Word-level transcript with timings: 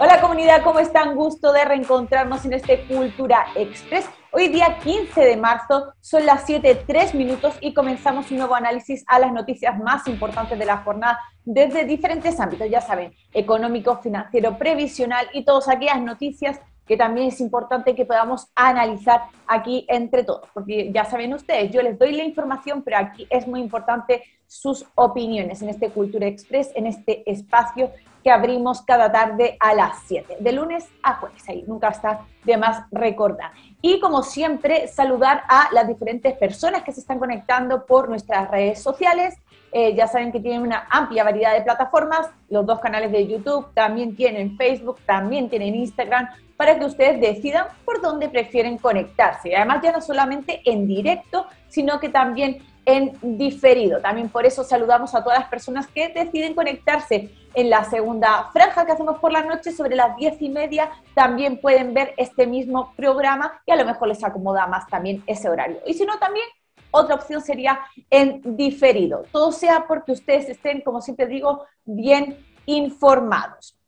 Hola 0.00 0.20
comunidad, 0.20 0.62
¿cómo 0.62 0.78
están? 0.78 1.16
Gusto 1.16 1.52
de 1.52 1.64
reencontrarnos 1.64 2.44
en 2.44 2.52
este 2.52 2.86
Cultura 2.86 3.46
Express. 3.56 4.08
Hoy 4.30 4.46
día 4.46 4.78
15 4.78 5.20
de 5.20 5.36
marzo, 5.36 5.92
son 6.00 6.24
las 6.24 6.46
7, 6.46 6.84
minutos 7.14 7.56
y 7.60 7.74
comenzamos 7.74 8.30
un 8.30 8.38
nuevo 8.38 8.54
análisis 8.54 9.02
a 9.08 9.18
las 9.18 9.32
noticias 9.32 9.76
más 9.80 10.06
importantes 10.06 10.56
de 10.56 10.64
la 10.66 10.76
jornada 10.76 11.18
desde 11.44 11.84
diferentes 11.84 12.38
ámbitos, 12.38 12.70
ya 12.70 12.80
saben, 12.80 13.12
económico, 13.32 13.96
financiero, 13.96 14.56
previsional 14.56 15.26
y 15.32 15.44
todas 15.44 15.68
aquellas 15.68 16.00
noticias 16.00 16.60
que 16.86 16.96
también 16.96 17.26
es 17.26 17.40
importante 17.40 17.96
que 17.96 18.06
podamos 18.06 18.46
analizar 18.54 19.22
aquí 19.48 19.84
entre 19.88 20.22
todos, 20.22 20.48
porque 20.54 20.92
ya 20.92 21.06
saben 21.06 21.34
ustedes, 21.34 21.72
yo 21.72 21.82
les 21.82 21.98
doy 21.98 22.12
la 22.12 22.22
información, 22.22 22.82
pero 22.84 22.98
aquí 22.98 23.26
es 23.30 23.48
muy 23.48 23.60
importante 23.60 24.22
sus 24.46 24.86
opiniones 24.94 25.60
en 25.60 25.68
este 25.70 25.90
Cultura 25.90 26.28
Express, 26.28 26.70
en 26.76 26.86
este 26.86 27.28
espacio 27.30 27.90
que 28.28 28.32
abrimos 28.32 28.82
cada 28.82 29.10
tarde 29.10 29.56
a 29.58 29.72
las 29.72 30.00
7, 30.04 30.36
de 30.38 30.52
lunes 30.52 30.86
a 31.02 31.14
jueves, 31.14 31.42
ahí 31.48 31.64
nunca 31.66 31.88
está 31.88 32.26
de 32.44 32.58
más 32.58 32.84
recordar. 32.90 33.52
Y 33.80 34.00
como 34.00 34.22
siempre, 34.22 34.86
saludar 34.86 35.44
a 35.48 35.70
las 35.72 35.88
diferentes 35.88 36.36
personas 36.36 36.82
que 36.82 36.92
se 36.92 37.00
están 37.00 37.18
conectando 37.18 37.86
por 37.86 38.10
nuestras 38.10 38.50
redes 38.50 38.82
sociales. 38.82 39.34
Eh, 39.72 39.94
ya 39.94 40.06
saben 40.06 40.30
que 40.30 40.40
tienen 40.40 40.60
una 40.60 40.86
amplia 40.90 41.24
variedad 41.24 41.54
de 41.54 41.62
plataformas, 41.62 42.28
los 42.50 42.66
dos 42.66 42.80
canales 42.80 43.12
de 43.12 43.26
YouTube, 43.26 43.72
también 43.72 44.14
tienen 44.14 44.58
Facebook, 44.58 45.00
también 45.06 45.48
tienen 45.48 45.74
Instagram, 45.74 46.28
para 46.58 46.78
que 46.78 46.84
ustedes 46.84 47.22
decidan 47.22 47.68
por 47.86 48.02
dónde 48.02 48.28
prefieren 48.28 48.76
conectarse. 48.76 49.56
Además, 49.56 49.80
ya 49.82 49.92
no 49.92 50.02
solamente 50.02 50.60
en 50.66 50.86
directo, 50.86 51.46
sino 51.70 51.98
que 51.98 52.10
también 52.10 52.58
en 52.84 53.12
diferido. 53.22 54.00
También 54.00 54.28
por 54.28 54.46
eso 54.46 54.64
saludamos 54.64 55.14
a 55.14 55.22
todas 55.22 55.38
las 55.38 55.48
personas 55.48 55.86
que 55.86 56.08
deciden 56.08 56.54
conectarse 56.54 57.30
en 57.54 57.70
la 57.70 57.84
segunda 57.84 58.50
franja 58.52 58.86
que 58.86 58.92
hacemos 58.92 59.18
por 59.18 59.32
la 59.32 59.42
noche 59.42 59.72
sobre 59.72 59.96
las 59.96 60.16
diez 60.16 60.40
y 60.40 60.48
media. 60.48 60.90
También 61.14 61.60
pueden 61.60 61.94
ver 61.94 62.14
este 62.16 62.46
mismo 62.46 62.92
programa 62.96 63.60
y 63.66 63.72
a 63.72 63.76
lo 63.76 63.84
mejor 63.84 64.08
les 64.08 64.22
acomoda 64.22 64.66
más 64.66 64.86
también 64.88 65.22
ese 65.26 65.48
horario. 65.48 65.78
Y 65.86 65.94
si 65.94 66.04
no, 66.04 66.18
también 66.18 66.46
otra 66.90 67.16
opción 67.16 67.40
sería 67.40 67.80
en 68.10 68.56
diferido. 68.56 69.24
Todo 69.32 69.52
sea 69.52 69.86
porque 69.86 70.12
ustedes 70.12 70.48
estén, 70.48 70.80
como 70.80 71.00
siempre 71.00 71.26
digo, 71.26 71.64
bien 71.84 72.44
informados. 72.66 73.78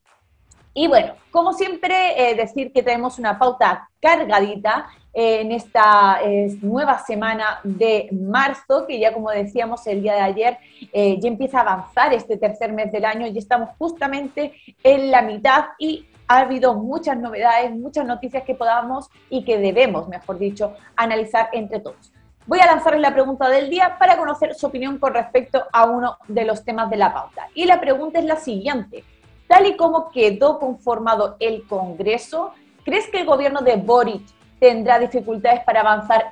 Y 0.72 0.86
bueno, 0.86 1.14
como 1.30 1.52
siempre, 1.52 2.30
eh, 2.30 2.34
decir 2.34 2.72
que 2.72 2.82
tenemos 2.82 3.18
una 3.18 3.38
pauta 3.38 3.90
cargadita 4.00 4.88
en 5.12 5.52
esta 5.52 6.20
nueva 6.62 6.98
semana 7.00 7.60
de 7.64 8.08
marzo, 8.12 8.86
que 8.86 8.98
ya 8.98 9.12
como 9.12 9.30
decíamos 9.30 9.86
el 9.86 10.02
día 10.02 10.14
de 10.14 10.20
ayer, 10.20 10.58
eh, 10.92 11.18
ya 11.20 11.28
empieza 11.28 11.58
a 11.58 11.62
avanzar 11.62 12.12
este 12.14 12.36
tercer 12.36 12.72
mes 12.72 12.92
del 12.92 13.04
año 13.04 13.26
y 13.26 13.36
estamos 13.36 13.70
justamente 13.78 14.52
en 14.82 15.10
la 15.10 15.22
mitad 15.22 15.64
y 15.78 16.06
ha 16.28 16.40
habido 16.40 16.74
muchas 16.74 17.18
novedades, 17.18 17.72
muchas 17.72 18.06
noticias 18.06 18.44
que 18.44 18.54
podamos 18.54 19.08
y 19.28 19.44
que 19.44 19.58
debemos, 19.58 20.06
mejor 20.06 20.38
dicho, 20.38 20.74
analizar 20.94 21.48
entre 21.52 21.80
todos. 21.80 22.12
Voy 22.46 22.60
a 22.60 22.66
lanzarles 22.66 23.00
la 23.00 23.12
pregunta 23.12 23.48
del 23.48 23.68
día 23.68 23.96
para 23.98 24.16
conocer 24.16 24.54
su 24.54 24.66
opinión 24.66 24.98
con 24.98 25.12
respecto 25.12 25.64
a 25.72 25.86
uno 25.86 26.18
de 26.28 26.44
los 26.44 26.64
temas 26.64 26.88
de 26.88 26.96
la 26.96 27.12
pauta. 27.12 27.48
Y 27.54 27.64
la 27.64 27.80
pregunta 27.80 28.20
es 28.20 28.24
la 28.26 28.36
siguiente. 28.36 29.02
Tal 29.48 29.66
y 29.66 29.76
como 29.76 30.10
quedó 30.10 30.60
conformado 30.60 31.36
el 31.40 31.66
Congreso, 31.66 32.52
¿crees 32.84 33.08
que 33.08 33.18
el 33.18 33.26
gobierno 33.26 33.60
de 33.62 33.74
Boric 33.74 34.22
tendrá 34.60 34.98
dificultades 34.98 35.64
para 35.64 35.80
avanzar 35.80 36.26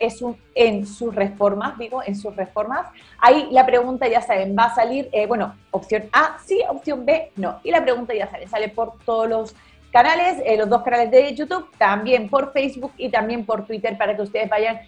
en 0.54 0.86
sus 0.86 1.14
reformas, 1.14 1.78
digo, 1.78 2.02
en 2.04 2.14
sus 2.14 2.36
reformas. 2.36 2.86
Ahí 3.18 3.48
la 3.50 3.64
pregunta, 3.64 4.06
ya 4.06 4.20
saben, 4.20 4.54
va 4.56 4.64
a 4.64 4.74
salir, 4.74 5.08
eh, 5.12 5.26
bueno, 5.26 5.56
opción 5.70 6.04
A, 6.12 6.36
sí, 6.44 6.62
opción 6.68 7.06
B, 7.06 7.32
no. 7.36 7.58
Y 7.64 7.70
la 7.70 7.82
pregunta, 7.82 8.14
ya 8.14 8.30
saben, 8.30 8.48
sale 8.48 8.68
por 8.68 8.92
todos 9.06 9.28
los 9.28 9.56
canales, 9.90 10.42
eh, 10.44 10.58
los 10.58 10.68
dos 10.68 10.82
canales 10.82 11.10
de 11.10 11.34
YouTube, 11.34 11.66
también 11.78 12.28
por 12.28 12.52
Facebook 12.52 12.92
y 12.98 13.08
también 13.08 13.46
por 13.46 13.66
Twitter 13.66 13.96
para 13.96 14.14
que 14.14 14.22
ustedes 14.22 14.48
vayan 14.50 14.78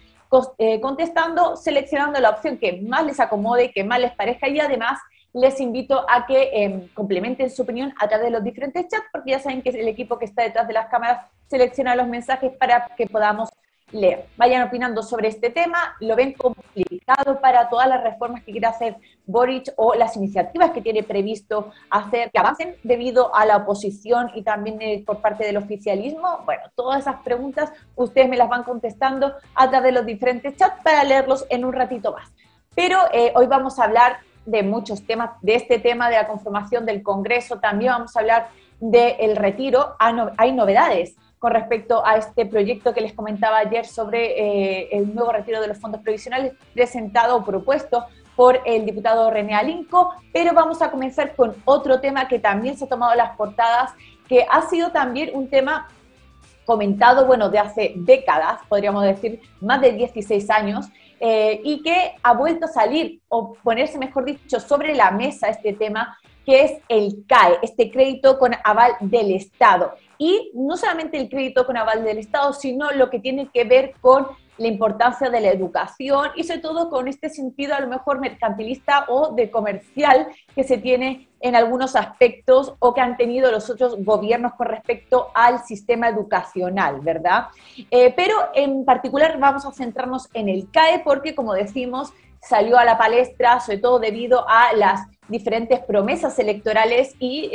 eh, 0.59 0.79
contestando, 0.79 1.57
seleccionando 1.57 2.19
la 2.19 2.29
opción 2.29 2.57
que 2.57 2.79
más 2.83 3.05
les 3.05 3.19
acomode, 3.19 3.71
que 3.71 3.83
más 3.83 3.99
les 3.99 4.13
parezca 4.13 4.47
y 4.47 4.59
además 4.59 4.99
les 5.33 5.59
invito 5.59 6.05
a 6.09 6.25
que 6.25 6.49
em, 6.53 6.87
complementen 6.89 7.49
su 7.49 7.61
opinión 7.61 7.93
a 7.99 8.07
través 8.07 8.25
de 8.25 8.31
los 8.31 8.43
diferentes 8.43 8.87
chats, 8.87 9.05
porque 9.11 9.31
ya 9.31 9.39
saben 9.39 9.61
que 9.61 9.69
el 9.69 9.87
equipo 9.87 10.17
que 10.17 10.25
está 10.25 10.43
detrás 10.43 10.67
de 10.67 10.73
las 10.73 10.87
cámaras 10.87 11.27
selecciona 11.47 11.95
los 11.95 12.07
mensajes 12.07 12.51
para 12.57 12.87
que 12.97 13.07
podamos 13.07 13.49
leer. 13.91 14.25
Vayan 14.37 14.67
opinando 14.67 15.03
sobre 15.03 15.27
este 15.27 15.49
tema, 15.49 15.95
lo 15.99 16.15
ven 16.15 16.33
complicado 16.33 17.39
para 17.41 17.69
todas 17.69 17.87
las 17.87 18.03
reformas 18.03 18.43
que 18.43 18.51
quiera 18.51 18.69
hacer 18.69 18.95
Boric 19.25 19.73
o 19.75 19.93
las 19.95 20.15
iniciativas 20.15 20.71
que 20.71 20.81
tiene 20.81 21.03
previsto 21.03 21.71
hacer 21.89 22.31
que 22.31 22.39
avancen 22.39 22.75
debido 22.83 23.35
a 23.35 23.45
la 23.45 23.57
oposición 23.57 24.31
y 24.33 24.43
también 24.43 24.81
eh, 24.81 25.03
por 25.05 25.21
parte 25.21 25.45
del 25.45 25.57
oficialismo. 25.57 26.39
Bueno, 26.45 26.63
todas 26.75 27.01
esas 27.01 27.21
preguntas 27.21 27.71
ustedes 27.95 28.29
me 28.29 28.37
las 28.37 28.49
van 28.49 28.63
contestando 28.63 29.33
a 29.55 29.69
través 29.69 29.93
de 29.93 29.99
los 29.99 30.05
diferentes 30.05 30.55
chats 30.55 30.81
para 30.83 31.03
leerlos 31.03 31.45
en 31.49 31.65
un 31.65 31.73
ratito 31.73 32.13
más. 32.13 32.31
Pero 32.75 32.97
eh, 33.11 33.33
hoy 33.35 33.47
vamos 33.47 33.79
a 33.79 33.83
hablar 33.83 34.19
de 34.45 34.63
muchos 34.63 35.05
temas, 35.05 35.31
de 35.41 35.55
este 35.55 35.79
tema 35.79 36.09
de 36.09 36.15
la 36.15 36.27
conformación 36.27 36.85
del 36.85 37.03
Congreso, 37.03 37.59
también 37.59 37.93
vamos 37.93 38.15
a 38.15 38.19
hablar 38.19 38.49
del 38.79 39.35
retiro. 39.35 39.95
Ah, 39.99 40.33
hay 40.37 40.51
novedades 40.51 41.15
con 41.39 41.51
respecto 41.51 42.05
a 42.05 42.17
este 42.17 42.45
proyecto 42.45 42.93
que 42.93 43.01
les 43.01 43.13
comentaba 43.13 43.57
ayer 43.57 43.85
sobre 43.85 44.39
eh, 44.39 44.89
el 44.91 45.13
nuevo 45.13 45.31
retiro 45.31 45.59
de 45.59 45.67
los 45.67 45.79
fondos 45.79 46.01
previsionales 46.01 46.53
presentado 46.73 47.37
o 47.37 47.43
propuesto 47.43 48.05
por 48.35 48.59
el 48.65 48.85
diputado 48.85 49.29
René 49.29 49.55
Alinco, 49.55 50.13
pero 50.31 50.53
vamos 50.53 50.81
a 50.81 50.91
comenzar 50.91 51.35
con 51.35 51.55
otro 51.65 51.99
tema 51.99 52.27
que 52.27 52.39
también 52.39 52.77
se 52.77 52.85
ha 52.85 52.87
tomado 52.87 53.15
las 53.15 53.35
portadas, 53.35 53.91
que 54.27 54.45
ha 54.49 54.61
sido 54.69 54.91
también 54.91 55.31
un 55.33 55.49
tema 55.49 55.89
comentado, 56.65 57.25
bueno, 57.25 57.49
de 57.49 57.59
hace 57.59 57.93
décadas, 57.95 58.61
podríamos 58.69 59.03
decir, 59.03 59.41
más 59.59 59.81
de 59.81 59.93
16 59.93 60.49
años, 60.49 60.89
eh, 61.23 61.61
y 61.63 61.83
que 61.83 62.15
ha 62.23 62.33
vuelto 62.33 62.65
a 62.65 62.69
salir 62.69 63.21
o 63.27 63.53
ponerse, 63.53 63.99
mejor 63.99 64.25
dicho, 64.25 64.59
sobre 64.59 64.95
la 64.95 65.11
mesa 65.11 65.49
este 65.49 65.73
tema, 65.73 66.17
que 66.43 66.63
es 66.63 66.71
el 66.89 67.23
CAE, 67.27 67.59
este 67.61 67.91
crédito 67.91 68.39
con 68.39 68.53
aval 68.63 68.93
del 69.01 69.31
Estado. 69.31 69.93
Y 70.17 70.49
no 70.55 70.75
solamente 70.77 71.19
el 71.19 71.29
crédito 71.29 71.67
con 71.67 71.77
aval 71.77 72.03
del 72.03 72.17
Estado, 72.17 72.53
sino 72.53 72.89
lo 72.89 73.11
que 73.11 73.19
tiene 73.19 73.49
que 73.53 73.65
ver 73.65 73.93
con 74.01 74.25
la 74.57 74.67
importancia 74.67 75.29
de 75.29 75.41
la 75.41 75.49
educación 75.49 76.29
y 76.35 76.43
sobre 76.43 76.59
todo 76.59 76.89
con 76.89 77.07
este 77.07 77.29
sentido 77.29 77.75
a 77.75 77.81
lo 77.81 77.87
mejor 77.87 78.19
mercantilista 78.19 79.05
o 79.07 79.33
de 79.35 79.51
comercial 79.51 80.27
que 80.55 80.63
se 80.63 80.79
tiene 80.79 81.29
en 81.41 81.55
algunos 81.55 81.95
aspectos 81.95 82.73
o 82.79 82.93
que 82.93 83.01
han 83.01 83.17
tenido 83.17 83.51
los 83.51 83.69
otros 83.69 83.95
gobiernos 84.03 84.53
con 84.53 84.67
respecto 84.67 85.29
al 85.33 85.63
sistema 85.65 86.07
educacional, 86.07 87.01
¿verdad? 87.01 87.47
Eh, 87.89 88.13
pero 88.15 88.35
en 88.53 88.85
particular 88.85 89.39
vamos 89.39 89.65
a 89.65 89.71
centrarnos 89.71 90.29
en 90.33 90.49
el 90.49 90.69
CAE 90.71 91.01
porque, 91.03 91.33
como 91.35 91.53
decimos, 91.53 92.13
salió 92.41 92.77
a 92.77 92.85
la 92.85 92.97
palestra, 92.97 93.59
sobre 93.59 93.79
todo 93.79 93.99
debido 93.99 94.47
a 94.47 94.73
las 94.73 95.01
diferentes 95.27 95.79
promesas 95.79 96.37
electorales 96.39 97.15
y 97.19 97.51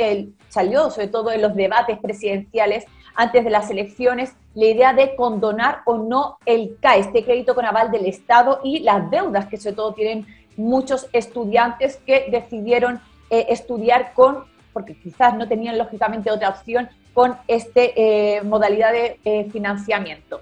salió 0.49 0.89
sobre 0.89 1.07
todo 1.07 1.31
en 1.31 1.41
los 1.41 1.55
debates 1.55 1.99
presidenciales 1.99 2.85
antes 3.15 3.43
de 3.43 3.49
las 3.49 3.69
elecciones 3.69 4.33
la 4.53 4.65
idea 4.65 4.93
de 4.93 5.15
condonar 5.15 5.81
o 5.85 5.97
no 5.97 6.37
el 6.45 6.77
CAE, 6.81 6.99
este 6.99 7.23
crédito 7.23 7.53
con 7.53 7.65
aval 7.65 7.91
del 7.91 8.05
Estado 8.05 8.59
y 8.63 8.79
las 8.79 9.09
deudas 9.11 9.45
que 9.47 9.57
sobre 9.57 9.75
todo 9.75 9.93
tienen 9.93 10.25
muchos 10.55 11.07
estudiantes 11.13 11.97
que 11.97 12.27
decidieron 12.31 12.99
eh, 13.29 13.47
estudiar 13.49 14.13
con, 14.13 14.45
porque 14.73 14.99
quizás 14.99 15.35
no 15.35 15.47
tenían 15.47 15.77
lógicamente 15.77 16.31
otra 16.31 16.49
opción, 16.49 16.89
con 17.13 17.35
esta 17.47 17.81
eh, 17.81 18.41
modalidad 18.43 18.91
de 18.91 19.19
eh, 19.23 19.49
financiamiento. 19.51 20.41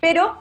Pero 0.00 0.38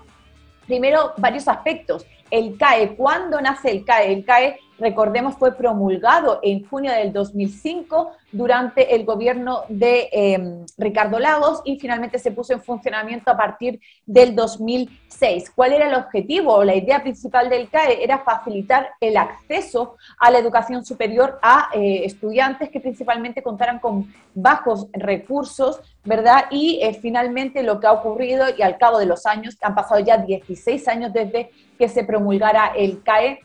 primero 0.68 1.14
varios 1.18 1.48
aspectos. 1.48 2.06
El 2.30 2.58
CAE, 2.58 2.96
¿cuándo 2.96 3.42
nace 3.42 3.72
el 3.72 3.84
CAE? 3.84 4.14
El 4.14 4.26
CAE 4.26 4.60
recordemos, 4.80 5.36
fue 5.36 5.56
promulgado 5.56 6.40
en 6.44 6.68
junio 6.68 6.92
del 6.92 7.14
2005 7.14 8.12
durante 8.32 8.96
el 8.96 9.06
gobierno 9.06 9.64
de 9.70 10.10
em, 10.12 10.66
Ricardo 10.78 11.20
Lagos 11.20 11.62
y 11.64 11.80
finalmente 11.80 12.20
se 12.20 12.32
puso 12.32 12.54
en 12.54 12.62
funcionamiento 12.62 13.32
a 13.32 13.38
partir 13.38 13.80
del 14.06 14.36
2006. 14.36 15.52
¿Cuál 15.56 15.74
era 15.74 15.88
el 15.88 15.96
objetivo 15.96 16.54
o 16.54 16.64
la 16.64 16.76
idea 16.76 17.02
principal 17.02 17.50
del 17.50 17.70
CAE? 17.70 18.04
Era 18.04 18.20
facilitar 18.20 18.90
el 19.00 19.18
acceso 19.18 19.96
a 20.20 20.30
la 20.30 20.40
educación 20.40 20.86
superior 20.86 21.40
a 21.42 21.70
eh, 21.74 22.02
estudiantes 22.06 22.70
que 22.70 22.80
principalmente 22.80 23.42
contaran 23.42 23.80
con 23.80 24.14
bajos 24.34 24.88
recursos, 24.94 25.80
¿verdad? 26.04 26.46
Y 26.52 26.80
eh, 26.82 26.94
finalmente 26.94 27.64
lo 27.64 27.80
que 27.80 27.88
ha 27.88 27.94
ocurrido 27.94 28.46
y 28.56 28.62
al 28.62 28.78
cabo 28.78 29.00
de 29.00 29.06
los 29.06 29.26
años, 29.26 29.58
han 29.62 29.76
pasado 29.76 30.00
ya 30.00 30.18
16 30.18 30.88
años 30.88 31.14
desde 31.14 31.50
que 31.78 31.90
se 31.90 32.04
promulgara 32.04 32.68
el 32.76 33.04
CAE, 33.04 33.40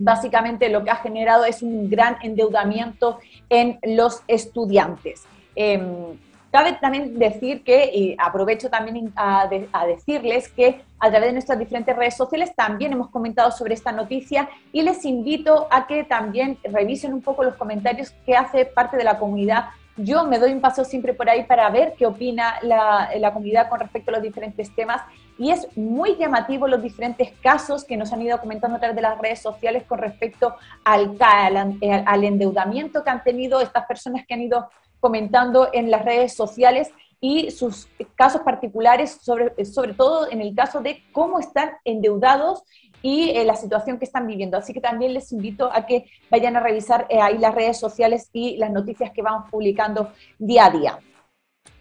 básicamente 0.00 0.68
lo 0.70 0.82
que 0.82 0.90
ha 0.90 0.96
generado 0.96 1.44
es 1.44 1.62
un 1.62 1.88
gran 1.88 2.16
endeudamiento 2.22 3.18
en 3.48 3.78
los 3.82 4.22
estudiantes. 4.26 5.24
Em, 5.54 6.16
cabe 6.50 6.72
también 6.80 7.18
decir 7.18 7.62
que, 7.62 7.90
y 7.94 8.16
aprovecho 8.18 8.70
también 8.70 9.12
a, 9.14 9.48
decirles 9.86 10.48
que 10.48 10.80
a 10.98 11.10
través 11.10 11.28
de 11.28 11.32
nuestras 11.34 11.58
diferentes 11.58 11.94
redes 11.94 12.16
sociales 12.16 12.52
también 12.56 12.92
hemos 12.92 13.10
comentado 13.10 13.50
sobre 13.50 13.74
esta 13.74 13.92
noticia 13.92 14.48
y 14.72 14.82
les 14.82 15.04
invito 15.04 15.68
a 15.70 15.86
que 15.86 16.02
también 16.04 16.58
revisen 16.64 17.12
un 17.12 17.20
poco 17.20 17.44
los 17.44 17.54
comentarios 17.54 18.10
que 18.24 18.34
hace 18.34 18.64
parte 18.64 18.96
de 18.96 19.04
la 19.04 19.18
comunidad 19.18 19.66
yo 20.04 20.24
me 20.24 20.38
doy 20.38 20.52
un 20.52 20.60
paso 20.60 20.84
siempre 20.84 21.14
por 21.14 21.28
ahí 21.28 21.44
para 21.44 21.68
ver 21.70 21.94
qué 21.98 22.06
opina 22.06 22.54
la, 22.62 23.10
la 23.18 23.32
comunidad 23.32 23.68
con 23.68 23.80
respecto 23.80 24.10
a 24.10 24.14
los 24.14 24.22
diferentes 24.22 24.74
temas. 24.74 25.02
Y 25.38 25.50
es 25.50 25.74
muy 25.76 26.16
llamativo 26.16 26.68
los 26.68 26.82
diferentes 26.82 27.32
casos 27.42 27.84
que 27.84 27.96
nos 27.96 28.12
han 28.12 28.22
ido 28.22 28.38
comentando 28.38 28.76
a 28.76 28.80
través 28.80 28.96
de 28.96 29.02
las 29.02 29.18
redes 29.18 29.40
sociales 29.40 29.84
con 29.84 29.98
respecto 29.98 30.54
al, 30.84 31.16
al, 31.20 32.24
endeudamiento 32.24 33.02
que 33.02 33.10
han 33.10 33.24
tenido 33.24 33.60
estas 33.60 33.86
personas 33.86 34.26
que 34.26 34.34
han 34.34 34.42
ido 34.42 34.68
comentando 35.00 35.70
en 35.72 35.90
las 35.90 36.04
redes 36.04 36.34
sociales 36.34 36.90
y 37.22 37.50
sus 37.50 37.88
casos 38.14 38.42
particulares, 38.42 39.18
sobre, 39.22 39.64
sobre 39.64 39.94
todo 39.94 40.30
en 40.30 40.40
el 40.40 40.54
caso 40.54 40.80
de 40.80 41.02
cómo 41.12 41.38
están 41.38 41.70
endeudados 41.84 42.62
y 43.02 43.30
eh, 43.30 43.44
la 43.44 43.56
situación 43.56 43.98
que 43.98 44.04
están 44.04 44.26
viviendo. 44.26 44.56
Así 44.56 44.72
que 44.72 44.80
también 44.80 45.14
les 45.14 45.32
invito 45.32 45.70
a 45.72 45.86
que 45.86 46.06
vayan 46.30 46.56
a 46.56 46.60
revisar 46.60 47.06
eh, 47.08 47.20
ahí 47.20 47.38
las 47.38 47.54
redes 47.54 47.78
sociales 47.78 48.28
y 48.32 48.56
las 48.56 48.70
noticias 48.70 49.10
que 49.12 49.22
vamos 49.22 49.50
publicando 49.50 50.12
día 50.38 50.66
a 50.66 50.70
día. 50.70 50.98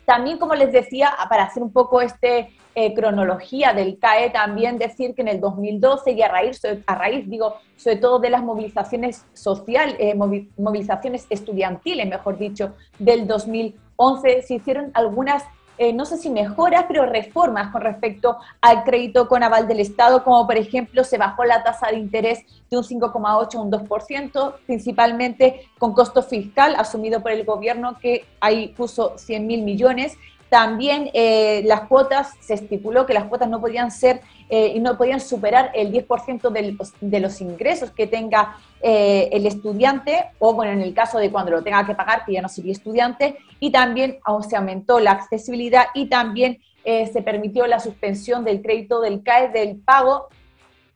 También, 0.10 0.40
como 0.40 0.56
les 0.56 0.72
decía, 0.72 1.14
para 1.30 1.44
hacer 1.44 1.62
un 1.62 1.72
poco 1.72 2.02
este 2.02 2.50
eh, 2.74 2.96
cronología 2.96 3.74
del 3.74 4.00
CAE, 4.00 4.32
también 4.32 4.80
decir 4.80 5.14
que 5.14 5.22
en 5.22 5.28
el 5.28 5.40
2012 5.40 6.14
y 6.14 6.22
a 6.24 6.28
raíz, 6.28 6.62
a 6.88 6.96
raíz 6.96 7.30
digo, 7.30 7.58
sobre 7.76 7.98
todo 7.98 8.18
de 8.18 8.32
las 8.32 8.42
movilizaciones 8.42 9.26
social, 9.34 9.96
eh, 10.00 10.16
movilizaciones 10.16 11.28
estudiantiles, 11.30 12.08
mejor 12.08 12.40
dicho, 12.40 12.74
del 12.98 13.28
2011, 13.28 14.42
se 14.42 14.54
hicieron 14.56 14.90
algunas 14.96 15.44
eh, 15.80 15.94
no 15.94 16.06
sé 16.06 16.18
si 16.18 16.30
mejoras, 16.30 16.86
pero 16.90 17.06
reformas 17.06 17.72
con 17.72 17.82
respecto 17.82 18.38
al 18.60 18.84
crédito 18.84 19.30
con 19.30 19.44
aval 19.44 19.66
del 19.66 19.80
Estado, 19.80 20.26
como 20.26 20.46
por 20.46 20.58
ejemplo 20.58 21.06
se 21.06 21.18
bajó 21.18 21.46
la 21.46 21.64
tasa 21.64 21.88
de 21.88 21.98
interés 21.98 22.40
de 22.70 22.78
un 22.78 22.84
5,8 22.84 23.56
a 23.56 23.62
un 23.62 23.72
2%, 23.72 24.56
principalmente 24.66 25.62
con 25.78 25.94
costo 25.94 26.22
fiscal 26.22 26.76
asumido 26.76 27.22
por 27.22 27.32
el 27.32 27.46
gobierno 27.46 27.98
que 27.98 28.26
ahí 28.42 28.74
puso 28.76 29.18
100 29.18 29.48
mil 29.48 29.62
millones 29.64 30.18
también 30.50 31.12
eh, 31.14 31.62
las 31.66 31.82
cuotas, 31.82 32.34
se 32.40 32.56
estipuló 32.56 33.06
que 33.06 33.14
las 33.14 33.26
cuotas 33.26 33.50
no 33.50 33.62
podían 33.62 33.92
ser 33.92 34.22
eh, 34.50 34.74
y 34.76 34.80
no 34.80 34.98
podían 34.98 35.20
superar 35.20 35.72
el 35.76 35.92
10% 35.92 36.92
de 37.00 37.20
los 37.20 37.42
ingresos 37.42 37.92
que 37.92 38.08
tenga 38.08 38.58
eh, 38.82 39.30
el 39.32 39.46
estudiante, 39.46 40.26
o 40.40 40.54
bueno, 40.54 40.72
en 40.72 40.82
el 40.82 40.94
caso 40.94 41.20
de 41.20 41.32
cuando 41.32 41.52
lo 41.52 41.64
tenga 41.64 41.86
que 41.86 41.94
pagar, 41.94 42.26
que 42.26 42.34
ya 42.34 42.42
no 42.42 42.50
sería 42.50 42.72
estudiante, 42.72 43.38
y 43.60 43.72
también 43.72 44.20
se 44.48 44.56
aumentó 44.56 45.00
la 45.00 45.12
accesibilidad 45.12 45.86
y 45.94 46.08
también 46.08 46.60
se 46.84 47.22
permitió 47.22 47.68
la 47.68 47.80
suspensión 47.80 48.44
del 48.44 48.64
crédito 48.64 49.00
del 49.00 49.22
CAE 49.22 49.50
del 49.50 49.76
pago 49.76 50.30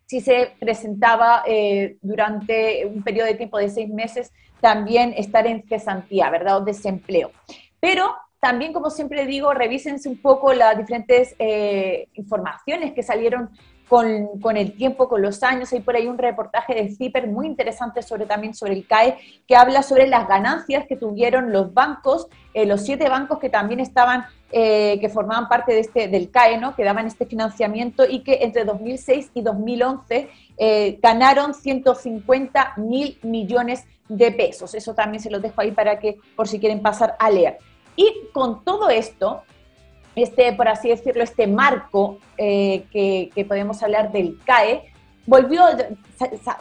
si 0.07 0.21
se 0.21 0.53
presentaba 0.59 1.43
durante 2.01 2.85
un 2.87 3.03
periodo 3.03 3.27
de 3.27 3.35
tiempo 3.35 3.59
de 3.59 3.69
seis 3.69 3.89
meses 3.89 4.31
también 4.59 5.13
estar 5.15 5.45
en 5.45 5.67
cesantía, 5.67 6.29
¿verdad? 6.31 6.57
O 6.57 6.61
desempleo. 6.61 7.31
Pero 7.79 8.15
también, 8.43 8.73
como 8.73 8.89
siempre 8.89 9.25
digo, 9.25 9.53
revísense 9.53 10.09
un 10.09 10.17
poco 10.17 10.53
las 10.53 10.77
diferentes 10.77 11.33
eh, 11.39 12.09
informaciones 12.15 12.91
que 12.91 13.01
salieron 13.01 13.49
con, 13.87 14.57
el 14.57 14.73
tiempo, 14.73 15.07
con 15.07 15.21
los 15.21 15.43
años. 15.43 15.71
Hay 15.71 15.79
por 15.79 15.95
ahí 15.95 16.07
un 16.07 16.17
reportaje 16.17 16.75
de 16.75 16.93
CIPER 16.93 17.27
muy 17.27 17.47
interesante 17.47 18.01
sobre 18.01 18.25
también 18.25 18.53
sobre 18.53 18.73
el 18.73 18.85
CAE, 18.85 19.17
que 19.47 19.55
habla 19.55 19.81
sobre 19.81 20.07
las 20.07 20.27
ganancias 20.27 20.85
que 20.87 20.97
tuvieron 20.97 21.53
los 21.53 21.73
bancos, 21.73 22.27
eh, 22.53 22.65
los 22.65 22.81
siete 22.81 23.07
bancos 23.07 23.39
que 23.39 23.49
también 23.49 23.79
estaban, 23.79 24.25
eh, 24.51 24.97
que 24.99 25.07
formaban 25.07 25.47
parte 25.47 25.71
de 25.71 25.79
este, 25.79 26.09
del 26.09 26.29
CAE, 26.29 26.57
¿no? 26.57 26.75
que 26.75 26.83
daban 26.83 27.07
este 27.07 27.25
financiamiento 27.25 28.03
y 28.05 28.23
que 28.23 28.39
entre 28.41 28.65
2006 28.65 29.31
y 29.35 29.41
2011 29.41 30.29
ganaron 31.01 31.53
150 31.53 32.73
mil 32.75 33.17
millones 33.23 33.85
de 34.09 34.33
pesos. 34.33 34.73
Eso 34.73 34.93
también 34.93 35.23
se 35.23 35.31
los 35.31 35.41
dejo 35.41 35.61
ahí 35.61 35.71
para 35.71 35.97
que, 35.97 36.17
por 36.35 36.49
si 36.49 36.59
quieren 36.59 36.81
pasar 36.81 37.15
a 37.19 37.29
leer. 37.29 37.57
Y 37.95 38.27
con 38.33 38.63
todo 38.63 38.89
esto, 38.89 39.43
este, 40.15 40.53
por 40.53 40.67
así 40.67 40.89
decirlo, 40.89 41.23
este 41.23 41.47
marco 41.47 42.19
eh, 42.37 42.85
que, 42.91 43.45
podemos 43.47 43.81
hablar 43.83 44.11
del 44.11 44.37
CAE, 44.45 44.91
volvió, 45.25 45.63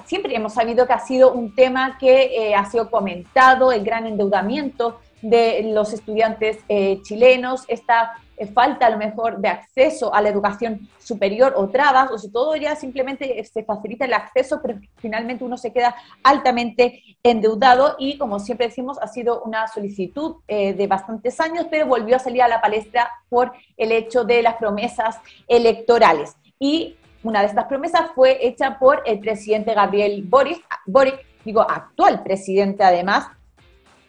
siempre 0.04 0.34
hemos 0.34 0.54
sabido 0.54 0.86
que 0.86 0.92
ha 0.92 1.00
sido 1.00 1.32
un 1.32 1.54
tema 1.54 1.98
que 1.98 2.48
eh, 2.48 2.54
ha 2.54 2.64
sido 2.70 2.90
comentado, 2.90 3.72
el 3.72 3.84
gran 3.84 4.06
endeudamiento 4.06 5.00
de 5.20 5.70
los 5.72 5.92
estudiantes 5.92 6.58
eh, 6.68 7.00
chilenos, 7.02 7.64
esta 7.68 8.12
falta 8.46 8.86
a 8.86 8.90
lo 8.90 8.98
mejor 8.98 9.38
de 9.38 9.48
acceso 9.48 10.14
a 10.14 10.20
la 10.20 10.28
educación 10.28 10.88
superior 10.98 11.54
o 11.56 11.68
trabas, 11.68 12.10
o 12.10 12.18
si 12.18 12.30
todo 12.30 12.56
ya 12.56 12.76
simplemente 12.76 13.42
se 13.44 13.64
facilita 13.64 14.04
el 14.04 14.14
acceso, 14.14 14.60
pero 14.62 14.78
finalmente 14.96 15.44
uno 15.44 15.56
se 15.56 15.72
queda 15.72 15.94
altamente 16.22 17.02
endeudado 17.22 17.96
y 17.98 18.18
como 18.18 18.38
siempre 18.38 18.68
decimos, 18.68 18.98
ha 19.00 19.08
sido 19.08 19.42
una 19.42 19.68
solicitud 19.68 20.36
eh, 20.48 20.74
de 20.74 20.86
bastantes 20.86 21.40
años, 21.40 21.66
pero 21.70 21.86
volvió 21.86 22.16
a 22.16 22.20
salir 22.20 22.42
a 22.42 22.48
la 22.48 22.60
palestra 22.60 23.10
por 23.28 23.52
el 23.76 23.92
hecho 23.92 24.24
de 24.24 24.42
las 24.42 24.56
promesas 24.56 25.18
electorales. 25.48 26.36
Y 26.58 26.96
una 27.22 27.40
de 27.40 27.46
estas 27.46 27.66
promesas 27.66 28.10
fue 28.14 28.46
hecha 28.46 28.78
por 28.78 29.02
el 29.06 29.20
presidente 29.20 29.74
Gabriel 29.74 30.22
Boric, 30.24 30.64
Boric 30.86 31.24
digo, 31.44 31.62
actual 31.62 32.22
presidente 32.22 32.84
además, 32.84 33.26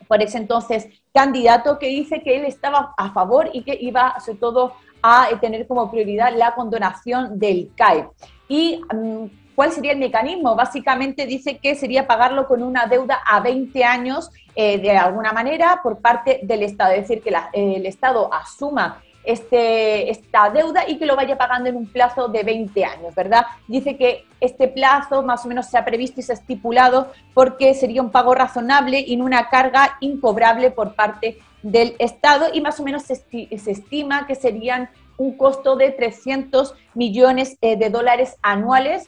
por 0.08 0.22
ese 0.22 0.38
entonces 0.38 0.88
candidato 1.14 1.78
que 1.78 1.88
dice 1.88 2.22
que 2.22 2.36
él 2.36 2.46
estaba 2.46 2.94
a 2.98 3.12
favor 3.12 3.50
y 3.54 3.64
que 3.64 3.78
iba 3.80 4.20
sobre 4.20 4.40
todo 4.40 4.74
a 5.02 5.28
tener 5.40 5.68
como 5.68 5.92
prioridad 5.92 6.34
la 6.36 6.56
condonación 6.56 7.38
del 7.38 7.72
CAE. 7.76 8.10
¿Y 8.48 8.82
mm, 8.94 9.26
cuál 9.56 9.72
sería 9.72 9.92
el 9.92 10.00
mecanismo? 10.00 10.56
Básicamente 10.56 11.26
dice 11.26 11.60
que 11.60 11.76
sería 11.76 12.08
pagarlo 12.08 12.48
con 12.48 12.64
una 12.64 12.88
deuda 12.88 13.22
a 13.26 13.40
20 13.42 13.84
años 13.84 14.32
eh, 14.56 14.80
de 14.80 14.92
alguna 14.98 15.34
manera 15.34 15.82
por 15.84 16.00
parte 16.00 16.40
del 16.44 16.64
Estado, 16.64 16.94
es 16.94 17.08
decir, 17.08 17.22
que 17.22 17.34
el 17.54 17.86
Estado 17.86 18.34
asuma 18.34 19.02
este, 19.24 20.10
esta 20.10 20.50
deuda 20.50 20.88
y 20.88 20.98
que 20.98 21.06
lo 21.06 21.16
vaya 21.16 21.38
pagando 21.38 21.70
en 21.70 21.76
un 21.76 21.88
plazo 21.88 22.28
de 22.28 22.44
20 22.44 22.86
años, 22.86 23.16
¿verdad? 23.16 23.46
Dice 23.68 23.98
que 23.98 24.26
este 24.40 24.68
plazo 24.68 25.24
más 25.24 25.46
o 25.46 25.48
menos 25.48 25.68
se 25.68 25.78
ha 25.78 25.86
previsto 25.86 26.20
y 26.20 26.24
se 26.24 26.34
ha 26.34 26.36
estipulado 26.36 27.12
porque 27.34 27.74
sería 27.74 28.02
un 28.02 28.12
pago 28.12 28.36
razonable 28.36 29.00
y 29.00 29.16
no 29.16 29.26
una 29.26 29.50
carga 29.50 29.98
incobrable 30.02 30.72
por 30.72 30.96
parte 30.96 31.40
del 31.62 31.96
Estado 32.00 32.48
y 32.54 32.62
más 32.62 32.80
o 32.80 32.84
menos 32.84 33.04
se, 33.04 33.24
estima 33.50 34.28
que 34.28 34.36
serían 34.36 34.90
un 35.18 35.38
costo 35.38 35.76
de 35.76 35.92
300 35.92 36.76
millones 36.94 37.58
eh, 37.62 37.78
de 37.78 37.90
dólares 37.90 38.36
anuales 38.42 39.08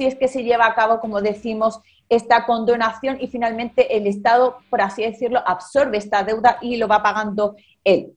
si 0.00 0.06
es 0.06 0.14
que 0.14 0.28
se 0.28 0.44
lleva 0.44 0.64
a 0.64 0.74
cabo, 0.74 0.98
como 0.98 1.20
decimos, 1.20 1.80
esta 2.08 2.46
condonación 2.46 3.18
y 3.20 3.28
finalmente 3.28 3.98
el 3.98 4.06
Estado, 4.06 4.56
por 4.70 4.80
así 4.80 5.02
decirlo, 5.02 5.42
absorbe 5.46 5.98
esta 5.98 6.24
deuda 6.24 6.56
y 6.62 6.78
lo 6.78 6.88
va 6.88 7.02
pagando 7.02 7.54
él. 7.84 8.16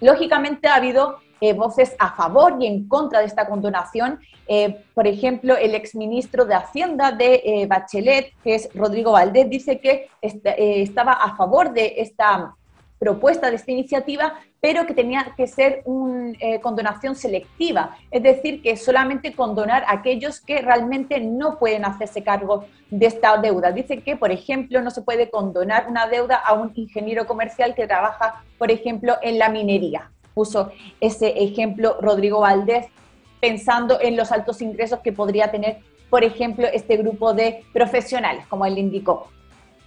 Lógicamente 0.00 0.68
ha 0.68 0.76
habido 0.76 1.18
eh, 1.40 1.52
voces 1.52 1.94
a 1.98 2.12
favor 2.12 2.56
y 2.60 2.66
en 2.66 2.88
contra 2.88 3.20
de 3.20 3.26
esta 3.26 3.46
condonación. 3.46 4.20
Eh, 4.48 4.84
por 4.94 5.06
ejemplo, 5.06 5.56
el 5.56 5.74
exministro 5.74 6.46
de 6.46 6.54
Hacienda 6.54 7.12
de 7.12 7.42
eh, 7.44 7.66
Bachelet, 7.66 8.32
que 8.42 8.54
es 8.54 8.70
Rodrigo 8.74 9.12
Valdés, 9.12 9.48
dice 9.50 9.78
que 9.78 10.08
estaba 10.22 11.12
a 11.12 11.36
favor 11.36 11.72
de 11.72 11.94
esta 11.98 12.54
propuesta 12.98 13.50
de 13.50 13.56
esta 13.56 13.72
iniciativa, 13.72 14.34
pero 14.60 14.86
que 14.86 14.94
tenía 14.94 15.34
que 15.36 15.46
ser 15.46 15.82
una 15.84 16.32
eh, 16.40 16.60
condonación 16.60 17.14
selectiva, 17.14 17.96
es 18.10 18.22
decir, 18.22 18.62
que 18.62 18.76
solamente 18.76 19.34
condonar 19.34 19.84
a 19.84 19.92
aquellos 19.92 20.40
que 20.40 20.62
realmente 20.62 21.20
no 21.20 21.58
pueden 21.58 21.84
hacerse 21.84 22.22
cargo 22.22 22.64
de 22.90 23.06
esta 23.06 23.36
deuda. 23.36 23.72
Dice 23.72 24.00
que, 24.02 24.16
por 24.16 24.30
ejemplo, 24.30 24.80
no 24.80 24.90
se 24.90 25.02
puede 25.02 25.30
condonar 25.30 25.86
una 25.88 26.06
deuda 26.06 26.36
a 26.36 26.54
un 26.54 26.72
ingeniero 26.74 27.26
comercial 27.26 27.74
que 27.74 27.86
trabaja, 27.86 28.42
por 28.58 28.70
ejemplo, 28.70 29.16
en 29.22 29.38
la 29.38 29.48
minería. 29.48 30.10
Puso 30.34 30.70
ese 31.00 31.42
ejemplo 31.42 31.96
Rodrigo 32.00 32.40
Valdés, 32.40 32.86
pensando 33.40 34.00
en 34.00 34.16
los 34.16 34.32
altos 34.32 34.62
ingresos 34.62 35.00
que 35.00 35.12
podría 35.12 35.50
tener, 35.50 35.78
por 36.10 36.24
ejemplo, 36.24 36.66
este 36.72 36.96
grupo 36.96 37.34
de 37.34 37.64
profesionales, 37.72 38.46
como 38.46 38.64
él 38.66 38.78
indicó. 38.78 39.28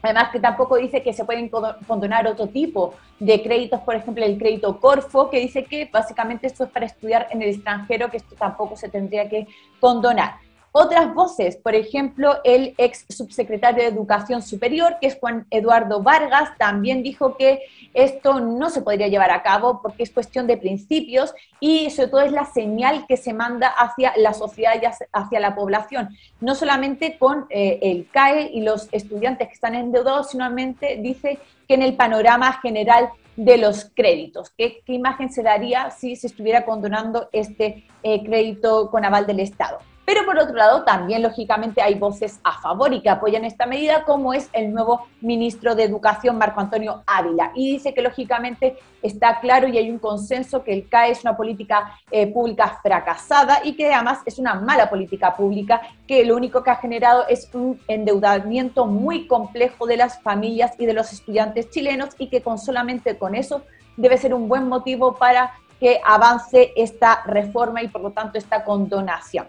Además 0.01 0.29
que 0.31 0.39
tampoco 0.39 0.77
dice 0.77 1.03
que 1.03 1.13
se 1.13 1.25
pueden 1.25 1.49
condonar 1.87 2.27
otro 2.27 2.47
tipo 2.47 2.93
de 3.19 3.41
créditos, 3.43 3.81
por 3.81 3.95
ejemplo 3.95 4.23
el 4.23 4.37
crédito 4.37 4.79
Corfo, 4.79 5.29
que 5.29 5.39
dice 5.39 5.65
que 5.65 5.89
básicamente 5.91 6.47
esto 6.47 6.63
es 6.63 6.69
para 6.69 6.85
estudiar 6.85 7.27
en 7.31 7.41
el 7.41 7.49
extranjero, 7.49 8.09
que 8.09 8.17
esto 8.17 8.35
tampoco 8.35 8.77
se 8.77 8.89
tendría 8.89 9.27
que 9.27 9.47
condonar. 9.79 10.35
Otras 10.71 11.13
voces, 11.15 11.57
por 11.57 11.73
ejemplo, 11.73 12.37
el 12.43 12.75
ex 12.77 13.05
subsecretario 13.09 13.83
de 13.83 13.89
Educación 13.89 14.43
Superior, 14.43 14.97
que 15.01 15.07
es 15.07 15.17
Juan 15.19 15.47
Eduardo 15.49 16.03
Vargas, 16.03 16.51
también 16.57 17.01
dijo 17.01 17.37
que 17.37 17.63
esto 17.93 18.39
no 18.39 18.69
se 18.69 18.83
podría 18.83 19.07
llevar 19.07 19.31
a 19.31 19.41
cabo 19.41 19.81
porque 19.81 20.03
es 20.03 20.11
cuestión 20.11 20.45
de 20.45 20.57
principios 20.57 21.33
y 21.59 21.89
sobre 21.89 22.09
todo 22.09 22.21
es 22.21 22.31
la 22.31 22.45
señal 22.45 23.05
que 23.07 23.17
se 23.17 23.33
manda 23.33 23.67
hacia 23.67 24.13
la 24.17 24.33
sociedad 24.33 24.73
y 24.81 24.85
hacia 25.11 25.39
la 25.39 25.55
población, 25.55 26.09
no 26.39 26.53
solamente 26.53 27.17
con 27.17 27.47
eh, 27.49 27.79
el 27.81 28.07
CAE 28.11 28.51
y 28.53 28.61
los 28.61 28.89
estudiantes 28.91 29.47
que 29.47 29.53
están 29.55 29.73
endeudados, 29.73 30.29
sino 30.29 30.49
dice 30.49 31.39
que 31.67 31.73
en 31.73 31.81
el 31.81 31.95
panorama 31.95 32.59
general 32.61 33.09
de 33.35 33.57
los 33.57 33.89
créditos. 33.95 34.51
¿Qué, 34.57 34.83
imagen 34.87 35.31
se 35.31 35.43
daría 35.43 35.91
si 35.91 36.15
se 36.15 36.27
estuviera 36.27 36.65
condonando 36.65 37.29
este 37.31 37.85
eh, 38.03 38.23
crédito 38.23 38.91
con 38.91 39.05
aval 39.05 39.25
del 39.25 39.39
Estado? 39.39 39.79
Pero 40.09 40.25
por 40.25 40.39
otro 40.39 40.55
lado, 40.55 40.83
también 40.83 41.21
lógicamente 41.21 41.83
hay 41.83 41.93
voces 41.93 42.39
a 42.43 42.59
favor 42.59 42.91
y 42.91 43.01
que 43.01 43.11
apoyan 43.11 43.45
esta 43.45 43.67
medida, 43.67 44.05
como 44.05 44.33
es 44.33 44.49
el 44.53 44.73
nuevo 44.73 45.05
ministro 45.21 45.75
de 45.75 45.83
Educación, 45.83 46.35
Marco 46.35 46.59
Antonio 46.59 47.03
Ávila. 47.05 47.51
Y 47.53 47.73
dice 47.73 47.93
que 47.93 48.01
lógicamente 48.01 48.75
está 49.03 49.39
claro 49.39 49.67
y 49.67 49.77
hay 49.77 49.91
un 49.91 49.99
consenso 49.99 50.63
que 50.63 50.73
el 50.73 50.89
CAE 50.89 51.11
es 51.11 51.21
una 51.21 51.37
política 51.37 51.93
eh, 52.09 52.25
pública 52.25 52.79
fracasada 52.81 53.59
y 53.63 53.75
que 53.75 53.93
además 53.93 54.21
es 54.25 54.39
una 54.39 54.55
mala 54.55 54.89
política 54.89 55.35
pública 55.35 55.79
que 56.07 56.25
lo 56.25 56.35
único 56.35 56.63
que 56.63 56.71
ha 56.71 56.77
generado 56.77 57.27
es 57.27 57.47
un 57.53 57.79
endeudamiento 57.87 58.87
muy 58.87 59.27
complejo 59.27 59.85
de 59.85 59.97
las 59.97 60.19
familias 60.23 60.73
y 60.79 60.87
de 60.87 60.93
los 60.93 61.13
estudiantes 61.13 61.69
chilenos 61.69 62.15
y 62.17 62.29
que 62.29 62.41
con 62.41 62.57
solamente 62.57 63.15
con 63.19 63.35
eso 63.35 63.61
debe 63.95 64.17
ser 64.17 64.33
un 64.33 64.49
buen 64.49 64.67
motivo 64.67 65.13
para 65.13 65.51
que 65.79 66.01
avance 66.03 66.73
esta 66.75 67.21
reforma 67.27 67.83
y 67.83 67.89
por 67.89 68.01
lo 68.01 68.09
tanto 68.09 68.39
esta 68.39 68.63
condonación 68.63 69.45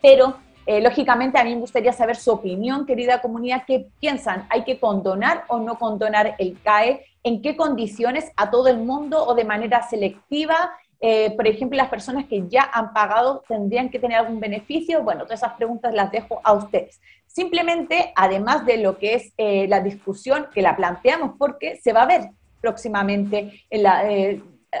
pero 0.00 0.36
eh, 0.66 0.80
lógicamente 0.80 1.38
a 1.38 1.44
mí 1.44 1.54
me 1.54 1.60
gustaría 1.60 1.92
saber 1.92 2.16
su 2.16 2.32
opinión, 2.32 2.86
querida 2.86 3.22
comunidad, 3.22 3.62
¿qué 3.66 3.86
piensan? 4.00 4.46
¿Hay 4.50 4.64
que 4.64 4.80
condonar 4.80 5.44
o 5.46 5.60
no 5.60 5.78
condonar 5.78 6.34
el 6.38 6.60
CAE? 6.60 7.04
¿En 7.22 7.40
qué 7.40 7.56
condiciones? 7.56 8.32
¿A 8.36 8.50
todo 8.50 8.66
el 8.66 8.78
mundo 8.78 9.24
o 9.24 9.34
de 9.34 9.44
manera 9.44 9.88
selectiva? 9.88 10.72
Eh, 10.98 11.30
por 11.36 11.46
ejemplo, 11.46 11.76
las 11.76 11.88
personas 11.88 12.24
que 12.24 12.48
ya 12.48 12.68
han 12.72 12.92
pagado 12.92 13.44
tendrían 13.46 13.90
que 13.90 14.00
tener 14.00 14.18
algún 14.18 14.40
beneficio. 14.40 15.04
Bueno, 15.04 15.22
todas 15.22 15.40
esas 15.40 15.52
preguntas 15.52 15.94
las 15.94 16.10
dejo 16.10 16.40
a 16.42 16.52
ustedes. 16.54 17.00
Simplemente, 17.28 18.12
además 18.16 18.66
de 18.66 18.78
lo 18.78 18.98
que 18.98 19.14
es 19.14 19.32
eh, 19.36 19.68
la 19.68 19.80
discusión, 19.80 20.48
que 20.52 20.62
la 20.62 20.74
planteamos 20.74 21.36
porque 21.38 21.76
se 21.76 21.92
va 21.92 22.02
a 22.02 22.06
ver 22.06 22.30
próximamente, 22.60 23.62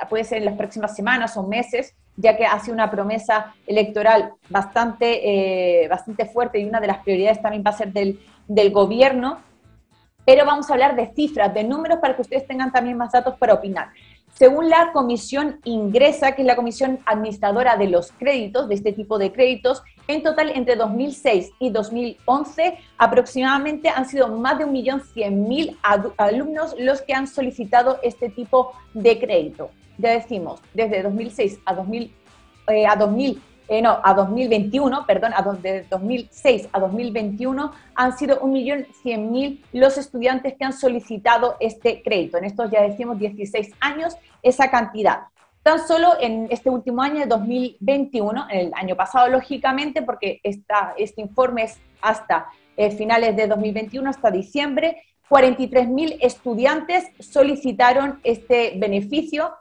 puede 0.08 0.24
ser 0.24 0.38
en 0.38 0.46
las 0.46 0.56
próximas 0.56 0.96
semanas 0.96 1.36
o 1.36 1.44
meses, 1.44 1.94
ya 2.16 2.36
que 2.36 2.46
hace 2.46 2.72
una 2.72 2.90
promesa 2.90 3.54
electoral 3.66 4.32
bastante, 4.48 5.82
eh, 5.84 5.88
bastante 5.88 6.26
fuerte 6.26 6.58
y 6.58 6.64
una 6.64 6.80
de 6.80 6.86
las 6.86 6.98
prioridades 6.98 7.42
también 7.42 7.62
va 7.64 7.70
a 7.70 7.76
ser 7.76 7.92
del, 7.92 8.20
del 8.48 8.70
gobierno. 8.70 9.38
Pero 10.24 10.44
vamos 10.44 10.68
a 10.68 10.72
hablar 10.72 10.96
de 10.96 11.12
cifras, 11.14 11.54
de 11.54 11.62
números 11.62 11.98
para 12.00 12.16
que 12.16 12.22
ustedes 12.22 12.46
tengan 12.46 12.72
también 12.72 12.96
más 12.96 13.12
datos 13.12 13.36
para 13.38 13.54
opinar. 13.54 13.90
Según 14.34 14.68
la 14.68 14.90
Comisión 14.92 15.60
Ingresa, 15.64 16.32
que 16.32 16.42
es 16.42 16.46
la 16.46 16.56
Comisión 16.56 16.98
Administradora 17.06 17.76
de 17.76 17.88
los 17.88 18.12
Créditos, 18.12 18.68
de 18.68 18.74
este 18.74 18.92
tipo 18.92 19.18
de 19.18 19.32
créditos, 19.32 19.82
en 20.08 20.22
total 20.22 20.50
entre 20.54 20.76
2006 20.76 21.52
y 21.58 21.70
2011 21.70 22.78
aproximadamente 22.98 23.88
han 23.88 24.08
sido 24.08 24.28
más 24.28 24.58
de 24.58 24.66
1.100.000 24.66 25.76
alumnos 26.16 26.74
los 26.78 27.02
que 27.02 27.14
han 27.14 27.26
solicitado 27.26 27.98
este 28.02 28.28
tipo 28.28 28.72
de 28.94 29.18
crédito 29.18 29.70
ya 29.98 30.10
decimos, 30.10 30.60
desde 30.74 31.02
2006 31.02 31.60
a 31.64 31.74
2000, 31.74 32.12
eh, 32.68 32.86
a 32.86 32.96
2000 32.96 33.42
eh, 33.68 33.82
no, 33.82 33.98
a 34.04 34.14
2021, 34.14 35.06
perdón, 35.06 35.32
a 35.34 35.42
de 35.42 35.84
2006 35.90 36.68
a 36.72 36.78
2021 36.78 37.72
han 37.96 38.16
sido 38.16 38.40
1.100.000 38.40 39.60
los 39.72 39.98
estudiantes 39.98 40.54
que 40.56 40.64
han 40.64 40.72
solicitado 40.72 41.56
este 41.58 42.00
crédito. 42.00 42.38
En 42.38 42.44
estos 42.44 42.70
ya 42.70 42.82
decimos 42.82 43.18
16 43.18 43.72
años, 43.80 44.16
esa 44.40 44.70
cantidad. 44.70 45.22
Tan 45.66 45.84
solo 45.84 46.14
en 46.20 46.46
este 46.48 46.70
último 46.70 47.02
año, 47.02 47.18
de 47.18 47.26
2021, 47.26 48.46
el 48.52 48.70
año 48.76 48.94
pasado, 48.94 49.26
lógicamente, 49.26 50.00
porque 50.00 50.38
esta, 50.44 50.94
este 50.96 51.20
informe 51.20 51.64
es 51.64 51.76
hasta 52.00 52.46
eh, 52.76 52.92
finales 52.92 53.34
de 53.34 53.48
2021, 53.48 54.08
hasta 54.08 54.30
diciembre, 54.30 55.02
43.000 55.28 56.18
estudiantes 56.20 57.06
solicitaron 57.18 58.20
este 58.22 58.74
beneficio 58.76 59.56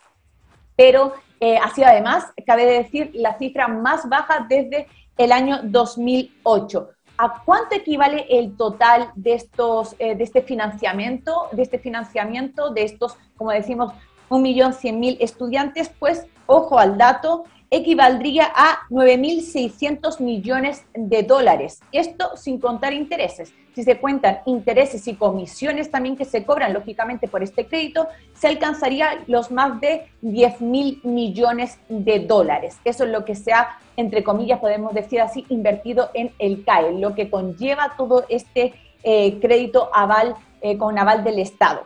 pero 0.76 1.14
eh, 1.40 1.58
sido 1.74 1.88
además, 1.88 2.26
cabe 2.46 2.66
decir, 2.66 3.10
la 3.16 3.40
cifra 3.40 3.68
más 3.68 4.08
baja 4.08 4.46
desde 4.48 4.86
el 5.18 5.32
año 5.32 5.62
2008. 5.64 6.90
¿A 7.18 7.42
cuánto 7.44 7.74
equivale 7.74 8.28
el 8.30 8.56
total 8.56 9.10
de 9.16 9.34
estos, 9.34 9.96
eh, 9.98 10.14
de 10.14 10.24
este 10.24 10.44
financiamiento, 10.44 11.48
de 11.52 11.64
este 11.64 11.80
financiamiento 11.80 12.70
de 12.70 12.84
estos, 12.84 13.18
como 13.38 13.50
decimos, 13.50 13.92
1.100.000 14.29 15.17
estudiantes? 15.20 15.91
Pues, 16.00 16.27
ojo 16.46 16.79
al 16.79 16.98
dato, 16.98 17.46
equivaldría 17.70 18.51
a 18.53 18.88
9.600 18.89 20.20
millones 20.20 20.86
de 20.94 21.24
dólares. 21.24 21.82
Esto 21.91 22.38
sin 22.38 22.60
contar 22.60 22.94
intereses. 22.94 23.53
Si 23.74 23.84
se 23.84 23.98
cuentan 23.98 24.39
intereses 24.46 25.05
y 25.08 25.15
comisiones 25.15 25.91
también 25.91 26.15
que 26.15 26.24
se 26.24 26.46
cobran, 26.46 26.74
lógicamente, 26.74 27.27
por 27.27 27.44
este 27.44 27.67
crédito, 27.67 28.08
se 28.34 28.48
alcanzaría 28.48 29.24
los 29.27 29.51
más 29.51 29.82
de 29.82 30.08
10.000 30.22 31.03
millones 31.03 31.77
de 31.89 32.20
dólares. 32.20 32.77
Eso 32.86 33.03
es 33.03 33.10
lo 33.10 33.25
que 33.25 33.36
se 33.36 33.51
ha, 33.51 33.77
entre 33.98 34.24
comillas, 34.24 34.60
podemos 34.60 34.94
decir 34.94 35.20
así, 35.20 35.46
invertido 35.50 36.10
en 36.13 36.32
el 36.39 36.63
CAE, 36.63 37.00
lo 37.00 37.15
que 37.15 37.29
conlleva 37.29 37.96
todo 37.98 38.25
este 38.29 38.74
eh, 39.03 39.39
crédito 39.41 39.89
aval 39.94 40.36
eh, 40.62 40.77
con 40.77 40.98
aval 40.98 41.24
del 41.25 41.39
Estado. 41.39 41.86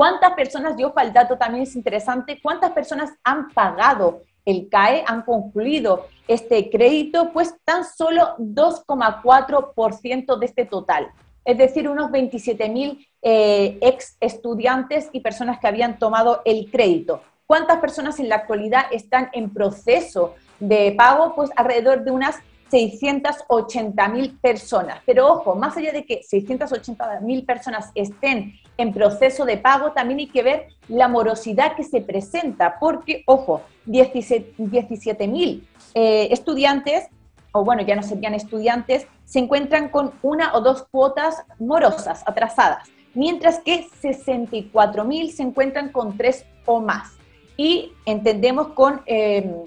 ¿Cuántas 0.00 0.32
personas, 0.32 0.76
yo 0.78 0.94
para 0.94 1.08
el 1.08 1.12
dato 1.12 1.36
también 1.36 1.64
es 1.64 1.76
interesante, 1.76 2.40
cuántas 2.42 2.70
personas 2.70 3.10
han 3.22 3.50
pagado 3.50 4.22
el 4.46 4.70
CAE 4.70 5.04
han 5.06 5.20
concluido 5.20 6.06
este 6.26 6.70
crédito, 6.70 7.32
pues 7.34 7.54
tan 7.66 7.84
solo 7.84 8.34
2,4% 8.38 10.38
de 10.38 10.46
este 10.46 10.64
total, 10.64 11.10
es 11.44 11.58
decir, 11.58 11.86
unos 11.86 12.10
27 12.10 12.70
mil 12.70 13.06
eh, 13.20 13.76
ex 13.82 14.16
estudiantes 14.20 15.10
y 15.12 15.20
personas 15.20 15.60
que 15.60 15.68
habían 15.68 15.98
tomado 15.98 16.40
el 16.46 16.70
crédito. 16.70 17.20
¿Cuántas 17.46 17.78
personas 17.80 18.18
en 18.20 18.30
la 18.30 18.36
actualidad 18.36 18.86
están 18.92 19.28
en 19.34 19.52
proceso 19.52 20.34
de 20.60 20.94
pago? 20.96 21.34
Pues 21.34 21.50
alrededor 21.56 22.04
de 22.04 22.10
unas 22.10 22.36
680 22.70 24.08
mil 24.08 24.38
personas. 24.38 25.00
Pero 25.04 25.26
ojo, 25.32 25.54
más 25.54 25.76
allá 25.76 25.92
de 25.92 26.04
que 26.04 26.22
680 26.22 27.20
mil 27.20 27.44
personas 27.44 27.90
estén 27.94 28.54
en 28.76 28.92
proceso 28.92 29.44
de 29.44 29.56
pago, 29.56 29.92
también 29.92 30.20
hay 30.20 30.28
que 30.28 30.42
ver 30.42 30.68
la 30.88 31.08
morosidad 31.08 31.76
que 31.76 31.84
se 31.84 32.00
presenta, 32.00 32.78
porque, 32.78 33.24
ojo, 33.26 33.62
17 33.86 35.26
mil 35.26 35.66
eh, 35.94 36.28
estudiantes, 36.30 37.08
o 37.52 37.64
bueno, 37.64 37.82
ya 37.82 37.96
no 37.96 38.02
serían 38.02 38.34
estudiantes, 38.34 39.06
se 39.24 39.40
encuentran 39.40 39.88
con 39.88 40.12
una 40.22 40.54
o 40.54 40.60
dos 40.60 40.86
cuotas 40.90 41.42
morosas, 41.58 42.22
atrasadas, 42.26 42.88
mientras 43.14 43.58
que 43.58 43.88
64 44.00 45.04
mil 45.04 45.32
se 45.32 45.42
encuentran 45.42 45.90
con 45.90 46.16
tres 46.16 46.46
o 46.66 46.80
más. 46.80 47.16
Y 47.56 47.92
entendemos 48.06 48.68
con... 48.68 49.02
Eh, 49.06 49.64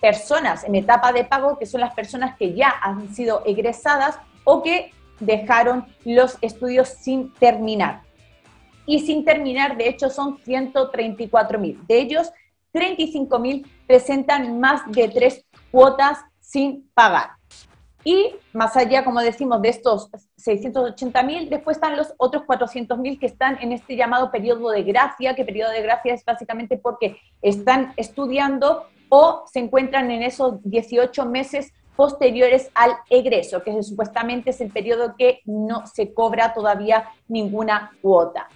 personas 0.00 0.64
en 0.64 0.74
etapa 0.74 1.12
de 1.12 1.24
pago, 1.24 1.58
que 1.58 1.66
son 1.66 1.80
las 1.80 1.94
personas 1.94 2.36
que 2.36 2.54
ya 2.54 2.74
han 2.82 3.14
sido 3.14 3.42
egresadas 3.44 4.18
o 4.44 4.62
que 4.62 4.92
dejaron 5.20 5.86
los 6.04 6.38
estudios 6.40 6.88
sin 6.88 7.32
terminar. 7.34 8.02
Y 8.86 9.00
sin 9.00 9.24
terminar, 9.24 9.76
de 9.76 9.88
hecho, 9.88 10.10
son 10.10 10.38
134 10.38 11.58
mil. 11.58 11.78
De 11.86 11.98
ellos, 11.98 12.32
35 12.72 13.38
mil 13.38 13.66
presentan 13.86 14.58
más 14.58 14.82
de 14.90 15.08
tres 15.08 15.44
cuotas 15.70 16.18
sin 16.40 16.88
pagar. 16.94 17.30
Y 18.02 18.34
más 18.54 18.76
allá, 18.76 19.04
como 19.04 19.20
decimos, 19.20 19.60
de 19.60 19.68
estos 19.68 20.08
680 20.36 21.22
mil, 21.22 21.50
después 21.50 21.76
están 21.76 21.96
los 21.96 22.14
otros 22.16 22.44
400 22.44 22.98
mil 22.98 23.18
que 23.18 23.26
están 23.26 23.58
en 23.60 23.72
este 23.72 23.94
llamado 23.94 24.30
periodo 24.30 24.70
de 24.70 24.82
gracia, 24.82 25.34
que 25.34 25.44
periodo 25.44 25.70
de 25.70 25.82
gracia 25.82 26.14
es 26.14 26.24
básicamente 26.24 26.78
porque 26.78 27.18
están 27.42 27.92
estudiando 27.96 28.86
o 29.10 29.44
se 29.52 29.58
encuentran 29.58 30.10
en 30.10 30.22
esos 30.22 30.62
18 30.62 31.26
meses 31.26 31.74
posteriores 31.96 32.70
al 32.74 32.92
egreso, 33.10 33.62
que 33.62 33.82
supuestamente 33.82 34.50
es 34.50 34.60
el 34.62 34.70
periodo 34.70 35.14
que 35.18 35.40
no 35.44 35.86
se 35.86 36.14
cobra 36.14 36.54
todavía 36.54 37.10
ninguna 37.28 37.92
cuota. 38.00 38.48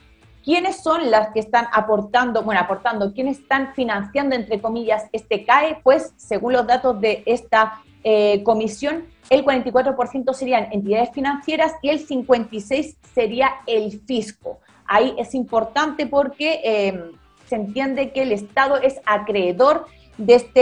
¿Quiénes 0.42 0.82
son 0.82 1.10
las 1.10 1.28
que 1.32 1.40
están 1.40 1.66
aportando, 1.72 2.42
bueno, 2.42 2.60
aportando, 2.60 3.12
quiénes 3.12 3.40
están 3.40 3.74
financiando, 3.74 4.34
entre 4.34 4.60
comillas, 4.60 5.04
este 5.12 5.44
CAE? 5.44 5.80
Pues, 5.82 6.14
según 6.16 6.52
los 6.52 6.66
datos 6.66 7.00
de 7.00 7.22
esta 7.26 7.82
eh, 8.02 8.42
comisión, 8.44 9.06
el 9.30 9.44
44% 9.44 10.34
serían 10.34 10.70
entidades 10.70 11.10
financieras 11.12 11.72
y 11.82 11.88
el 11.88 12.06
56% 12.06 12.96
sería 13.14 13.50
el 13.66 14.00
fisco. 14.06 14.60
Ahí 14.86 15.14
es 15.18 15.34
importante 15.34 16.06
porque 16.06 16.60
eh, 16.62 17.10
se 17.46 17.56
entiende 17.56 18.12
que 18.12 18.22
el 18.22 18.32
Estado 18.32 18.76
es 18.76 19.00
acreedor 19.06 19.86
de, 20.18 20.34
este, 20.34 20.60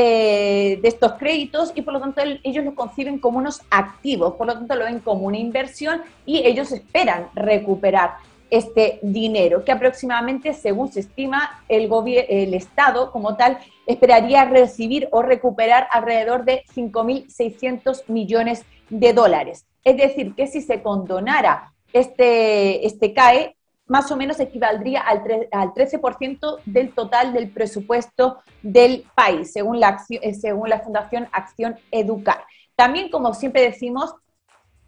de 0.83 0.89
estos 0.89 1.13
créditos 1.15 1.73
y 1.75 1.83
por 1.83 1.95
lo 1.95 2.01
tanto 2.01 2.23
ellos 2.43 2.65
lo 2.65 2.75
conciben 2.75 3.19
como 3.19 3.39
unos 3.39 3.61
activos, 3.71 4.35
por 4.35 4.47
lo 4.47 4.55
tanto 4.55 4.75
lo 4.75 4.85
ven 4.85 5.01
como 5.01 5.27
una 5.27 5.39
inversión 5.39 6.03
y 6.25 6.47
ellos 6.47 6.73
esperan 6.73 7.29
recuperar 7.35 8.15
este 8.53 8.99
dinero, 9.01 9.65
que 9.65 9.73
aproximadamente, 9.73 10.53
según 10.53 10.93
se 10.93 11.01
estima, 11.01 11.65
el, 11.71 11.91
el 12.29 12.53
Estado 12.53 13.11
como 13.11 13.35
tal 13.35 13.59
esperaría 13.87 14.45
recibir 14.45 15.09
o 15.11 15.23
recuperar 15.23 15.89
alrededor 15.91 16.45
de 16.45 16.63
5.600 16.75 18.05
millones 18.09 18.65
de 18.91 19.15
dólares. 19.15 19.65
Es 19.85 19.97
decir, 19.97 20.35
que 20.35 20.47
si 20.47 20.61
se 20.61 20.83
condonara 20.83 21.73
este, 21.95 22.87
este 22.87 23.15
CAE, 23.15 23.57
más 23.87 24.11
o 24.11 24.17
menos 24.17 24.41
equivaldría 24.41 25.01
al, 25.01 25.23
al 25.51 25.75
13% 25.75 26.59
del 26.65 26.95
total 26.95 27.33
del 27.33 27.51
presupuesto 27.51 28.39
del 28.63 29.05
país, 29.15 29.53
según 29.53 29.81
la, 29.81 30.01
eh, 30.09 30.35
según 30.35 30.69
la 30.69 30.81
Fundación 30.81 31.29
Acción 31.33 31.77
Educar. 31.91 32.45
También, 32.77 33.11
como 33.11 33.35
siempre 33.35 33.63
decimos, 33.63 34.15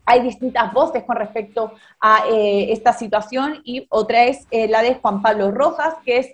hay 0.07 0.23
distintas 0.23 0.73
voces 0.73 1.05
con 1.05 1.17
respecto 1.17 1.73
a 2.01 2.25
eh, 2.31 2.73
esta 2.73 2.93
situación 2.93 3.61
y 3.65 3.87
otra 3.89 4.25
es 4.25 4.47
eh, 4.51 4.69
la 4.69 4.83
de 4.83 4.97
Juan 4.97 5.23
Pablo 5.23 5.51
Rojas, 5.51 5.95
que 6.05 6.19
es 6.19 6.31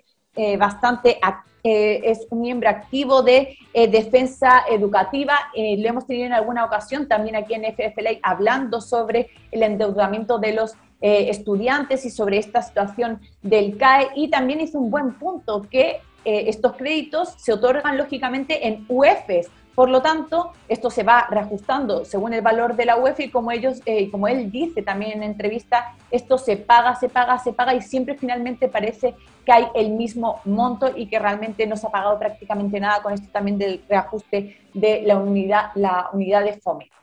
bastante 0.57 1.19
es 1.63 2.27
un 2.29 2.41
miembro 2.41 2.69
activo 2.69 3.21
de 3.21 3.57
defensa 3.73 4.63
educativa. 4.69 5.33
lo 5.55 5.89
hemos 5.89 6.07
tenido 6.07 6.25
en 6.25 6.33
alguna 6.33 6.65
ocasión 6.65 7.07
también 7.07 7.35
aquí 7.35 7.53
en 7.53 7.65
FFLA 7.65 8.19
hablando 8.23 8.81
sobre 8.81 9.29
el 9.51 9.63
endeudamiento 9.63 10.39
de 10.39 10.53
los 10.53 10.73
estudiantes 10.99 12.05
y 12.05 12.09
sobre 12.09 12.37
esta 12.37 12.61
situación 12.61 13.21
del 13.41 13.77
CAE 13.77 14.09
y 14.15 14.29
también 14.29 14.61
hizo 14.61 14.79
un 14.79 14.91
buen 14.91 15.13
punto 15.13 15.67
que 15.69 16.01
estos 16.25 16.73
créditos 16.73 17.33
se 17.37 17.53
otorgan 17.53 17.97
lógicamente 17.97 18.67
en 18.67 18.85
UEFs, 18.87 19.49
por 19.75 19.89
lo 19.89 20.01
tanto, 20.01 20.51
esto 20.67 20.89
se 20.89 21.03
va 21.03 21.27
reajustando 21.29 22.03
según 22.03 22.33
el 22.33 22.41
valor 22.41 22.75
de 22.75 22.85
la 22.85 22.97
UEFA 22.97 23.23
y 23.23 23.29
como 23.29 23.51
ellos, 23.51 23.81
eh, 23.85 24.11
como 24.11 24.27
él 24.27 24.51
dice 24.51 24.81
también 24.81 25.13
en 25.13 25.23
entrevista, 25.23 25.95
esto 26.11 26.37
se 26.37 26.57
paga, 26.57 26.95
se 26.95 27.07
paga, 27.07 27.39
se 27.39 27.53
paga 27.53 27.73
y 27.73 27.81
siempre 27.81 28.15
finalmente 28.15 28.67
parece 28.67 29.15
que 29.45 29.51
hay 29.51 29.67
el 29.73 29.91
mismo 29.91 30.41
monto 30.45 30.91
y 30.95 31.07
que 31.07 31.19
realmente 31.19 31.65
no 31.67 31.77
se 31.77 31.87
ha 31.87 31.89
pagado 31.89 32.19
prácticamente 32.19 32.79
nada 32.79 33.01
con 33.01 33.13
esto 33.13 33.27
también 33.31 33.57
del 33.57 33.81
reajuste 33.87 34.57
de 34.73 35.01
la 35.03 35.17
unidad, 35.17 35.71
la 35.75 36.09
unidad 36.11 36.43
de 36.43 36.53
fomento. 36.53 37.00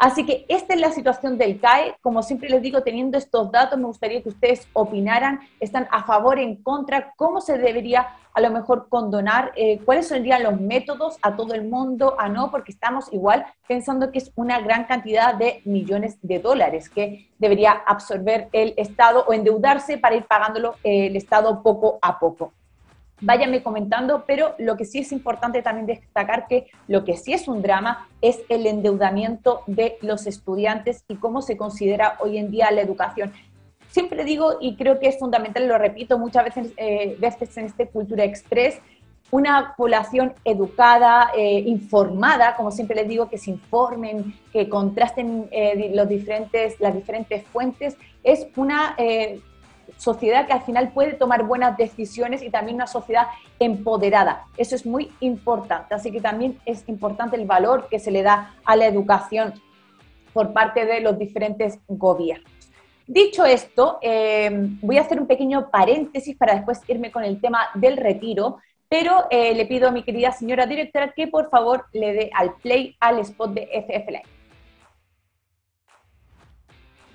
Así 0.00 0.24
que 0.24 0.46
esta 0.48 0.72
es 0.72 0.80
la 0.80 0.92
situación 0.92 1.36
del 1.36 1.60
CAE. 1.60 1.94
Como 2.00 2.22
siempre 2.22 2.48
les 2.48 2.62
digo, 2.62 2.82
teniendo 2.82 3.18
estos 3.18 3.52
datos, 3.52 3.78
me 3.78 3.84
gustaría 3.84 4.22
que 4.22 4.30
ustedes 4.30 4.66
opinaran, 4.72 5.40
están 5.60 5.88
a 5.90 6.04
favor, 6.04 6.38
en 6.38 6.56
contra, 6.56 7.12
cómo 7.16 7.42
se 7.42 7.58
debería 7.58 8.08
a 8.32 8.40
lo 8.40 8.50
mejor 8.50 8.88
condonar, 8.88 9.52
eh, 9.56 9.78
cuáles 9.84 10.08
serían 10.08 10.42
los 10.42 10.58
métodos 10.58 11.18
a 11.20 11.36
todo 11.36 11.52
el 11.52 11.64
mundo, 11.64 12.16
a 12.18 12.30
no, 12.30 12.50
porque 12.50 12.72
estamos 12.72 13.12
igual 13.12 13.44
pensando 13.68 14.10
que 14.10 14.20
es 14.20 14.32
una 14.36 14.58
gran 14.60 14.84
cantidad 14.84 15.34
de 15.34 15.60
millones 15.66 16.16
de 16.22 16.38
dólares 16.38 16.88
que 16.88 17.28
debería 17.38 17.72
absorber 17.72 18.48
el 18.52 18.72
Estado 18.78 19.26
o 19.28 19.34
endeudarse 19.34 19.98
para 19.98 20.16
ir 20.16 20.24
pagándolo 20.24 20.76
eh, 20.82 21.08
el 21.08 21.16
Estado 21.16 21.62
poco 21.62 21.98
a 22.00 22.18
poco 22.18 22.54
váyanme 23.20 23.62
comentando, 23.62 24.24
pero 24.26 24.54
lo 24.58 24.76
que 24.76 24.84
sí 24.84 25.00
es 25.00 25.12
importante 25.12 25.62
también 25.62 25.86
destacar 25.86 26.46
que 26.46 26.66
lo 26.88 27.04
que 27.04 27.16
sí 27.16 27.32
es 27.32 27.48
un 27.48 27.62
drama 27.62 28.08
es 28.20 28.40
el 28.48 28.66
endeudamiento 28.66 29.62
de 29.66 29.98
los 30.00 30.26
estudiantes 30.26 31.04
y 31.08 31.16
cómo 31.16 31.42
se 31.42 31.56
considera 31.56 32.16
hoy 32.20 32.38
en 32.38 32.50
día 32.50 32.70
la 32.70 32.80
educación. 32.80 33.32
Siempre 33.88 34.24
digo, 34.24 34.58
y 34.60 34.76
creo 34.76 35.00
que 35.00 35.08
es 35.08 35.18
fundamental, 35.18 35.66
lo 35.66 35.76
repito 35.76 36.18
muchas 36.18 36.44
veces, 36.44 36.72
eh, 36.76 37.16
veces 37.18 37.56
en 37.56 37.66
este 37.66 37.88
Cultura 37.88 38.24
Express, 38.24 38.80
una 39.32 39.74
población 39.76 40.32
educada, 40.44 41.30
eh, 41.36 41.60
informada, 41.60 42.56
como 42.56 42.70
siempre 42.70 42.96
les 42.96 43.08
digo, 43.08 43.28
que 43.28 43.38
se 43.38 43.50
informen, 43.50 44.34
que 44.52 44.68
contrasten 44.68 45.48
eh, 45.50 45.92
los 45.94 46.08
diferentes, 46.08 46.80
las 46.80 46.94
diferentes 46.94 47.44
fuentes, 47.46 47.96
es 48.22 48.46
una 48.56 48.96
sociedad 50.00 50.46
que 50.46 50.54
al 50.54 50.62
final 50.62 50.92
puede 50.92 51.12
tomar 51.12 51.44
buenas 51.44 51.76
decisiones 51.76 52.42
y 52.42 52.48
también 52.48 52.76
una 52.76 52.86
sociedad 52.86 53.26
empoderada. 53.58 54.46
Eso 54.56 54.74
es 54.74 54.86
muy 54.86 55.12
importante. 55.20 55.94
Así 55.94 56.10
que 56.10 56.20
también 56.20 56.58
es 56.64 56.88
importante 56.88 57.36
el 57.36 57.46
valor 57.46 57.86
que 57.90 57.98
se 57.98 58.10
le 58.10 58.22
da 58.22 58.54
a 58.64 58.76
la 58.76 58.86
educación 58.86 59.52
por 60.32 60.52
parte 60.54 60.86
de 60.86 61.00
los 61.00 61.18
diferentes 61.18 61.78
gobiernos. 61.86 62.50
Dicho 63.06 63.44
esto, 63.44 63.98
eh, 64.00 64.50
voy 64.80 64.96
a 64.96 65.02
hacer 65.02 65.20
un 65.20 65.26
pequeño 65.26 65.68
paréntesis 65.70 66.36
para 66.36 66.54
después 66.54 66.80
irme 66.88 67.10
con 67.10 67.24
el 67.24 67.40
tema 67.40 67.68
del 67.74 67.96
retiro, 67.96 68.58
pero 68.88 69.26
eh, 69.30 69.54
le 69.54 69.66
pido 69.66 69.88
a 69.88 69.90
mi 69.90 70.02
querida 70.02 70.32
señora 70.32 70.64
directora 70.64 71.12
que 71.12 71.26
por 71.26 71.50
favor 71.50 71.86
le 71.92 72.12
dé 72.12 72.30
al 72.32 72.54
play 72.62 72.96
al 73.00 73.18
spot 73.18 73.52
de 73.52 73.68
FF. 73.86 74.39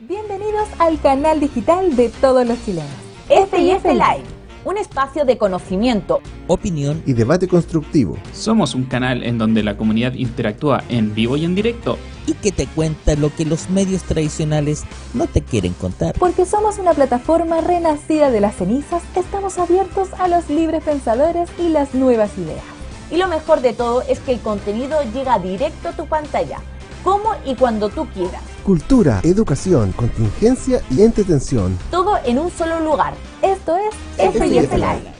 Bienvenidos 0.02 0.68
al 0.78 1.00
canal 1.00 1.40
digital 1.40 1.96
de 1.96 2.10
todos 2.10 2.46
los 2.46 2.62
chilenos. 2.66 2.92
FIF 3.30 3.86
Live, 3.86 4.26
un 4.66 4.78
espacio 4.78 5.24
de 5.24 5.38
conocimiento, 5.38 6.20
opinión 6.48 7.02
y 7.06 7.14
debate 7.14 7.48
constructivo. 7.48 8.18
Somos 8.34 8.76
un 8.76 8.84
canal 8.84 9.24
en 9.24 9.38
donde 9.38 9.64
la 9.64 9.78
comunidad 9.78 10.12
interactúa 10.12 10.84
en 10.90 11.16
vivo 11.16 11.38
y 11.38 11.46
en 11.46 11.56
directo. 11.56 11.98
Y 12.28 12.34
que 12.34 12.52
te 12.52 12.68
cuenta 12.68 13.16
lo 13.16 13.34
que 13.34 13.46
los 13.46 13.70
medios 13.70 14.04
tradicionales 14.04 14.84
no 15.14 15.28
te 15.28 15.42
quieren 15.42 15.72
contar. 15.72 16.14
Porque 16.20 16.46
somos 16.46 16.78
una 16.78 16.94
plataforma 16.94 17.62
renacida 17.62 18.32
de 18.32 18.42
las 18.42 18.56
cenizas, 18.56 19.02
estamos 19.16 19.58
abiertos 19.60 20.10
a 20.20 20.28
los 20.28 20.50
libres 20.50 20.84
pensadores 20.84 21.50
y 21.58 21.70
las 21.70 21.96
nuevas 21.96 22.38
ideas. 22.38 22.66
Y 23.12 23.16
lo 23.16 23.30
mejor 23.30 23.62
de 23.62 23.72
todo 23.72 24.02
es 24.02 24.20
que 24.20 24.34
el 24.34 24.42
contenido 24.42 24.98
llega 25.14 25.40
directo 25.40 25.88
a 25.88 25.94
tu 25.94 26.06
pantalla, 26.06 26.60
como 27.02 27.30
y 27.46 27.56
cuando 27.56 27.88
tú 27.88 28.06
quieras 28.14 28.55
cultura, 28.66 29.20
educación, 29.24 29.92
contingencia 29.92 30.82
y 30.90 31.04
entretención. 31.04 31.78
Todo 31.92 32.18
en 32.26 32.40
un 32.40 32.50
solo 32.50 32.80
lugar. 32.80 33.14
Esto 33.44 33.78
es 33.78 33.96
FIF 34.32 34.74
Live. 34.74 35.14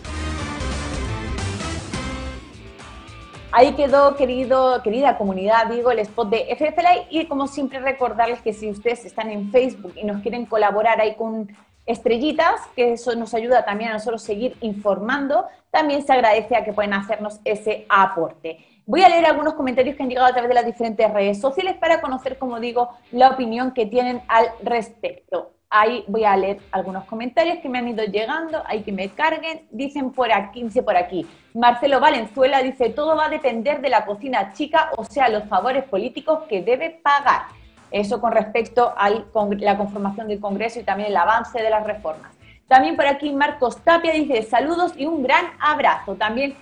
Ahí 3.52 3.74
quedó, 3.74 4.16
querido, 4.16 4.82
querida 4.82 5.20
comunidad, 5.20 5.68
digo, 5.68 5.92
el 5.92 6.00
spot 6.00 6.30
de 6.32 6.56
FF 6.56 6.78
Live 6.78 7.08
y 7.12 7.28
como 7.28 7.48
siempre 7.48 7.80
recordarles 7.80 8.42
que 8.42 8.52
si 8.52 8.68
ustedes 8.68 9.06
están 9.06 9.30
en 9.30 9.52
Facebook 9.52 9.94
y 9.96 10.06
nos 10.06 10.24
quieren 10.24 10.48
colaborar 10.48 11.00
ahí 11.00 11.16
con 11.16 11.56
estrellitas, 11.86 12.60
que 12.76 12.94
eso 12.94 13.16
nos 13.16 13.36
ayuda 13.36 13.64
también 13.64 13.92
a 13.92 13.94
nosotros 13.94 14.24
seguir 14.24 14.58
informando, 14.62 15.46
también 15.70 16.04
se 16.04 16.14
agradece 16.14 16.56
a 16.56 16.66
que 16.66 16.74
pueden 16.74 16.94
hacernos 16.94 17.40
ese 17.46 17.86
aporte. 17.90 18.58
Voy 18.88 19.02
a 19.02 19.10
leer 19.10 19.26
algunos 19.26 19.56
comentarios 19.56 19.96
que 19.96 20.04
han 20.04 20.10
llegado 20.10 20.28
a 20.28 20.32
través 20.32 20.48
de 20.48 20.54
las 20.54 20.66
diferentes 20.66 21.12
redes 21.12 21.42
sociales 21.42 21.76
para 21.80 22.02
conocer, 22.02 22.38
como 22.38 22.60
digo, 22.60 22.92
la 23.12 23.30
opinión 23.30 23.72
que 23.72 23.88
tienen 23.88 24.22
al 24.28 24.46
respecto. 24.62 25.54
Ahí 25.72 26.04
voy 26.08 26.24
a 26.24 26.38
leer 26.38 26.60
algunos 26.72 27.06
comentarios 27.06 27.58
que 27.64 27.68
me 27.68 27.80
han 27.80 27.88
ido 27.88 28.04
llegando, 28.06 28.62
hay 28.68 28.84
que 28.84 28.92
me 28.92 29.10
carguen. 29.10 29.68
Dicen 29.72 30.12
por 30.12 30.32
aquí, 30.32 30.64
por 30.86 30.96
aquí, 30.96 31.26
Marcelo 31.56 32.00
Valenzuela 32.00 32.62
dice, 32.62 32.92
todo 32.92 33.16
va 33.16 33.26
a 33.26 33.30
depender 33.30 33.82
de 33.82 33.90
la 33.90 34.06
cocina 34.06 34.54
chica, 34.54 34.92
o 34.98 35.04
sea, 35.04 35.30
los 35.30 35.46
favores 35.46 35.86
políticos 35.86 36.44
que 36.48 36.62
debe 36.62 36.92
pagar. 36.92 37.48
Eso 37.90 38.22
con 38.22 38.34
respecto 38.34 38.94
a 38.96 39.10
la 39.10 39.78
conformación 39.78 40.28
del 40.28 40.40
Congreso 40.40 40.80
y 40.80 40.84
también 40.84 41.10
el 41.10 41.18
avance 41.18 41.60
de 41.60 41.72
las 41.72 41.84
reformas. 41.88 42.36
También 42.68 42.96
por 42.96 43.08
aquí 43.08 43.32
Marcos 43.32 43.78
Tapia 43.84 44.12
dice, 44.14 44.44
saludos 44.44 44.94
y 44.96 45.06
un 45.06 45.24
gran 45.24 45.46
abrazo. 45.60 46.16
También 46.16 46.56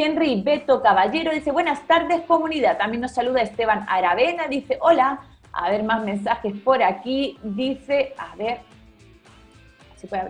Henry 0.00 0.40
Beto 0.40 0.80
Caballero 0.80 1.30
dice, 1.32 1.52
buenas 1.52 1.86
tardes 1.86 2.22
comunidad. 2.22 2.78
También 2.78 3.02
nos 3.02 3.12
saluda 3.12 3.42
Esteban 3.42 3.84
Aravena, 3.88 4.48
dice, 4.48 4.78
hola. 4.80 5.20
A 5.52 5.68
ver, 5.70 5.82
más 5.82 6.04
mensajes 6.04 6.54
por 6.64 6.82
aquí. 6.82 7.36
Dice, 7.42 8.14
a 8.16 8.34
ver, 8.36 8.60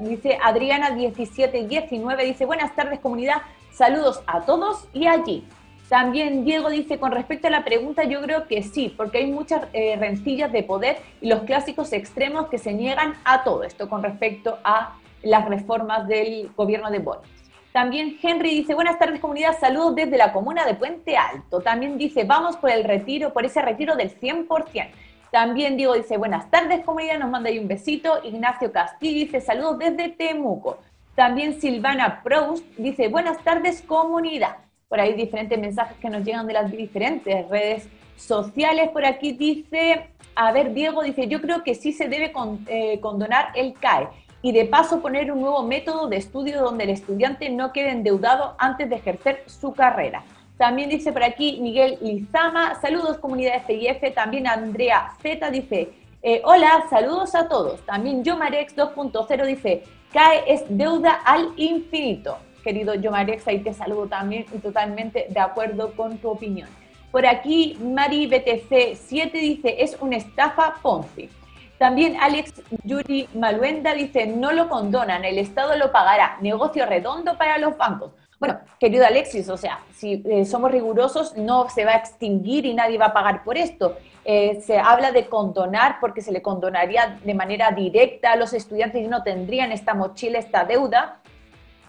dice 0.00 0.38
Adriana 0.42 0.90
1719, 0.90 2.24
dice, 2.24 2.46
buenas 2.46 2.74
tardes 2.74 3.00
comunidad, 3.00 3.42
saludos 3.70 4.22
a 4.26 4.40
todos 4.40 4.88
y 4.92 5.06
allí. 5.06 5.44
También 5.88 6.44
Diego 6.44 6.70
dice, 6.70 6.98
con 6.98 7.12
respecto 7.12 7.48
a 7.48 7.50
la 7.50 7.64
pregunta, 7.64 8.04
yo 8.04 8.22
creo 8.22 8.46
que 8.46 8.62
sí, 8.62 8.92
porque 8.96 9.18
hay 9.18 9.30
muchas 9.30 9.66
eh, 9.72 9.96
rencillas 9.96 10.50
de 10.50 10.62
poder 10.62 10.98
y 11.20 11.28
los 11.28 11.42
clásicos 11.42 11.92
extremos 11.92 12.48
que 12.48 12.58
se 12.58 12.72
niegan 12.72 13.14
a 13.24 13.44
todo 13.44 13.62
esto 13.62 13.88
con 13.88 14.02
respecto 14.02 14.58
a 14.64 14.96
las 15.22 15.48
reformas 15.48 16.08
del 16.08 16.50
gobierno 16.56 16.90
de 16.90 17.00
Boris. 17.00 17.30
También 17.72 18.18
Henry 18.20 18.50
dice, 18.50 18.74
buenas 18.74 18.98
tardes 18.98 19.20
comunidad, 19.20 19.56
saludos 19.60 19.94
desde 19.94 20.16
la 20.16 20.32
comuna 20.32 20.66
de 20.66 20.74
Puente 20.74 21.16
Alto. 21.16 21.60
También 21.60 21.98
dice, 21.98 22.24
vamos 22.24 22.56
por 22.56 22.70
el 22.70 22.82
retiro, 22.82 23.32
por 23.32 23.44
ese 23.44 23.62
retiro 23.62 23.94
del 23.94 24.10
100%. 24.18 24.88
También 25.30 25.76
Diego 25.76 25.94
dice, 25.94 26.16
buenas 26.16 26.50
tardes 26.50 26.84
comunidad, 26.84 27.20
nos 27.20 27.30
manda 27.30 27.48
ahí 27.48 27.60
un 27.60 27.68
besito. 27.68 28.20
Ignacio 28.24 28.72
Castillo 28.72 29.20
dice, 29.20 29.40
saludos 29.40 29.78
desde 29.78 30.08
Temuco. 30.08 30.78
También 31.14 31.60
Silvana 31.60 32.22
Proust 32.24 32.64
dice, 32.76 33.06
buenas 33.06 33.38
tardes 33.44 33.82
comunidad. 33.82 34.56
Por 34.88 34.98
ahí 34.98 35.14
diferentes 35.14 35.56
mensajes 35.56 35.96
que 35.98 36.10
nos 36.10 36.24
llegan 36.24 36.48
de 36.48 36.54
las 36.54 36.72
diferentes 36.72 37.48
redes 37.48 37.88
sociales. 38.16 38.88
Por 38.88 39.04
aquí 39.04 39.30
dice, 39.30 40.08
a 40.34 40.50
ver, 40.50 40.74
Diego 40.74 41.04
dice, 41.04 41.28
yo 41.28 41.40
creo 41.40 41.62
que 41.62 41.76
sí 41.76 41.92
se 41.92 42.08
debe 42.08 42.32
eh, 42.66 42.98
condonar 42.98 43.52
el 43.54 43.74
CAE 43.74 44.08
y 44.42 44.52
de 44.52 44.64
paso 44.64 45.00
poner 45.00 45.30
un 45.32 45.40
nuevo 45.40 45.62
método 45.62 46.08
de 46.08 46.16
estudio 46.16 46.62
donde 46.62 46.84
el 46.84 46.90
estudiante 46.90 47.50
no 47.50 47.72
quede 47.72 47.90
endeudado 47.90 48.54
antes 48.58 48.88
de 48.88 48.96
ejercer 48.96 49.42
su 49.46 49.72
carrera. 49.72 50.24
También 50.56 50.90
dice 50.90 51.12
por 51.12 51.22
aquí 51.22 51.58
Miguel 51.60 51.98
Lizama, 52.00 52.78
saludos 52.80 53.18
comunidad 53.18 53.62
FIF, 53.66 54.14
también 54.14 54.46
Andrea 54.46 55.12
Z 55.22 55.50
dice, 55.50 55.90
eh, 56.22 56.42
hola, 56.44 56.84
saludos 56.90 57.34
a 57.34 57.48
todos. 57.48 57.80
También 57.86 58.22
Yomarex 58.22 58.76
2.0 58.76 59.46
dice, 59.46 59.84
CAE 60.12 60.44
es 60.46 60.64
deuda 60.68 61.12
al 61.24 61.52
infinito. 61.56 62.36
Querido 62.62 62.94
Yomarex, 62.94 63.48
ahí 63.48 63.60
te 63.60 63.72
saludo 63.72 64.06
también 64.06 64.44
y 64.52 64.58
totalmente 64.58 65.26
de 65.30 65.40
acuerdo 65.40 65.92
con 65.92 66.18
tu 66.18 66.28
opinión. 66.28 66.68
Por 67.10 67.24
aquí 67.24 67.78
Mari 67.82 68.26
BTC 68.26 68.96
7 68.96 69.38
dice, 69.38 69.82
es 69.82 69.96
una 70.00 70.16
estafa 70.16 70.74
Ponzi. 70.82 71.30
También 71.80 72.18
Alex 72.20 72.62
Yuri 72.84 73.26
Maluenda 73.32 73.94
dice, 73.94 74.26
no 74.26 74.52
lo 74.52 74.68
condonan, 74.68 75.24
el 75.24 75.38
Estado 75.38 75.78
lo 75.78 75.90
pagará, 75.90 76.36
negocio 76.42 76.84
redondo 76.84 77.38
para 77.38 77.56
los 77.56 77.74
bancos. 77.78 78.12
Bueno, 78.38 78.60
querido 78.78 79.06
Alexis, 79.06 79.48
o 79.48 79.56
sea, 79.56 79.80
si 79.90 80.22
eh, 80.26 80.44
somos 80.44 80.70
rigurosos, 80.70 81.38
no 81.38 81.70
se 81.70 81.86
va 81.86 81.92
a 81.92 81.96
extinguir 81.96 82.66
y 82.66 82.74
nadie 82.74 82.98
va 82.98 83.06
a 83.06 83.12
pagar 83.14 83.44
por 83.44 83.56
esto. 83.56 83.96
eh, 84.26 84.60
se 84.60 84.78
habla 84.78 85.10
de 85.10 85.26
condonar 85.28 85.96
porque 86.02 86.20
se 86.20 86.32
le 86.32 86.42
condonaría 86.42 87.18
de 87.24 87.32
manera 87.32 87.70
directa 87.70 88.32
a 88.32 88.36
los 88.36 88.52
estudiantes 88.52 89.02
y 89.02 89.08
no 89.08 89.22
tendrían 89.22 89.72
esta 89.72 89.94
mochila, 89.94 90.38
esta 90.38 90.64
deuda 90.64 91.22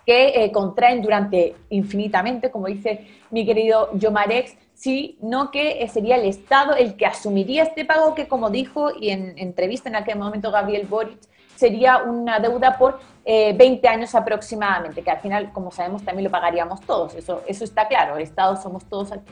que 0.06 0.46
eh, 0.46 0.52
contraen 0.54 1.02
durante 1.02 1.54
infinitamente, 1.70 2.50
como 2.50 2.68
dice 2.68 3.08
mi 3.30 3.46
querido 3.46 3.90
Yomarex, 3.94 4.56
sino 4.82 5.52
que 5.52 5.84
eh, 5.84 5.88
sería 5.88 6.16
el 6.16 6.26
Estado 6.26 6.76
el 6.76 6.96
que 6.96 7.06
asumiría 7.06 7.64
este 7.64 7.86
pago 7.86 8.16
que, 8.16 8.28
como 8.28 8.50
dijo 8.50 8.92
y 9.00 9.10
en 9.10 9.38
entrevista 9.38 9.90
en 9.90 9.96
aquel 9.96 10.18
momento 10.18 10.52
Gabriel 10.52 10.88
Boric, 10.88 11.20
sería 11.56 11.98
una 11.98 12.40
deuda 12.40 12.78
por 12.80 13.00
20 13.24 13.88
años 13.88 14.16
aproximadamente, 14.16 15.04
que 15.04 15.12
al 15.12 15.20
final, 15.20 15.52
como 15.54 15.70
sabemos, 15.70 16.04
también 16.04 16.24
lo 16.24 16.32
pagaríamos 16.32 16.82
todos, 16.82 17.14
eso, 17.14 17.44
eso 17.46 17.64
está 17.64 17.88
claro, 17.88 18.16
el 18.16 18.24
Estado 18.24 18.58
somos 18.58 18.84
todos 18.86 19.12
aquí. 19.12 19.32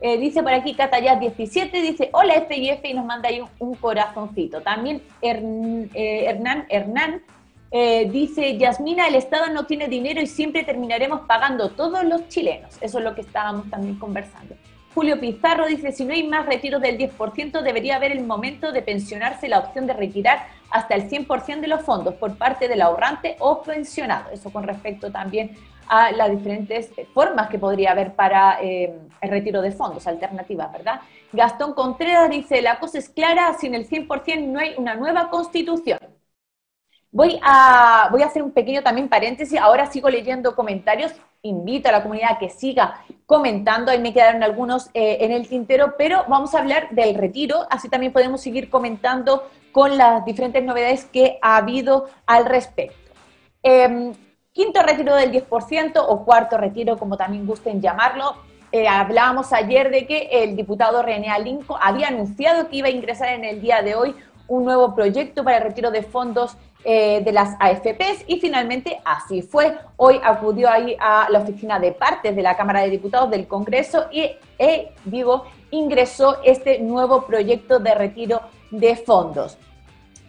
Eh, 0.00 0.16
dice 0.16 0.42
por 0.42 0.52
aquí 0.52 0.74
Catayat17, 0.74 1.70
dice, 1.72 2.10
hola 2.12 2.46
FIF 2.48 2.82
y 2.84 2.94
nos 2.94 3.04
manda 3.04 3.28
ahí 3.28 3.42
un, 3.58 3.74
corazoncito. 3.74 4.62
También 4.62 5.02
eh, 5.20 6.24
Hernán, 6.26 6.66
Hernán 6.70 7.22
eh, 7.70 8.08
dice, 8.10 8.56
Yasmina, 8.56 9.06
el 9.08 9.14
Estado 9.14 9.52
no 9.52 9.66
tiene 9.66 9.88
dinero 9.88 10.20
y 10.20 10.26
siempre 10.26 10.64
terminaremos 10.64 11.20
pagando 11.28 11.70
todos 11.70 12.02
los 12.04 12.28
chilenos. 12.28 12.78
Eso 12.80 12.98
es 12.98 13.04
lo 13.04 13.14
que 13.14 13.20
estábamos 13.20 13.68
también 13.68 13.96
conversando. 13.96 14.54
Julio 14.94 15.20
Pizarro 15.20 15.66
dice, 15.66 15.92
si 15.92 16.04
no 16.04 16.12
hay 16.12 16.26
más 16.26 16.46
retiros 16.46 16.82
del 16.82 16.98
10%, 16.98 17.62
debería 17.62 17.96
haber 17.96 18.10
el 18.10 18.24
momento 18.24 18.72
de 18.72 18.82
pensionarse 18.82 19.48
la 19.48 19.60
opción 19.60 19.86
de 19.86 19.92
retirar 19.92 20.48
hasta 20.70 20.94
el 20.94 21.08
100% 21.08 21.60
de 21.60 21.68
los 21.68 21.82
fondos 21.82 22.14
por 22.14 22.36
parte 22.36 22.66
del 22.66 22.82
ahorrante 22.82 23.36
o 23.38 23.62
pensionado. 23.62 24.30
Eso 24.30 24.50
con 24.50 24.64
respecto 24.64 25.10
también 25.12 25.56
a 25.86 26.12
las 26.12 26.30
diferentes 26.30 26.90
formas 27.14 27.48
que 27.48 27.58
podría 27.58 27.92
haber 27.92 28.14
para 28.14 28.58
eh, 28.62 28.92
el 29.20 29.30
retiro 29.30 29.62
de 29.62 29.72
fondos, 29.72 30.06
alternativas, 30.06 30.72
¿verdad? 30.72 31.00
Gastón 31.32 31.74
Contreras 31.74 32.30
dice, 32.30 32.60
la 32.62 32.78
cosa 32.78 32.98
es 32.98 33.08
clara, 33.08 33.54
sin 33.58 33.74
el 33.74 33.88
100% 33.88 34.46
no 34.46 34.58
hay 34.58 34.74
una 34.76 34.94
nueva 34.94 35.30
constitución. 35.30 35.98
Voy 37.12 37.40
a, 37.42 38.08
voy 38.12 38.22
a 38.22 38.26
hacer 38.26 38.40
un 38.42 38.52
pequeño 38.52 38.84
también 38.84 39.08
paréntesis, 39.08 39.58
ahora 39.58 39.90
sigo 39.90 40.08
leyendo 40.08 40.54
comentarios, 40.54 41.12
invito 41.42 41.88
a 41.88 41.92
la 41.92 42.02
comunidad 42.02 42.34
a 42.34 42.38
que 42.38 42.50
siga 42.50 43.04
comentando, 43.26 43.90
ahí 43.90 43.98
me 43.98 44.12
quedaron 44.12 44.44
algunos 44.44 44.90
eh, 44.94 45.18
en 45.20 45.32
el 45.32 45.48
tintero, 45.48 45.94
pero 45.98 46.24
vamos 46.28 46.54
a 46.54 46.60
hablar 46.60 46.88
del 46.90 47.16
retiro, 47.16 47.66
así 47.68 47.88
también 47.88 48.12
podemos 48.12 48.40
seguir 48.40 48.70
comentando 48.70 49.48
con 49.72 49.98
las 49.98 50.24
diferentes 50.24 50.62
novedades 50.62 51.04
que 51.04 51.38
ha 51.42 51.56
habido 51.56 52.06
al 52.26 52.44
respecto. 52.44 53.12
Em, 53.62 54.12
quinto 54.52 54.80
retiro 54.82 55.16
del 55.16 55.32
10% 55.32 56.04
o 56.06 56.24
cuarto 56.24 56.58
retiro, 56.58 56.96
como 56.96 57.16
también 57.16 57.44
gusten 57.44 57.80
llamarlo. 57.80 58.36
Eh, 58.70 58.86
hablábamos 58.86 59.52
ayer 59.52 59.90
de 59.90 60.06
que 60.06 60.28
el 60.30 60.54
diputado 60.54 61.02
René 61.02 61.28
Alinco 61.28 61.76
había 61.80 62.06
anunciado 62.06 62.68
que 62.68 62.76
iba 62.76 62.86
a 62.86 62.92
ingresar 62.92 63.30
en 63.30 63.44
el 63.44 63.60
día 63.60 63.82
de 63.82 63.96
hoy 63.96 64.14
un 64.46 64.64
nuevo 64.64 64.94
proyecto 64.94 65.44
para 65.44 65.58
el 65.58 65.62
retiro 65.64 65.90
de 65.90 66.02
fondos 66.02 66.56
eh, 66.84 67.20
de 67.22 67.32
las 67.32 67.56
AFPs 67.60 68.24
y 68.26 68.40
finalmente 68.40 69.00
así 69.04 69.42
fue. 69.42 69.76
Hoy 69.96 70.18
acudió 70.22 70.70
ahí 70.70 70.96
a 70.98 71.28
la 71.30 71.40
oficina 71.40 71.78
de 71.78 71.92
partes 71.92 72.34
de 72.34 72.42
la 72.42 72.56
Cámara 72.56 72.80
de 72.80 72.90
Diputados 72.90 73.30
del 73.30 73.46
Congreso 73.46 74.06
y, 74.10 74.30
eh, 74.58 74.92
digo, 75.04 75.44
ingresó 75.70 76.38
este 76.42 76.78
nuevo 76.78 77.26
proyecto 77.26 77.78
de 77.78 77.94
retiro 77.94 78.40
de 78.70 78.96
fondos. 78.96 79.58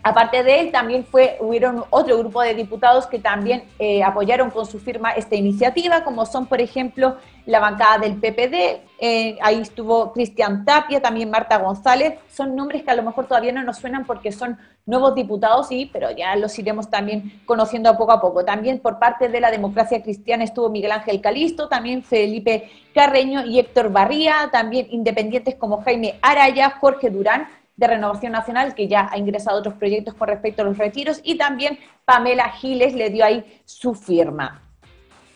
Aparte 0.04 0.44
de 0.44 0.60
él, 0.62 0.72
también 0.72 1.06
fue, 1.06 1.38
hubieron 1.40 1.84
otro 1.92 2.18
grupo 2.18 2.42
de 2.42 2.56
diputados 2.56 3.06
que 3.06 3.20
también 3.20 3.64
eh, 3.78 4.04
apoyaron 4.04 4.50
con 4.50 4.66
su 4.66 4.80
firma 4.80 5.12
esta 5.12 5.36
iniciativa, 5.36 6.04
como 6.04 6.26
son, 6.26 6.48
por 6.48 6.60
ejemplo, 6.60 7.18
la 7.46 7.60
bancada 7.60 8.00
del 8.00 8.16
PPD, 8.16 8.82
eh, 9.00 9.38
ahí 9.42 9.62
estuvo 9.62 10.12
Cristian 10.12 10.66
Tapia, 10.66 11.02
también 11.02 11.30
Marta 11.30 11.58
González, 11.58 12.20
son 12.30 12.56
nombres 12.56 12.84
que 12.84 12.92
a 12.92 12.96
lo 12.96 13.04
mejor 13.04 13.28
todavía 13.28 13.52
no 13.52 13.64
nos 13.64 13.78
suenan 13.78 14.06
porque 14.06 14.32
son 14.32 14.58
nuevos 14.86 15.14
diputados, 15.16 15.68
sí, 15.68 15.90
pero 15.92 16.12
ya 16.12 16.36
los 16.36 16.58
iremos 16.58 16.90
también 16.90 17.42
conociendo 17.46 17.96
poco 17.98 18.12
a 18.12 18.22
poco. 18.22 18.44
También 18.44 18.80
por 18.80 19.00
parte 19.00 19.30
de 19.30 19.40
la 19.40 19.52
democracia 19.52 20.02
cristiana 20.02 20.44
estuvo 20.44 20.70
Miguel 20.70 20.92
Ángel 20.92 21.22
Calisto, 21.22 21.68
también 21.68 22.04
Felipe 22.04 22.70
Carreño 22.94 23.46
y 23.46 23.60
Héctor 23.60 23.92
Barría, 23.92 24.50
también 24.52 24.88
independientes 24.90 25.56
como 25.56 25.82
Jaime 25.84 26.20
Araya, 26.22 26.72
Jorge 26.80 27.10
Durán, 27.10 27.48
de 27.82 27.88
Renovación 27.88 28.32
Nacional, 28.32 28.76
que 28.76 28.88
ya 28.88 29.10
ha 29.12 29.18
ingresado 29.18 29.58
otros 29.60 29.74
proyectos 29.74 30.14
con 30.14 30.28
respecto 30.30 30.62
a 30.62 30.66
los 30.66 30.78
retiros, 30.78 31.20
y 31.24 31.38
también 31.38 31.80
Pamela 32.06 32.50
Giles 32.52 32.94
le 32.94 33.10
dio 33.10 33.26
ahí 33.26 33.44
su 33.66 33.94
firma. 33.96 34.62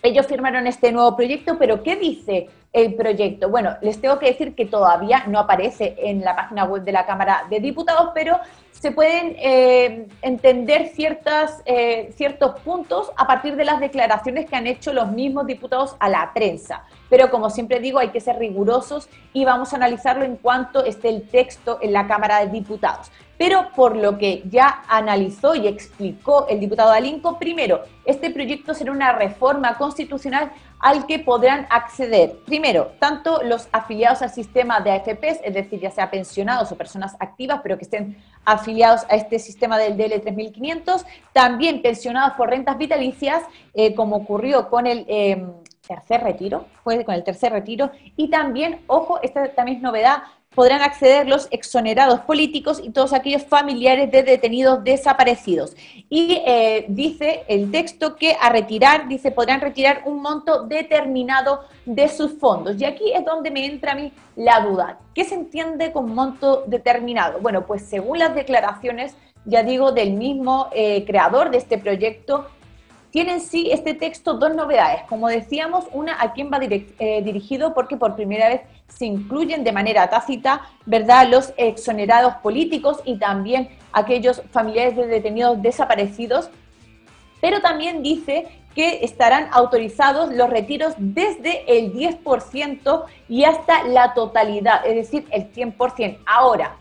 Ellos 0.04 0.28
firmaron 0.28 0.68
este 0.68 0.92
nuevo 0.92 1.16
proyecto, 1.16 1.58
pero 1.58 1.82
¿qué 1.82 1.96
dice 1.96 2.48
el 2.76 2.94
proyecto? 2.94 3.50
Bueno, 3.50 3.78
les 3.82 4.02
tengo 4.02 4.20
que 4.20 4.28
decir 4.28 4.54
que 4.54 4.66
todavía 4.66 5.24
no 5.28 5.40
aparece 5.40 5.96
en 5.98 6.22
la 6.22 6.36
página 6.36 6.66
web 6.66 6.84
de 6.84 6.92
la 6.92 7.06
Cámara 7.06 7.46
de 7.50 7.62
Diputados, 7.62 8.12
pero 8.14 8.38
se 8.72 8.92
pueden 8.92 9.38
eh, 9.40 10.08
entender 10.22 10.90
ciertas, 10.90 11.62
eh, 11.66 12.12
ciertos 12.18 12.60
puntos 12.60 13.12
a 13.16 13.26
partir 13.26 13.56
de 13.56 13.64
las 13.64 13.80
declaraciones 13.80 14.50
que 14.50 14.58
han 14.58 14.68
hecho 14.68 14.92
los 14.92 15.10
mismos 15.10 15.48
diputados 15.48 15.96
a 16.00 16.10
la 16.10 16.34
prensa. 16.34 16.84
Pero 17.10 17.32
como 17.32 17.50
siempre 17.50 17.80
digo, 17.80 18.00
hay 18.00 18.10
que 18.10 18.20
ser 18.20 18.38
rigurosos 18.38 19.08
y 19.32 19.46
vamos 19.46 19.72
a 19.72 19.78
analizarlo 19.78 20.26
en 20.26 20.36
cuanto 20.36 20.84
esté 20.84 21.08
el 21.10 21.30
texto 21.30 21.80
en 21.82 21.94
la 21.94 22.08
Cámara 22.08 22.42
de 22.42 22.48
Diputados. 22.48 23.10
Pero 23.38 23.70
por 23.76 23.96
lo 23.96 24.18
que 24.18 24.44
ya 24.50 24.84
analizó 24.88 25.56
y 25.56 25.68
explicó 25.68 26.48
el 26.48 26.60
diputado 26.60 26.92
Alinco, 26.92 27.38
primero, 27.38 27.84
este 28.06 28.30
proyecto 28.30 28.74
será 28.74 28.92
una 28.92 29.12
reforma 29.14 29.78
constitucional 29.78 30.52
al 30.80 31.06
que 31.08 31.20
podrán 31.20 31.66
acceder, 31.70 32.38
primero, 32.46 32.92
tanto 33.00 33.42
los 33.44 33.68
afiliados 33.72 34.22
al 34.22 34.30
sistema 34.30 34.80
de 34.82 34.92
AFPs, 34.92 35.40
es 35.44 35.54
decir, 35.54 35.80
ya 35.80 35.90
sea 35.90 36.12
pensionados 36.12 36.72
o 36.72 36.76
personas 36.76 37.16
activas, 37.20 37.62
pero 37.64 37.78
que 37.78 37.86
estén 37.86 38.18
afiliados 38.46 39.02
a 39.10 39.16
este 39.16 39.40
sistema 39.40 39.78
del 39.78 39.98
DL 39.98 40.22
3500, 40.22 41.06
también 41.34 41.82
pensionados 41.82 42.34
por 42.34 42.50
rentas 42.50 42.78
vitalicias, 42.78 43.44
eh, 43.74 43.96
como 43.96 44.18
ocurrió 44.18 44.70
con 44.70 44.88
el... 44.88 45.06
Em, 45.08 45.52
tercer 45.86 46.24
retiro, 46.24 46.66
fue 46.84 47.06
con 47.06 47.14
el 47.14 47.24
tercer 47.24 47.52
retiro, 47.52 47.92
y 48.16 48.30
también, 48.30 48.82
ojo, 48.88 49.20
esta 49.22 49.54
también 49.54 49.78
es 49.78 49.84
novedad, 49.84 50.24
podrán 50.56 50.82
acceder 50.82 51.28
los 51.28 51.48
exonerados 51.52 52.22
políticos 52.22 52.82
y 52.84 52.90
todos 52.90 53.14
aquellos 53.14 53.44
familiares 53.44 54.10
de 54.10 54.24
detenidos 54.24 54.84
desaparecidos. 54.84 55.76
Y 56.10 56.42
eh, 56.46 56.86
dice 56.88 57.44
el 57.48 57.70
texto 57.72 58.16
que 58.16 58.36
a 58.42 58.50
retirar, 58.50 59.08
dice, 59.08 59.32
podrán 59.32 59.62
retirar 59.62 60.04
un 60.06 60.22
monto 60.22 60.64
determinado 60.64 61.66
de 61.86 62.08
sus 62.08 62.40
fondos. 62.40 62.80
Y 62.80 62.86
aquí 62.86 63.12
es 63.14 63.26
donde 63.26 63.52
me 63.52 63.66
entra 63.66 63.92
a 63.92 63.96
mí 63.96 64.14
la 64.36 64.62
duda. 64.62 65.00
¿Qué 65.14 65.26
se 65.26 65.36
entiende 65.36 65.92
con 65.92 66.16
monto 66.16 66.64
determinado? 66.66 67.40
Bueno, 67.40 67.66
pues 67.66 67.84
según 67.84 68.20
las 68.20 68.34
declaraciones, 68.34 69.16
ya 69.44 69.62
digo, 69.62 69.92
del 69.92 70.14
mismo 70.14 70.70
eh, 70.74 71.04
creador 71.06 71.52
de 71.52 71.58
este 71.58 71.78
proyecto, 71.78 72.48
tiene 73.12 73.32
en 73.32 73.40
sí 73.40 73.70
este 73.72 73.94
texto 73.94 74.34
dos 74.34 74.54
novedades. 74.54 75.04
Como 75.08 75.30
decíamos, 75.30 75.86
una 75.94 76.22
a 76.22 76.34
quién 76.34 76.52
va 76.52 76.60
eh, 76.62 77.22
dirigido 77.24 77.74
porque 77.74 77.96
por 77.96 78.16
primera 78.16 78.50
vez 78.50 78.62
se 78.88 79.06
incluyen 79.06 79.64
de 79.64 79.72
manera 79.72 80.10
tácita, 80.10 80.62
¿verdad?, 80.86 81.28
los 81.30 81.54
exonerados 81.58 82.36
políticos 82.36 83.00
y 83.06 83.18
también 83.18 83.70
aquellos 83.92 84.42
familiares 84.52 84.96
de 84.96 85.08
detenidos 85.08 85.62
desaparecidos, 85.62 86.50
pero 87.42 87.62
también 87.62 88.04
dice 88.04 88.48
que 88.74 89.06
estarán 89.06 89.48
autorizados 89.52 90.34
los 90.34 90.50
retiros 90.50 90.94
desde 90.98 91.78
el 91.78 91.94
10% 91.94 93.06
y 93.30 93.46
hasta 93.46 93.84
la 93.84 94.14
totalidad, 94.14 94.86
es 94.86 94.96
decir, 94.96 95.28
el 95.32 95.52
100%. 95.52 96.20
Ahora, 96.26 96.76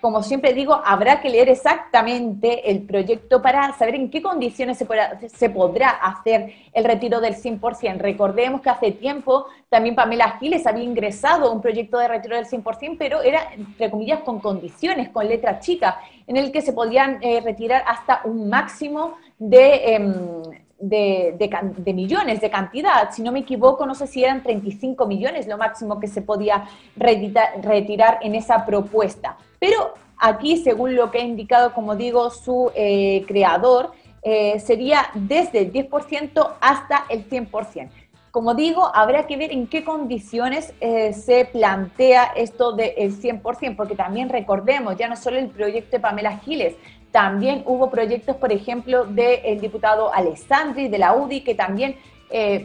como 0.00 0.22
siempre 0.22 0.54
digo, 0.54 0.80
habrá 0.84 1.20
que 1.20 1.28
leer 1.28 1.48
exactamente 1.48 2.70
el 2.70 2.82
proyecto 2.82 3.42
para 3.42 3.72
saber 3.76 3.94
en 3.94 4.10
qué 4.10 4.22
condiciones 4.22 4.78
se 4.78 5.50
podrá, 5.50 5.90
hacer 5.90 6.52
el 6.72 6.84
retiro 6.84 7.20
del 7.20 7.34
100%. 7.34 7.98
Recordemos 7.98 8.60
que 8.60 8.70
hace 8.70 8.92
tiempo 8.92 9.46
también 9.68 9.94
Pamela 9.94 10.38
Giles 10.38 10.66
había 10.66 10.84
ingresado 10.84 11.48
a 11.48 11.52
un 11.52 11.60
proyecto 11.60 11.98
de 11.98 12.08
retiro 12.08 12.36
del 12.36 12.46
100%, 12.46 12.96
pero 12.98 13.22
era, 13.22 13.52
entre 13.54 13.90
comillas, 13.90 14.20
con 14.20 14.40
condiciones, 14.40 15.10
con 15.10 15.28
letra 15.28 15.60
chica, 15.60 16.00
en 16.26 16.36
el 16.36 16.50
que 16.50 16.62
se 16.62 16.72
podían 16.72 17.18
eh, 17.22 17.40
retirar 17.40 17.84
hasta 17.86 18.22
un 18.24 18.48
máximo 18.48 19.16
de... 19.38 19.94
Em, 19.94 20.42
de, 20.80 21.36
de, 21.38 21.92
millones 21.92 22.40
de 22.40 22.50
cantidad. 22.50 23.10
Si 23.12 23.22
no 23.22 23.32
me 23.32 23.40
equivoco, 23.40 23.86
no 23.86 23.94
sé 23.94 24.06
si 24.06 24.24
eran 24.24 24.42
35 24.42 25.06
millones 25.06 25.46
lo 25.46 25.58
máximo 25.58 26.00
que 26.00 26.08
se 26.08 26.22
podía 26.22 26.64
retirar 26.96 28.18
en 28.22 28.34
esa 28.34 28.64
propuesta. 28.64 29.36
Pero 29.58 29.94
aquí, 30.18 30.56
según 30.56 30.96
lo 30.96 31.10
que 31.10 31.18
ha 31.18 31.24
indicado, 31.24 31.72
como 31.74 31.96
digo, 31.96 32.30
su 32.30 32.72
eh, 32.74 33.24
creador, 33.28 33.92
eh, 34.22 34.58
sería 34.60 35.06
desde 35.14 35.60
el 35.60 35.72
10% 35.72 36.54
hasta 36.60 37.04
el 37.08 37.28
100%. 37.28 37.90
Como 38.30 38.54
digo, 38.54 38.88
habrá 38.94 39.26
que 39.26 39.36
ver 39.36 39.50
en 39.50 39.66
qué 39.66 39.82
condiciones 39.82 40.72
eh, 40.80 41.12
se 41.12 41.46
plantea 41.46 42.32
esto 42.36 42.72
del 42.72 43.12
100%, 43.12 43.74
porque 43.74 43.96
también 43.96 44.28
recordemos, 44.28 44.96
ya 44.96 45.08
no 45.08 45.16
solo 45.16 45.38
el 45.38 45.48
proyecto 45.48 45.96
de 45.96 46.00
Pamela 46.00 46.38
Giles, 46.38 46.76
también 47.12 47.62
hubo 47.66 47.90
proyectos, 47.90 48.36
por 48.36 48.52
ejemplo, 48.52 49.04
del 49.04 49.60
diputado 49.60 50.12
Alessandri 50.14 50.88
de 50.88 50.98
la 50.98 51.14
UDI, 51.14 51.40
que 51.42 51.54
también 51.54 51.96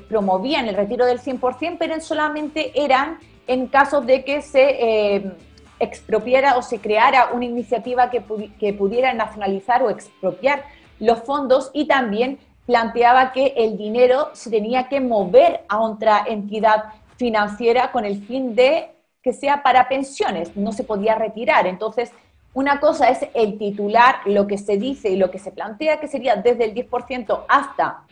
promovían 0.08 0.68
el 0.68 0.76
retiro 0.76 1.08
del 1.08 1.20
100%, 1.20 1.78
pero 1.80 2.00
solamente 2.00 2.72
eran 2.76 3.18
en 3.48 3.66
casos 3.66 4.06
de 4.06 4.24
que 4.24 4.44
se 4.44 5.36
expropiara 5.80 6.58
o 6.58 6.62
se 6.62 6.80
creara 6.80 7.30
una 7.34 7.46
iniciativa 7.46 8.10
que, 8.10 8.24
que 8.60 8.74
pudiera 8.74 9.14
nacionalizar 9.14 9.82
o 9.82 9.90
expropiar 9.90 10.64
los 11.00 11.24
fondos 11.24 11.72
y 11.74 11.88
también 11.88 12.40
planteaba 12.66 13.32
que 13.32 13.54
el 13.58 13.78
dinero 13.78 14.30
se 14.34 14.50
tenía 14.50 14.88
que 14.88 15.00
mover 15.00 15.62
a 15.68 15.80
otra 15.80 16.24
entidad 16.28 16.86
financiera 17.18 17.92
con 17.92 18.06
el 18.06 18.24
fin 18.26 18.56
de 18.56 18.92
que 19.22 19.34
sea 19.34 19.64
para 19.64 19.88
pensiones, 19.88 20.56
no 20.56 20.72
se 20.72 20.84
podía 20.84 21.16
retirar. 21.16 21.66
Entonces, 21.68 22.12
una 22.56 22.80
cosa 22.80 23.10
es 23.10 23.20
el 23.34 23.58
titular, 23.58 24.16
lo 24.26 24.48
que 24.48 24.58
se 24.58 24.78
dice 24.78 25.10
y 25.10 25.18
lo 25.18 25.30
que 25.30 25.40
se 25.40 25.52
plantea, 25.52 26.00
que 26.00 26.08
sería 26.08 26.38
desde 26.38 26.64
el 26.64 26.74
10% 26.74 27.44
hasta 27.50 28.06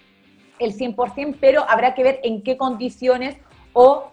el 0.59 0.77
100%, 0.77 1.37
pero 1.39 1.63
habrá 1.67 1.95
que 1.95 2.03
ver 2.03 2.19
en 2.23 2.43
qué 2.43 2.57
condiciones 2.57 3.37
o, 3.71 4.11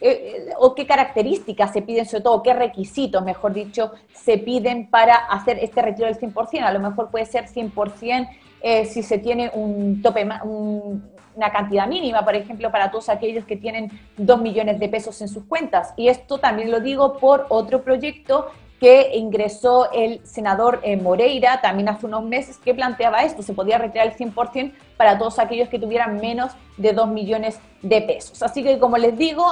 eh, 0.00 0.50
o 0.58 0.76
qué 0.76 0.86
características 0.86 1.72
se 1.72 1.82
piden, 1.82 2.06
sobre 2.06 2.22
todo 2.22 2.44
qué 2.44 2.54
requisitos, 2.54 3.24
mejor 3.24 3.54
dicho, 3.54 3.90
se 4.12 4.38
piden 4.38 4.88
para 4.88 5.16
hacer 5.16 5.58
este 5.60 5.82
retiro 5.82 6.06
del 6.06 6.16
100%. 6.16 6.62
A 6.62 6.72
lo 6.72 6.78
mejor 6.78 7.10
puede 7.10 7.26
ser 7.26 7.46
100% 7.46 8.28
eh, 8.62 8.84
si 8.84 9.02
se 9.02 9.18
tiene 9.18 9.50
un 9.52 10.00
tope, 10.00 10.24
una 11.34 11.50
cantidad 11.50 11.88
mínima, 11.88 12.24
por 12.24 12.36
ejemplo, 12.36 12.70
para 12.70 12.92
todos 12.92 13.08
aquellos 13.08 13.44
que 13.46 13.56
tienen 13.56 13.90
2 14.16 14.40
millones 14.40 14.78
de 14.78 14.88
pesos 14.88 15.20
en 15.22 15.26
sus 15.26 15.44
cuentas. 15.46 15.92
Y 15.96 16.06
esto 16.06 16.38
también 16.38 16.70
lo 16.70 16.78
digo 16.78 17.18
por 17.18 17.46
otro 17.48 17.82
proyecto 17.82 18.46
que 18.82 19.12
ingresó 19.14 19.92
el 19.92 20.26
senador 20.26 20.80
eh, 20.82 20.96
Moreira 20.96 21.60
también 21.60 21.88
hace 21.88 22.04
unos 22.04 22.24
meses, 22.24 22.58
que 22.58 22.74
planteaba 22.74 23.22
esto, 23.22 23.40
se 23.40 23.52
podía 23.52 23.78
retirar 23.78 24.08
el 24.08 24.16
100% 24.16 24.72
para 24.96 25.16
todos 25.18 25.38
aquellos 25.38 25.68
que 25.68 25.78
tuvieran 25.78 26.16
menos 26.16 26.50
de 26.78 26.92
2 26.92 27.06
millones 27.06 27.60
de 27.80 28.02
pesos. 28.02 28.42
Así 28.42 28.64
que, 28.64 28.80
como 28.80 28.98
les 28.98 29.16
digo, 29.16 29.46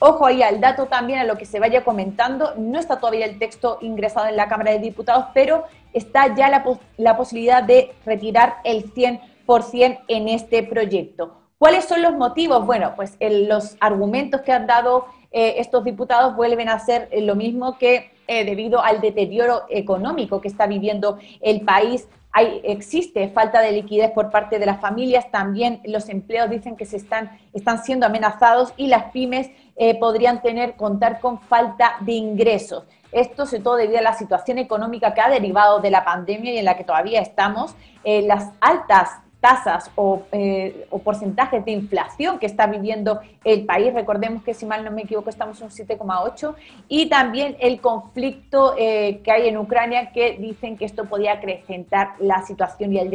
ojo 0.00 0.26
ahí 0.26 0.42
al 0.42 0.60
dato 0.60 0.86
también, 0.86 1.20
a 1.20 1.24
lo 1.24 1.38
que 1.38 1.46
se 1.46 1.60
vaya 1.60 1.84
comentando, 1.84 2.54
no 2.56 2.80
está 2.80 2.98
todavía 2.98 3.24
el 3.24 3.38
texto 3.38 3.78
ingresado 3.82 4.26
en 4.26 4.36
la 4.36 4.48
Cámara 4.48 4.72
de 4.72 4.80
Diputados, 4.80 5.26
pero 5.32 5.62
está 5.92 6.34
ya 6.34 6.48
la, 6.48 6.64
la 6.96 7.16
posibilidad 7.16 7.62
de 7.62 7.94
retirar 8.04 8.56
el 8.64 8.92
100% 8.92 10.00
en 10.08 10.26
este 10.26 10.64
proyecto. 10.64 11.38
¿Cuáles 11.56 11.84
son 11.84 12.02
los 12.02 12.14
motivos? 12.14 12.66
Bueno, 12.66 12.94
pues 12.96 13.16
los 13.20 13.76
argumentos 13.78 14.40
que 14.40 14.50
han 14.50 14.66
dado 14.66 15.06
eh, 15.30 15.54
estos 15.58 15.84
diputados 15.84 16.34
vuelven 16.34 16.68
a 16.68 16.80
ser 16.80 17.08
lo 17.12 17.36
mismo 17.36 17.78
que 17.78 18.10
eh, 18.26 18.44
debido 18.44 18.82
al 18.82 19.00
deterioro 19.00 19.62
económico 19.68 20.40
que 20.40 20.48
está 20.48 20.66
viviendo 20.66 21.18
el 21.40 21.62
país. 21.62 22.08
Hay, 22.32 22.60
existe 22.64 23.28
falta 23.28 23.60
de 23.60 23.72
liquidez 23.72 24.10
por 24.12 24.30
parte 24.30 24.58
de 24.58 24.64
las 24.64 24.80
familias, 24.80 25.30
también 25.30 25.80
los 25.84 26.08
empleos 26.08 26.48
dicen 26.48 26.76
que 26.76 26.86
se 26.86 26.96
están, 26.96 27.38
están 27.52 27.84
siendo 27.84 28.06
amenazados 28.06 28.72
y 28.76 28.86
las 28.86 29.10
pymes 29.12 29.50
eh, 29.76 29.98
podrían 29.98 30.40
tener, 30.40 30.76
contar 30.76 31.20
con 31.20 31.40
falta 31.40 31.96
de 32.00 32.12
ingresos. 32.12 32.84
Esto 33.10 33.44
sobre 33.44 33.62
todo 33.62 33.76
debido 33.76 33.98
a 33.98 34.02
la 34.02 34.14
situación 34.14 34.56
económica 34.58 35.12
que 35.12 35.20
ha 35.20 35.28
derivado 35.28 35.80
de 35.80 35.90
la 35.90 36.04
pandemia 36.04 36.54
y 36.54 36.58
en 36.58 36.64
la 36.64 36.76
que 36.76 36.84
todavía 36.84 37.20
estamos, 37.20 37.74
eh, 38.04 38.22
las 38.22 38.50
altas 38.60 39.10
tasas 39.42 39.90
eh, 40.30 40.86
o, 40.88 41.00
porcentajes 41.00 41.64
de 41.64 41.72
inflación 41.72 42.38
que 42.38 42.46
está 42.46 42.68
viviendo 42.68 43.20
el 43.44 43.66
país. 43.66 43.92
Recordemos 43.92 44.44
que, 44.44 44.54
si 44.54 44.64
mal 44.64 44.84
no 44.84 44.92
me 44.92 45.02
equivoco, 45.02 45.28
estamos 45.30 45.60
en 45.60 45.64
un 45.64 45.70
7,8. 45.72 46.54
Y 46.88 47.06
también 47.08 47.56
el 47.58 47.80
conflicto 47.80 48.76
eh, 48.78 49.20
que 49.24 49.32
hay 49.32 49.48
en 49.48 49.58
Ucrania, 49.58 50.12
que 50.12 50.38
dicen 50.38 50.78
que 50.78 50.84
esto 50.84 51.06
podría 51.06 51.32
acrecentar 51.32 52.14
la 52.20 52.46
situación 52.46 52.92
y 52.92 53.00
el 53.00 53.10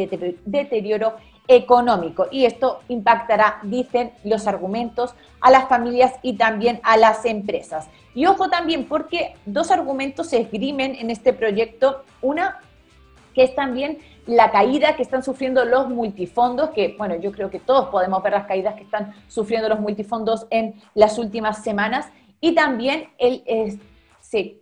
deterioro 0.45 1.13
económico. 1.47 2.27
Y 2.29 2.43
esto 2.43 2.81
impactará, 2.89 3.59
dicen 3.63 4.11
los 4.25 4.47
argumentos, 4.47 5.15
a 5.39 5.49
las 5.49 5.69
familias 5.69 6.13
y 6.21 6.33
también 6.33 6.81
a 6.83 6.97
las 6.97 7.23
empresas. 7.23 7.87
Y 8.13 8.25
ojo 8.25 8.49
también, 8.49 8.85
porque 8.85 9.35
dos 9.45 9.71
argumentos 9.71 10.27
se 10.27 10.41
esgrimen 10.41 10.95
en 10.95 11.09
este 11.09 11.31
proyecto. 11.31 12.03
Una, 12.21 12.59
que 13.37 13.43
es 13.43 13.53
también 13.53 13.99
la 14.25 14.49
caída 14.49 14.95
que 14.95 15.03
están 15.03 15.21
sufriendo 15.21 15.63
los 15.63 15.89
multifondos, 15.89 16.71
que 16.71 16.95
bueno, 16.97 17.17
yo 17.17 17.31
creo 17.31 17.51
que 17.51 17.59
todos 17.59 17.89
podemos 17.89 18.23
ver 18.23 18.33
las 18.33 18.47
caídas 18.47 18.73
que 18.73 18.81
están 18.81 19.13
sufriendo 19.27 19.69
los 19.69 19.79
multifondos 19.79 20.47
en 20.49 20.73
las 20.95 21.19
últimas 21.19 21.63
semanas, 21.63 22.07
y 22.41 22.55
también 22.55 23.09
el, 23.19 23.79
se 24.21 24.61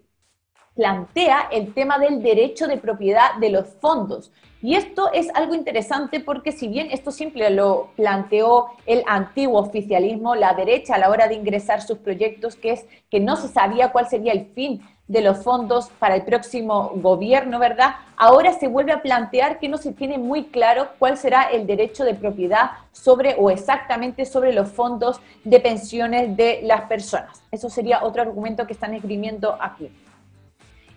plantea 0.76 1.48
el 1.54 1.74
tema 1.74 1.98
del 2.00 2.22
derecho 2.22 2.68
de 2.68 2.76
propiedad 2.76 3.36
de 3.40 3.50
los 3.50 3.66
fondos. 3.80 4.34
Y 4.62 4.76
esto 4.76 5.10
es 5.14 5.34
algo 5.36 5.56
interesante 5.56 6.20
porque 6.20 6.52
si 6.52 6.68
bien 6.68 6.90
esto 6.92 7.12
siempre 7.12 7.50
lo 7.52 7.92
planteó 7.96 8.72
el 8.86 9.04
antiguo 9.08 9.62
oficialismo, 9.62 10.36
la 10.36 10.54
derecha 10.54 10.96
a 10.96 10.98
la 10.98 11.10
hora 11.10 11.30
de 11.30 11.36
ingresar 11.36 11.82
sus 11.82 12.00
proyectos, 12.00 12.58
que 12.58 12.72
es 12.72 12.86
que 13.10 13.22
no 13.22 13.38
se 13.38 13.48
sabía 13.48 13.94
cuál 13.94 14.10
sería 14.10 14.34
el 14.34 14.48
fin 14.48 14.82
de 15.08 15.22
los 15.22 15.44
fondos 15.44 15.90
para 16.00 16.16
el 16.16 16.24
próximo 16.24 16.92
gobierno, 16.96 17.60
¿verdad? 17.60 17.96
Ahora 18.18 18.54
se 18.54 18.68
vuelve 18.68 18.92
a 18.92 19.02
plantear 19.02 19.60
que 19.60 19.70
no 19.70 19.78
se 19.78 19.94
tiene 19.94 20.18
muy 20.18 20.46
claro 20.46 20.90
cuál 20.98 21.18
será 21.18 21.44
el 21.44 21.68
derecho 21.68 22.04
de 22.04 22.16
propiedad 22.16 22.72
sobre 22.92 23.36
o 23.38 23.52
exactamente 23.52 24.26
sobre 24.26 24.52
los 24.52 24.70
fondos 24.70 25.20
de 25.44 25.60
pensiones 25.60 26.36
de 26.36 26.62
las 26.64 26.82
personas. 26.84 27.44
Eso 27.52 27.70
sería 27.70 28.04
otro 28.04 28.22
argumento 28.22 28.66
que 28.66 28.74
están 28.74 28.96
esgrimiendo 28.96 29.56
aquí. 29.62 29.92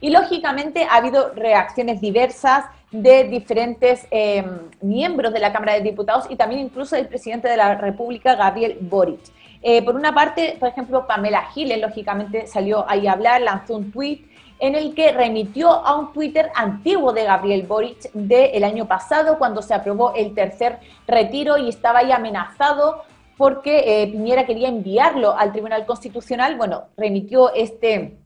Y 0.01 0.11
lógicamente 0.11 0.85
ha 0.85 0.97
habido 0.97 1.35
reacciones 1.35 2.01
diversas 2.01 2.65
de 2.91 3.25
diferentes 3.25 4.07
eh, 4.11 4.45
miembros 4.81 5.33
de 5.33 5.41
la 5.41 5.53
Cámara 5.53 5.75
de 5.75 5.81
Diputados 5.83 6.25
y 6.31 6.37
también 6.37 6.63
incluso 6.63 6.97
del 6.97 7.09
presidente 7.09 7.49
de 7.49 7.57
la 7.57 7.75
República, 7.75 8.35
Gabriel 8.35 8.79
Boric. 8.81 9.21
Eh, 9.63 9.83
por 9.83 9.97
una 9.97 10.15
parte, 10.15 10.57
por 10.59 10.69
ejemplo, 10.69 11.07
Pamela 11.07 11.43
Giles, 11.53 11.81
lógicamente, 11.81 12.47
salió 12.47 12.89
ahí 12.89 13.07
a 13.07 13.13
hablar, 13.13 13.41
lanzó 13.41 13.77
un 13.77 13.91
tuit 13.91 14.27
en 14.61 14.75
el 14.75 14.95
que 14.95 15.13
remitió 15.13 15.71
a 15.71 15.97
un 15.97 16.13
Twitter 16.13 16.51
antiguo 16.55 17.13
de 17.13 17.25
Gabriel 17.25 17.63
Boric 17.63 18.11
del 18.13 18.65
año 18.65 18.87
pasado, 18.87 19.39
cuando 19.39 19.63
se 19.63 19.75
aprobó 19.75 20.15
el 20.15 20.35
tercer 20.35 20.79
retiro 21.07 21.59
y 21.59 21.69
estaba 21.69 22.01
ahí 22.01 22.13
amenazado 22.13 23.05
porque 23.37 24.03
eh, 24.03 24.09
Piñera 24.09 24.47
quería 24.47 24.69
enviarlo 24.69 25.37
al 25.39 25.53
Tribunal 25.53 25.87
Constitucional. 25.87 26.57
Bueno, 26.57 26.87
remitió 26.97 27.55
este, 27.55 28.19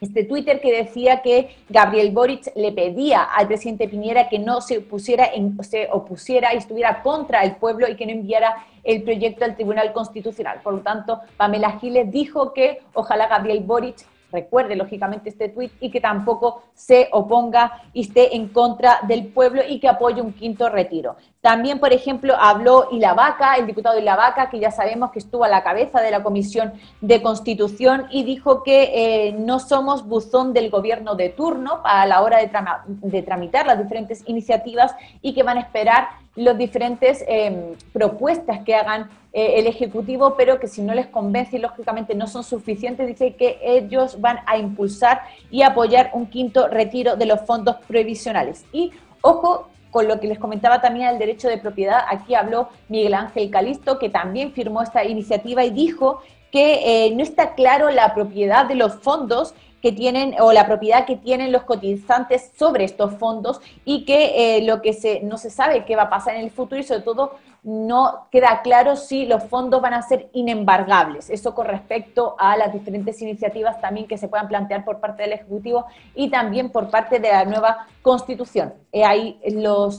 este 0.00 0.24
Twitter 0.24 0.60
que 0.60 0.72
decía 0.72 1.22
que 1.22 1.56
Gabriel 1.68 2.10
Boric 2.10 2.52
le 2.56 2.72
pedía 2.72 3.22
al 3.22 3.46
presidente 3.46 3.88
Piñera 3.88 4.28
que 4.28 4.38
no 4.38 4.60
se, 4.60 4.80
pusiera 4.80 5.26
en, 5.26 5.62
se 5.62 5.88
opusiera 5.92 6.54
y 6.54 6.58
estuviera 6.58 7.02
contra 7.02 7.42
el 7.42 7.56
pueblo 7.56 7.88
y 7.88 7.96
que 7.96 8.06
no 8.06 8.12
enviara 8.12 8.64
el 8.82 9.02
proyecto 9.02 9.44
al 9.44 9.56
Tribunal 9.56 9.92
Constitucional. 9.92 10.60
Por 10.62 10.74
lo 10.74 10.80
tanto, 10.80 11.20
Pamela 11.36 11.78
Giles 11.78 12.10
dijo 12.10 12.52
que 12.52 12.80
ojalá 12.94 13.28
Gabriel 13.28 13.60
Boric 13.60 14.06
recuerde 14.32 14.76
lógicamente 14.76 15.28
este 15.28 15.48
tuit 15.48 15.72
y 15.80 15.90
que 15.90 16.00
tampoco 16.00 16.62
se 16.74 17.08
oponga 17.12 17.82
y 17.92 18.02
esté 18.02 18.36
en 18.36 18.48
contra 18.48 19.00
del 19.06 19.26
pueblo 19.26 19.62
y 19.68 19.80
que 19.80 19.88
apoye 19.88 20.22
un 20.22 20.32
quinto 20.32 20.68
retiro. 20.68 21.16
También, 21.40 21.78
por 21.78 21.94
ejemplo, 21.94 22.34
habló 22.38 22.88
Ilavaca, 22.92 23.54
el 23.54 23.66
diputado 23.66 23.98
Ilavaca, 23.98 24.50
que 24.50 24.60
ya 24.60 24.70
sabemos 24.70 25.10
que 25.10 25.20
estuvo 25.20 25.42
a 25.42 25.48
la 25.48 25.62
cabeza 25.62 26.02
de 26.02 26.10
la 26.10 26.22
Comisión 26.22 26.74
de 27.00 27.22
Constitución 27.22 28.08
y 28.10 28.24
dijo 28.24 28.62
que 28.62 28.90
eh, 29.28 29.32
no 29.32 29.58
somos 29.58 30.06
buzón 30.06 30.52
del 30.52 30.68
gobierno 30.68 31.14
de 31.14 31.30
turno 31.30 31.80
a 31.82 32.04
la 32.04 32.20
hora 32.20 32.40
de, 32.40 33.22
tramitar 33.22 33.66
las 33.66 33.78
diferentes 33.78 34.22
iniciativas 34.26 34.94
y 35.22 35.32
que 35.32 35.42
van 35.42 35.56
a 35.56 35.60
esperar 35.60 36.08
las 36.36 36.58
diferentes 36.58 37.24
em, 37.26 37.74
propuestas 37.94 38.60
que 38.60 38.74
hagan 38.74 39.08
eh, 39.32 39.54
el 39.56 39.66
Ejecutivo, 39.66 40.34
pero 40.36 40.60
que 40.60 40.68
si 40.68 40.82
no 40.82 40.92
les 40.92 41.06
convence 41.06 41.56
y 41.56 41.60
lógicamente 41.60 42.14
no 42.14 42.26
son 42.26 42.44
suficientes, 42.44 43.06
dice 43.06 43.34
que 43.36 43.58
ellos 43.62 44.20
van 44.20 44.40
a 44.44 44.58
impulsar 44.58 45.22
y 45.50 45.62
apoyar 45.62 46.10
un 46.12 46.26
quinto 46.26 46.68
retiro 46.68 47.16
de 47.16 47.24
los 47.24 47.40
fondos 47.40 47.76
previsionales. 47.88 48.66
Y 48.72 48.92
ojo 49.22 49.70
con 49.90 50.08
lo 50.08 50.20
que 50.20 50.28
les 50.28 50.38
comentaba 50.38 50.80
también 50.80 51.08
el 51.08 51.18
derecho 51.18 51.48
de 51.48 51.58
propiedad, 51.58 52.04
aquí 52.08 52.34
habló 52.34 52.68
Miguel 52.88 53.14
Ángel 53.14 53.50
Calisto, 53.50 53.98
que 53.98 54.08
también 54.08 54.52
firmó 54.52 54.82
esta 54.82 55.04
iniciativa 55.04 55.64
y 55.64 55.70
dijo 55.70 56.20
que 56.50 57.06
eh, 57.06 57.14
no 57.14 57.22
está 57.22 57.54
claro 57.54 57.90
la 57.90 58.14
propiedad 58.14 58.66
de 58.66 58.74
los 58.74 58.94
fondos 58.94 59.54
que 59.82 59.92
tienen 59.92 60.34
o 60.40 60.52
la 60.52 60.66
propiedad 60.66 61.06
que 61.06 61.16
tienen 61.16 61.52
los 61.52 61.62
cotizantes 61.62 62.50
sobre 62.58 62.84
estos 62.84 63.14
fondos 63.14 63.60
y 63.84 64.04
que 64.04 64.58
eh, 64.58 64.62
lo 64.62 64.82
que 64.82 64.92
se, 64.92 65.20
no 65.20 65.38
se 65.38 65.50
sabe 65.50 65.84
qué 65.84 65.96
va 65.96 66.02
a 66.02 66.10
pasar 66.10 66.36
en 66.36 66.42
el 66.42 66.50
futuro 66.50 66.80
y 66.80 66.84
sobre 66.84 67.00
todo 67.00 67.32
no 67.62 68.28
queda 68.30 68.62
claro 68.62 68.96
si 68.96 69.26
los 69.26 69.44
fondos 69.44 69.82
van 69.82 69.94
a 69.94 70.02
ser 70.02 70.28
inembargables. 70.32 71.30
Eso 71.30 71.54
con 71.54 71.66
respecto 71.66 72.36
a 72.38 72.56
las 72.56 72.72
diferentes 72.72 73.20
iniciativas 73.22 73.80
también 73.80 74.06
que 74.06 74.18
se 74.18 74.28
puedan 74.28 74.48
plantear 74.48 74.84
por 74.84 75.00
parte 75.00 75.22
del 75.22 75.32
Ejecutivo 75.32 75.86
y 76.14 76.30
también 76.30 76.70
por 76.70 76.90
parte 76.90 77.18
de 77.18 77.28
la 77.28 77.44
nueva 77.44 77.86
Constitución. 78.02 78.74
ahí 79.04 79.38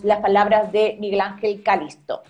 las 0.04 0.20
palabras 0.22 0.72
de 0.72 0.98
Miguel 1.00 1.22
Ángel 1.22 1.62
Calisto. 1.64 2.22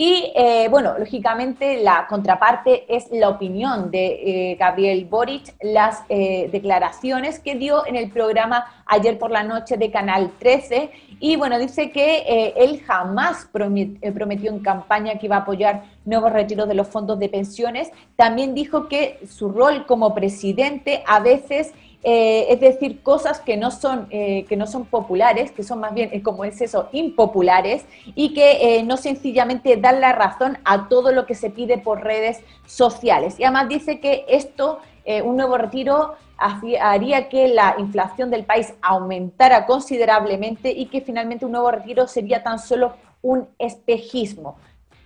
Y 0.00 0.32
eh, 0.36 0.68
bueno, 0.70 0.96
lógicamente 0.96 1.82
la 1.82 2.06
contraparte 2.08 2.84
es 2.94 3.10
la 3.10 3.30
opinión 3.30 3.90
de 3.90 4.52
eh, 4.52 4.54
Gabriel 4.54 5.06
Boric, 5.06 5.56
las 5.60 6.04
eh, 6.08 6.48
declaraciones 6.52 7.40
que 7.40 7.56
dio 7.56 7.84
en 7.84 7.96
el 7.96 8.08
programa 8.08 8.84
ayer 8.86 9.18
por 9.18 9.32
la 9.32 9.42
noche 9.42 9.76
de 9.76 9.90
Canal 9.90 10.30
13. 10.38 10.92
Y 11.20 11.36
bueno, 11.36 11.58
dice 11.58 11.90
que 11.90 12.52
él 12.56 12.82
jamás 12.86 13.48
prometió 13.52 14.50
en 14.50 14.60
campaña 14.60 15.18
que 15.18 15.26
iba 15.26 15.36
a 15.36 15.40
apoyar 15.40 15.84
nuevos 16.04 16.32
retiros 16.32 16.68
de 16.68 16.74
los 16.74 16.88
fondos 16.88 17.18
de 17.18 17.28
pensiones. 17.28 17.90
También 18.16 18.54
dijo 18.54 18.88
que 18.88 19.18
su 19.28 19.50
rol 19.50 19.86
como 19.86 20.14
presidente 20.14 21.02
a 21.06 21.20
veces 21.20 21.72
eh, 22.04 22.46
es 22.50 22.60
decir, 22.60 23.02
cosas 23.02 23.40
que 23.40 23.56
no, 23.56 23.72
son, 23.72 24.06
eh, 24.10 24.44
que 24.48 24.56
no 24.56 24.68
son 24.68 24.84
populares, 24.84 25.50
que 25.50 25.64
son 25.64 25.80
más 25.80 25.92
bien, 25.94 26.10
eh, 26.12 26.22
como 26.22 26.44
es 26.44 26.60
eso, 26.60 26.88
impopulares, 26.92 27.84
y 28.14 28.34
que 28.34 28.82
no 28.84 28.96
sencillamente 28.96 29.76
dan 29.76 30.00
la 30.00 30.12
razón 30.12 30.58
a 30.64 30.88
todo 30.88 31.10
lo 31.10 31.26
que 31.26 31.34
se 31.34 31.50
pide 31.50 31.78
por 31.78 32.04
redes 32.04 32.40
sociales. 32.66 33.38
Y 33.38 33.44
además 33.44 33.68
dice 33.68 34.00
que 34.00 34.24
esto, 34.28 34.78
un 35.24 35.36
nuevo 35.36 35.56
retiro, 35.56 36.14
haría 36.38 37.28
que 37.28 37.48
la 37.48 37.74
inflación 37.78 38.30
del 38.30 38.44
país 38.44 38.74
aumentara 38.80 39.66
considerablemente 39.66 40.70
y 40.70 40.86
que 40.86 41.00
finalmente 41.00 41.44
un 41.44 41.52
nuevo 41.52 41.70
retiro 41.70 42.06
sería 42.06 42.42
tan 42.42 42.58
solo 42.58 42.94
un 43.22 43.48
espejismo 43.58 44.56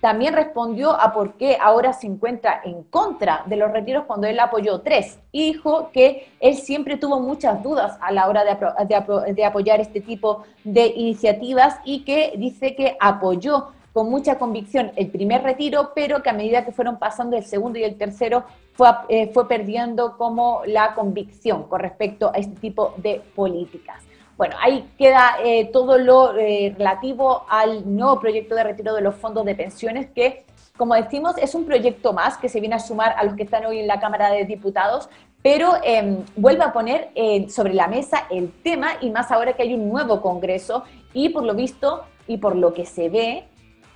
también 0.03 0.33
respondió 0.33 0.99
a 0.99 1.13
por 1.13 1.35
qué 1.35 1.57
ahora 1.61 1.93
se 1.93 2.07
encuentra 2.07 2.59
en 2.65 2.83
contra 2.83 3.43
de 3.45 3.55
los 3.55 3.71
retiros 3.71 4.03
cuando 4.03 4.27
él 4.27 4.37
apoyó 4.37 4.81
tres. 4.81 5.17
Y 5.31 5.53
dijo 5.53 5.91
que 5.93 6.27
él 6.41 6.55
siempre 6.55 6.97
tuvo 6.97 7.21
muchas 7.21 7.63
dudas 7.63 7.97
a 8.01 8.11
la 8.11 8.27
hora 8.27 8.43
de, 8.43 9.45
apoyar 9.45 9.79
este 9.79 10.01
tipo 10.01 10.43
de 10.65 10.87
iniciativas 10.87 11.79
y 11.85 12.03
que 12.03 12.33
dice 12.35 12.75
que 12.75 12.97
apoyó 12.99 13.69
con 13.93 14.09
mucha 14.09 14.39
convicción 14.39 14.91
el 14.95 15.07
primer 15.07 15.43
retiro, 15.43 15.91
pero 15.93 16.21
que 16.21 16.29
a 16.29 16.33
medida 16.33 16.65
que 16.65 16.71
fueron 16.71 16.97
pasando 16.97 17.37
el 17.37 17.45
segundo 17.45 17.79
y 17.79 17.83
el 17.83 17.95
tercero 17.95 18.43
fue, 18.73 18.89
eh, 19.07 19.31
fue 19.31 19.47
perdiendo 19.47 20.17
como 20.17 20.63
la 20.65 20.95
convicción 20.95 21.63
con 21.63 21.79
respecto 21.79 22.31
a 22.33 22.37
este 22.37 22.55
tipo 22.59 22.95
de 22.97 23.21
políticas. 23.35 24.03
Bueno, 24.35 24.55
ahí 24.59 24.89
queda 24.97 25.37
eh, 25.43 25.69
todo 25.71 25.97
lo 25.97 26.35
eh, 26.35 26.73
relativo 26.75 27.43
al 27.47 27.95
nuevo 27.95 28.19
proyecto 28.19 28.55
de 28.55 28.63
retiro 28.63 28.95
de 28.95 29.01
los 29.01 29.15
fondos 29.15 29.45
de 29.45 29.53
pensiones 29.53 30.09
que, 30.09 30.43
como 30.75 30.95
decimos, 30.95 31.37
es 31.37 31.53
un 31.53 31.65
proyecto 31.65 32.13
más 32.13 32.37
que 32.37 32.49
se 32.49 32.59
viene 32.59 32.75
a 32.75 32.79
sumar 32.79 33.13
a 33.15 33.23
los 33.23 33.35
que 33.35 33.43
están 33.43 33.65
hoy 33.65 33.79
en 33.79 33.87
la 33.87 33.99
Cámara 33.99 34.31
de 34.31 34.45
Diputados, 34.45 35.07
pero 35.43 35.73
em, 35.83 36.25
vuelve 36.35 36.63
a 36.63 36.73
poner 36.73 37.11
eh, 37.13 37.47
sobre 37.49 37.75
la 37.75 37.87
mesa 37.87 38.25
el 38.31 38.51
tema 38.63 38.93
y 39.01 39.11
más 39.11 39.31
ahora 39.31 39.53
que 39.53 39.61
hay 39.61 39.75
un 39.75 39.89
nuevo 39.89 40.19
Congreso 40.21 40.83
y 41.13 41.29
por 41.29 41.43
lo 41.43 41.53
visto 41.53 42.03
y 42.27 42.37
por 42.37 42.55
lo 42.55 42.73
que 42.73 42.85
se 42.85 43.09
ve, 43.09 43.45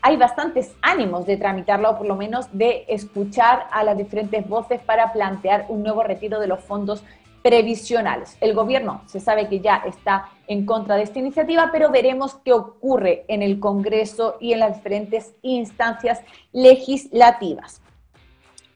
hay 0.07 0.15
bastantes 0.15 0.73
ánimos 0.81 1.25
de 1.25 1.35
tramitarlo 1.35 1.89
o 1.89 1.97
por 1.97 2.07
lo 2.07 2.15
menos 2.15 2.47
de 2.53 2.85
escuchar 2.87 3.67
a 3.71 3.83
las 3.83 3.97
diferentes 3.97 4.47
voces 4.47 4.79
para 4.79 5.11
plantear 5.11 5.65
un 5.67 5.83
nuevo 5.83 6.01
retiro 6.01 6.39
de 6.39 6.47
los 6.47 6.61
fondos 6.61 7.03
previsionales. 7.43 8.37
El 8.39 8.53
gobierno 8.53 9.01
se 9.05 9.19
sabe 9.19 9.49
que 9.49 9.59
ya 9.59 9.83
está 9.85 10.29
en 10.47 10.65
contra 10.65 10.95
de 10.95 11.03
esta 11.03 11.19
iniciativa, 11.19 11.71
pero 11.73 11.91
veremos 11.91 12.35
qué 12.45 12.53
ocurre 12.53 13.25
en 13.27 13.41
el 13.41 13.59
Congreso 13.59 14.37
y 14.39 14.53
en 14.53 14.61
las 14.61 14.75
diferentes 14.75 15.33
instancias 15.41 16.21
legislativas. 16.53 17.81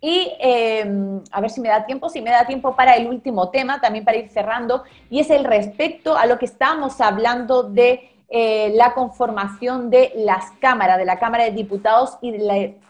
Y 0.02 0.34
em, 0.40 1.22
a 1.32 1.40
ver 1.40 1.50
si 1.50 1.62
me 1.62 1.70
da 1.70 1.86
tiempo, 1.86 2.10
si 2.10 2.22
me 2.22 2.32
da 2.32 2.46
tiempo 2.46 2.76
para 2.76 2.96
el 2.96 3.08
último 3.08 3.52
tema, 3.52 3.80
también 3.80 4.04
para 4.04 4.18
ir 4.18 4.28
cerrando, 4.28 4.84
y 5.10 5.20
es 5.20 5.30
el 5.30 5.46
respecto 5.46 6.18
a 6.18 6.26
lo 6.26 6.38
que 6.38 6.46
estamos 6.46 7.00
hablando 7.00 7.64
de 7.64 8.11
eh, 8.34 8.72
la 8.76 8.94
conformación 8.94 9.90
de 9.90 10.14
las 10.16 10.52
cámaras, 10.62 10.98
de 10.98 11.06
la 11.06 11.20
Cámara 11.20 11.44
de 11.44 11.52
Diputados 11.52 12.18
y, 12.22 12.34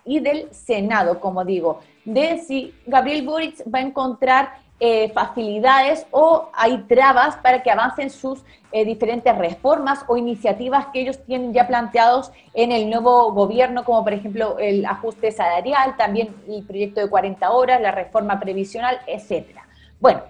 y 0.06 0.19
del 0.19 0.47
Senado, 0.54 1.19
como 1.19 1.43
digo, 1.43 1.80
de 2.06 2.38
si 2.38 2.75
Gabriel 2.86 3.25
Boric 3.25 3.56
va 3.73 3.80
a 3.80 3.82
encontrar 3.82 4.54
eh, 4.80 5.12
facilidades 5.13 6.08
o 6.10 6.49
hay 6.54 6.77
trabas 6.84 7.38
para 7.38 7.62
que 7.62 7.69
avancen 7.69 8.10
sus 8.10 8.43
eh, 8.71 8.84
diferentes 8.84 9.38
reformas 9.38 10.04
o 10.08 10.17
iniciativas 10.17 10.88
que 10.88 11.01
ellos 11.01 11.23
tienen 11.25 11.54
ya 11.54 11.67
planteados 11.67 12.32
en 12.56 12.71
el 12.71 12.89
nuevo 12.89 13.32
gobierno, 13.32 13.84
como 13.84 14.04
por 14.04 14.13
ejemplo 14.13 14.58
el 14.58 14.84
ajuste 14.86 15.32
salarial, 15.32 15.95
también 15.97 16.36
el 16.47 16.63
proyecto 16.65 16.99
de 16.99 17.10
40 17.10 17.51
horas, 17.51 17.80
la 17.80 17.91
reforma 17.91 18.39
previsional, 18.39 18.99
etcétera. 19.06 19.67
Bueno, 19.99 20.21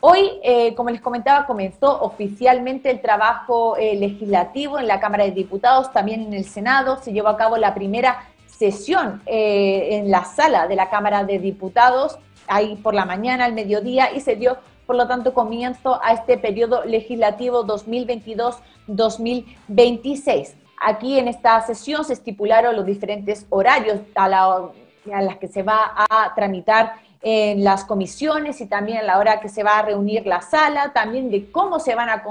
Hoy, 0.00 0.30
eh, 0.42 0.74
como 0.74 0.90
les 0.90 1.00
comentaba, 1.00 1.46
comenzó 1.46 2.02
oficialmente 2.02 2.90
el 2.90 3.00
trabajo 3.00 3.76
legislativo 3.78 4.78
en 4.78 4.86
la 4.86 4.98
Cámara 4.98 5.24
de 5.24 5.32
Diputados, 5.32 5.92
también 5.92 6.22
en 6.22 6.32
el 6.32 6.44
Senado. 6.44 6.98
Se 7.02 7.12
llevó 7.12 7.28
a 7.28 7.36
cabo 7.36 7.58
la 7.58 7.74
primera 7.74 8.24
sesión 8.46 9.22
en 9.26 10.10
la 10.10 10.24
sala 10.24 10.68
de 10.68 10.76
la 10.76 10.88
Cámara 10.88 11.24
de 11.24 11.38
Diputados 11.38 12.18
ahí 12.50 12.76
por 12.76 12.94
la 12.94 13.06
mañana, 13.06 13.46
al 13.46 13.54
mediodía, 13.54 14.12
y 14.12 14.20
se 14.20 14.36
dio, 14.36 14.58
por 14.86 14.96
lo 14.96 15.08
tanto, 15.08 15.32
comienzo 15.32 15.98
a 16.02 16.12
este 16.12 16.36
periodo 16.36 16.84
legislativo 16.84 17.66
2022-2026. 17.66 20.52
Aquí 20.82 21.18
en 21.18 21.28
esta 21.28 21.60
sesión 21.62 22.04
se 22.04 22.12
estipularon 22.14 22.74
los 22.76 22.86
diferentes 22.86 23.46
horarios 23.50 24.00
a, 24.14 24.28
la, 24.28 24.70
las 25.04 25.36
que 25.38 25.48
se 25.48 25.62
va 25.62 25.92
a 25.96 26.34
tramitar 26.34 26.94
en 27.22 27.64
las 27.64 27.84
comisiones 27.84 28.60
y 28.60 28.66
también 28.66 28.98
a 28.98 29.02
la 29.02 29.18
hora 29.18 29.40
que 29.40 29.48
se 29.48 29.62
va 29.62 29.78
a 29.78 29.82
reunir 29.82 30.26
la 30.26 30.40
sala, 30.40 30.92
también 30.92 31.30
de 31.30 31.50
cómo 31.50 31.78
se 31.78 31.94
van 31.94 32.08
a, 32.08 32.22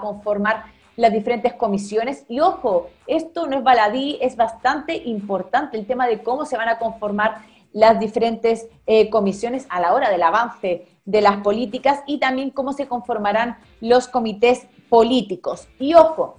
conformar 0.00 0.64
las 0.96 1.12
diferentes 1.12 1.54
comisiones. 1.54 2.24
Y 2.28 2.40
ojo, 2.40 2.90
esto 3.06 3.46
no 3.46 3.56
es 3.58 3.64
baladí, 3.64 4.18
es 4.20 4.36
bastante 4.36 4.94
importante 4.94 5.78
el 5.78 5.86
tema 5.86 6.06
de 6.06 6.22
cómo 6.22 6.44
se 6.44 6.56
van 6.56 6.68
a 6.68 6.78
conformar 6.78 7.42
las 7.72 7.98
diferentes 7.98 8.66
eh, 8.86 9.08
comisiones 9.10 9.66
a 9.70 9.80
la 9.80 9.94
hora 9.94 10.10
del 10.10 10.22
avance 10.22 10.86
de 11.04 11.20
las 11.22 11.38
políticas 11.38 12.02
y 12.06 12.18
también 12.18 12.50
cómo 12.50 12.72
se 12.72 12.88
conformarán 12.88 13.56
los 13.80 14.08
comités 14.08 14.66
políticos. 14.88 15.68
Y 15.78 15.94
ojo, 15.94 16.36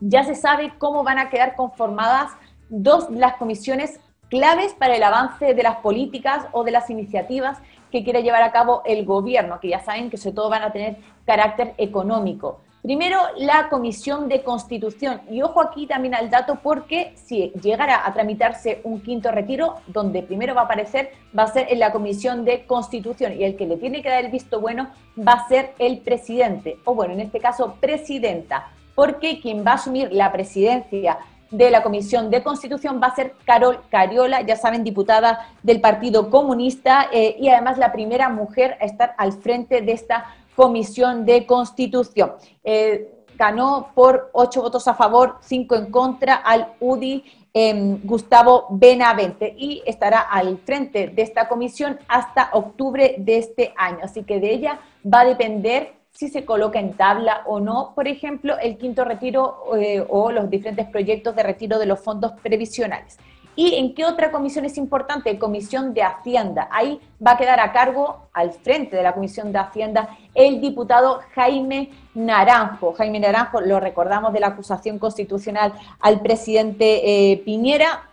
ya 0.00 0.24
se 0.24 0.34
sabe 0.34 0.74
cómo 0.78 1.02
van 1.04 1.18
a 1.18 1.30
quedar 1.30 1.54
conformadas 1.56 2.32
dos 2.68 3.08
las 3.10 3.36
comisiones 3.36 4.00
claves 4.28 4.74
para 4.74 4.96
el 4.96 5.02
avance 5.02 5.54
de 5.54 5.62
las 5.62 5.76
políticas 5.76 6.46
o 6.52 6.64
de 6.64 6.72
las 6.72 6.90
iniciativas 6.90 7.58
que 7.90 8.04
quiere 8.04 8.22
llevar 8.22 8.42
a 8.42 8.52
cabo 8.52 8.82
el 8.84 9.04
gobierno, 9.04 9.60
que 9.60 9.68
ya 9.68 9.80
saben 9.80 10.10
que 10.10 10.16
sobre 10.16 10.34
todo 10.34 10.50
van 10.50 10.62
a 10.62 10.72
tener 10.72 10.96
carácter 11.24 11.74
económico. 11.78 12.60
Primero, 12.86 13.18
la 13.36 13.68
Comisión 13.68 14.28
de 14.28 14.44
Constitución. 14.44 15.20
Y 15.28 15.42
ojo 15.42 15.60
aquí 15.60 15.88
también 15.88 16.14
al 16.14 16.30
dato 16.30 16.60
porque 16.62 17.14
si 17.16 17.50
llegara 17.60 18.06
a 18.06 18.14
tramitarse 18.14 18.80
un 18.84 19.00
quinto 19.00 19.32
retiro, 19.32 19.78
donde 19.88 20.22
primero 20.22 20.54
va 20.54 20.60
a 20.60 20.64
aparecer 20.66 21.10
va 21.36 21.42
a 21.42 21.48
ser 21.48 21.66
en 21.68 21.80
la 21.80 21.90
Comisión 21.90 22.44
de 22.44 22.64
Constitución 22.64 23.32
y 23.40 23.42
el 23.42 23.56
que 23.56 23.66
le 23.66 23.76
tiene 23.76 24.02
que 24.02 24.08
dar 24.08 24.24
el 24.24 24.30
visto 24.30 24.60
bueno 24.60 24.88
va 25.18 25.32
a 25.32 25.48
ser 25.48 25.72
el 25.80 25.98
presidente, 25.98 26.78
o 26.84 26.94
bueno, 26.94 27.14
en 27.14 27.20
este 27.20 27.40
caso, 27.40 27.74
presidenta, 27.80 28.68
porque 28.94 29.40
quien 29.40 29.66
va 29.66 29.72
a 29.72 29.74
asumir 29.74 30.12
la 30.12 30.30
presidencia 30.30 31.18
de 31.56 31.70
la 31.70 31.82
Comisión 31.82 32.30
de 32.30 32.42
Constitución 32.42 33.00
va 33.02 33.08
a 33.08 33.14
ser 33.14 33.34
Carol 33.44 33.80
Cariola, 33.90 34.42
ya 34.42 34.56
saben, 34.56 34.84
diputada 34.84 35.48
del 35.62 35.80
Partido 35.80 36.30
Comunista 36.30 37.08
eh, 37.12 37.36
y 37.38 37.48
además 37.48 37.78
la 37.78 37.92
primera 37.92 38.28
mujer 38.28 38.76
a 38.80 38.84
estar 38.84 39.14
al 39.18 39.32
frente 39.32 39.80
de 39.80 39.92
esta 39.92 40.34
Comisión 40.54 41.24
de 41.24 41.46
Constitución. 41.46 42.32
Eh, 42.64 43.12
ganó 43.36 43.90
por 43.94 44.30
ocho 44.32 44.62
votos 44.62 44.88
a 44.88 44.94
favor, 44.94 45.36
cinco 45.40 45.74
en 45.74 45.90
contra 45.90 46.36
al 46.36 46.72
UDI 46.80 47.24
em, 47.52 48.00
Gustavo 48.02 48.66
Benavente 48.70 49.54
y 49.56 49.82
estará 49.86 50.20
al 50.20 50.58
frente 50.58 51.08
de 51.08 51.22
esta 51.22 51.48
comisión 51.48 51.98
hasta 52.08 52.50
octubre 52.52 53.16
de 53.18 53.38
este 53.38 53.74
año. 53.76 53.98
Así 54.02 54.24
que 54.24 54.40
de 54.40 54.52
ella 54.52 54.80
va 55.04 55.20
a 55.20 55.24
depender 55.26 55.94
si 56.16 56.28
se 56.28 56.46
coloca 56.46 56.80
en 56.80 56.94
tabla 56.94 57.42
o 57.44 57.60
no, 57.60 57.92
por 57.94 58.08
ejemplo, 58.08 58.58
el 58.58 58.78
quinto 58.78 59.04
retiro 59.04 59.76
eh, 59.78 60.02
o 60.08 60.32
los 60.32 60.48
diferentes 60.48 60.88
proyectos 60.88 61.36
de 61.36 61.42
retiro 61.42 61.78
de 61.78 61.84
los 61.84 62.00
fondos 62.00 62.32
previsionales. 62.42 63.18
¿Y 63.54 63.74
en 63.74 63.94
qué 63.94 64.04
otra 64.04 64.30
comisión 64.30 64.64
es 64.64 64.78
importante? 64.78 65.38
Comisión 65.38 65.92
de 65.92 66.02
Hacienda. 66.02 66.68
Ahí 66.70 67.00
va 67.24 67.32
a 67.32 67.36
quedar 67.36 67.60
a 67.60 67.72
cargo, 67.72 68.28
al 68.32 68.52
frente 68.52 68.96
de 68.96 69.02
la 69.02 69.14
Comisión 69.14 69.52
de 69.52 69.58
Hacienda, 69.58 70.16
el 70.34 70.60
diputado 70.60 71.20
Jaime 71.34 71.90
Naranjo. 72.14 72.92
Jaime 72.94 73.20
Naranjo, 73.20 73.60
lo 73.60 73.78
recordamos 73.80 74.32
de 74.32 74.40
la 74.40 74.48
acusación 74.48 74.98
constitucional 74.98 75.72
al 76.00 76.20
presidente 76.20 77.32
eh, 77.32 77.38
Piñera, 77.44 78.10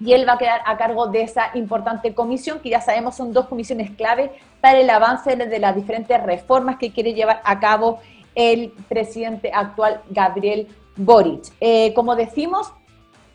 y 0.00 0.12
él 0.12 0.28
va 0.28 0.34
a 0.34 0.38
quedar 0.38 0.60
a 0.64 0.76
cargo 0.76 1.08
de 1.08 1.22
esa 1.22 1.50
importante 1.54 2.14
comisión, 2.14 2.60
que 2.60 2.70
ya 2.70 2.80
sabemos 2.80 3.16
son 3.16 3.32
dos 3.32 3.46
comisiones 3.46 3.90
clave 3.90 4.30
para 4.60 4.78
el 4.78 4.88
avance 4.90 5.34
de 5.34 5.58
las 5.58 5.74
diferentes 5.74 6.22
reformas 6.22 6.76
que 6.76 6.92
quiere 6.92 7.14
llevar 7.14 7.40
a 7.44 7.58
cabo 7.58 8.00
el 8.34 8.72
presidente 8.88 9.50
actual, 9.52 10.00
Gabriel 10.10 10.68
Boric. 10.96 11.52
Eh, 11.60 11.92
como 11.94 12.14
decimos, 12.14 12.72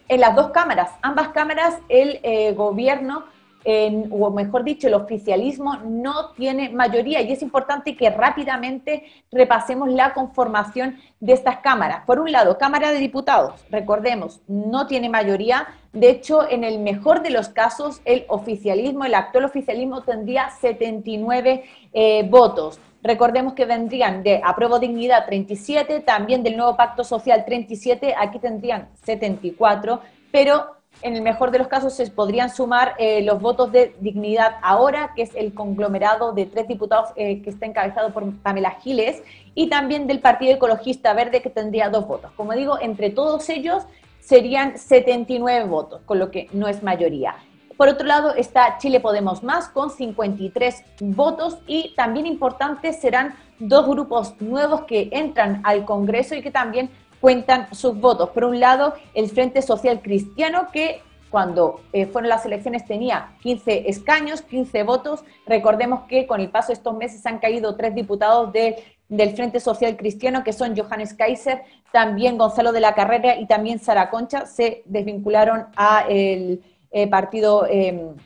en 0.07 0.21
las 0.21 0.35
dos 0.35 0.51
cámaras. 0.51 0.91
Ambas 1.01 1.29
cámaras, 1.29 1.75
el 1.89 2.19
eh, 2.23 2.53
gobierno, 2.53 3.25
o 3.65 4.29
mejor 4.31 4.63
dicho, 4.63 4.87
el 4.87 4.93
oficialismo 4.93 5.77
no 5.85 6.31
tiene 6.31 6.69
mayoría 6.69 7.21
y 7.21 7.31
es 7.31 7.41
importante 7.41 7.95
que 7.95 8.09
rápidamente 8.09 9.05
repasemos 9.31 9.89
la 9.89 10.13
conformación 10.13 10.97
de 11.19 11.33
estas 11.33 11.57
cámaras. 11.57 12.03
Por 12.05 12.19
un 12.19 12.31
lado, 12.31 12.57
Cámara 12.57 12.91
de 12.91 12.99
Diputados, 12.99 13.65
recordemos, 13.69 14.41
no 14.47 14.87
tiene 14.87 15.09
mayoría. 15.09 15.67
De 15.93 16.09
hecho, 16.09 16.49
en 16.49 16.63
el 16.63 16.79
mejor 16.79 17.21
de 17.21 17.29
los 17.29 17.49
casos, 17.49 18.01
el 18.03 18.25
oficialismo, 18.27 19.05
el 19.05 19.15
actual 19.15 19.45
oficialismo 19.45 20.01
tendría 20.01 20.49
79 20.49 21.63
eh, 21.93 22.27
votos. 22.29 22.79
Recordemos 23.01 23.53
que 23.53 23.65
vendrían 23.65 24.23
de 24.23 24.41
Apruebo 24.43 24.79
Dignidad 24.79 25.25
37, 25.25 25.99
también 26.01 26.41
del 26.41 26.55
nuevo 26.55 26.77
Pacto 26.77 27.03
Social 27.03 27.43
37, 27.45 28.15
aquí 28.17 28.39
tendrían 28.39 28.89
74, 29.03 29.99
pero 30.31 30.82
En 31.01 31.15
el 31.15 31.21
mejor 31.21 31.51
de 31.51 31.59
los 31.59 31.67
casos 31.67 31.93
se 31.93 32.09
podrían 32.11 32.49
sumar 32.49 32.95
eh, 32.97 33.21
los 33.23 33.41
votos 33.41 33.71
de 33.71 33.95
Dignidad 33.99 34.55
Ahora, 34.61 35.11
que 35.15 35.23
es 35.23 35.35
el 35.35 35.53
conglomerado 35.53 36.31
de 36.31 36.45
tres 36.45 36.67
diputados 36.67 37.09
eh, 37.15 37.41
que 37.41 37.49
está 37.49 37.65
encabezado 37.65 38.13
por 38.13 38.31
Pamela 38.37 38.71
Giles, 38.81 39.21
y 39.55 39.69
también 39.69 40.07
del 40.07 40.19
Partido 40.19 40.53
Ecologista 40.53 41.13
Verde, 41.13 41.41
que 41.41 41.49
tendría 41.49 41.89
dos 41.89 42.07
votos. 42.07 42.31
Como 42.37 42.53
digo, 42.53 42.79
entre 42.79 43.09
todos 43.09 43.49
ellos 43.49 43.83
serían 44.19 44.77
79 44.77 45.65
votos, 45.65 46.01
con 46.05 46.19
lo 46.19 46.31
que 46.31 46.47
no 46.53 46.67
es 46.67 46.81
mayoría. 46.83 47.35
Por 47.75 47.89
otro 47.89 48.05
lado 48.05 48.35
está 48.35 48.77
Chile 48.77 48.99
Podemos 48.99 49.43
Más 49.43 49.67
con 49.67 49.89
53 49.89 50.83
votos 51.01 51.57
y 51.67 51.93
también 51.95 52.27
importantes 52.27 53.01
serán 53.01 53.35
dos 53.59 53.87
grupos 53.87 54.39
nuevos 54.39 54.83
que 54.83 55.09
entran 55.11 55.61
al 55.63 55.83
Congreso 55.83 56.35
y 56.35 56.41
que 56.41 56.51
también 56.51 56.91
cuentan 57.23 57.73
sus 57.73 57.97
votos. 58.01 58.31
Por 58.31 58.43
un 58.43 58.59
lado, 58.59 58.95
el 59.13 59.29
Frente 59.29 59.61
Social 59.61 60.01
Cristiano, 60.01 60.67
que 60.73 61.01
cuando 61.31 61.79
eh, 61.93 62.05
fueron 62.05 62.27
las 62.27 62.45
elecciones 62.45 62.85
tenía 62.85 63.37
15 63.39 63.89
escaños, 63.89 64.41
15 64.41 64.83
votos. 64.83 65.23
Recordemos 65.47 66.01
que 66.09 66.27
con 66.27 66.41
el 66.41 66.49
paso 66.49 66.67
de 66.67 66.73
estos 66.73 66.97
meses 66.97 67.25
han 67.25 67.39
caído 67.39 67.77
tres 67.77 67.95
diputados 67.95 68.51
del 68.51 69.29
Frente 69.37 69.61
Social 69.61 69.95
Cristiano, 69.95 70.43
que 70.43 70.51
son 70.51 70.75
Johannes 70.75 71.13
Kaiser, 71.13 71.61
también 71.93 72.37
Gonzalo 72.37 72.73
de 72.73 72.81
la 72.81 72.93
Carrera 72.93 73.37
y 73.37 73.47
también 73.47 73.79
Sara 73.79 74.09
Concha, 74.09 74.45
se 74.45 74.83
desvincularon 74.83 75.67
a 75.77 76.03
eh, 76.09 76.59
partido, 77.09 77.65
em, 77.69 78.17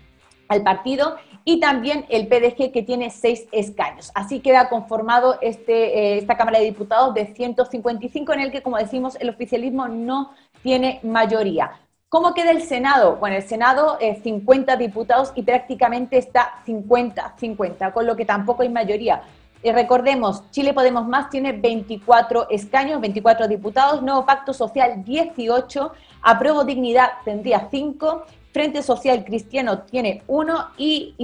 al 0.48 0.64
partido 0.64 1.18
y 1.48 1.62
también 1.62 2.06
el 2.10 2.28
PDG 2.28 2.74
que 2.74 2.84
tiene 2.86 3.10
seis 3.10 3.48
escaños. 3.54 4.12
Así 4.14 4.42
queda 4.42 4.68
conformado 4.68 5.38
este, 5.40 5.98
eh, 5.98 6.18
esta 6.18 6.36
Cámara 6.36 6.60
de 6.60 6.66
Diputados 6.66 7.14
de 7.14 7.34
155 7.34 8.34
en 8.34 8.42
el 8.42 8.52
que, 8.52 8.62
como 8.62 8.76
decimos, 8.76 9.16
el 9.22 9.30
oficialismo 9.30 9.88
no 9.88 10.34
tiene 10.62 11.00
mayoría. 11.04 11.72
¿Cómo 12.10 12.34
queda 12.34 12.52
el 12.52 12.64
Senado? 12.64 13.16
Bueno, 13.16 13.38
el 13.38 13.44
Senado 13.44 13.98
es 14.02 14.22
50 14.24 14.76
diputados 14.76 15.32
y 15.36 15.44
prácticamente 15.44 16.18
está 16.18 16.62
50-50, 16.66 17.94
con 17.94 18.06
lo 18.06 18.18
que 18.18 18.26
tampoco 18.26 18.64
hay 18.64 18.70
mayoría. 18.70 19.22
Y 19.64 19.72
recordemos, 19.72 20.44
Chile 20.52 20.74
Podemos 20.74 21.08
Más 21.08 21.30
tiene 21.30 21.54
24 21.54 22.50
escaños, 22.50 23.00
24 23.00 23.48
diputados, 23.48 24.02
Nuevo 24.04 24.26
Pacto 24.26 24.54
Social 24.54 25.02
18, 25.02 25.94
Apruebo 26.24 26.66
Dignidad 26.66 27.10
tendría 27.24 27.70
5 27.72 28.26
Frente 28.52 28.82
Social 28.82 29.24
Cristiano 29.24 29.80
tiene 29.84 30.24
uno 30.28 30.70
y, 30.78 31.16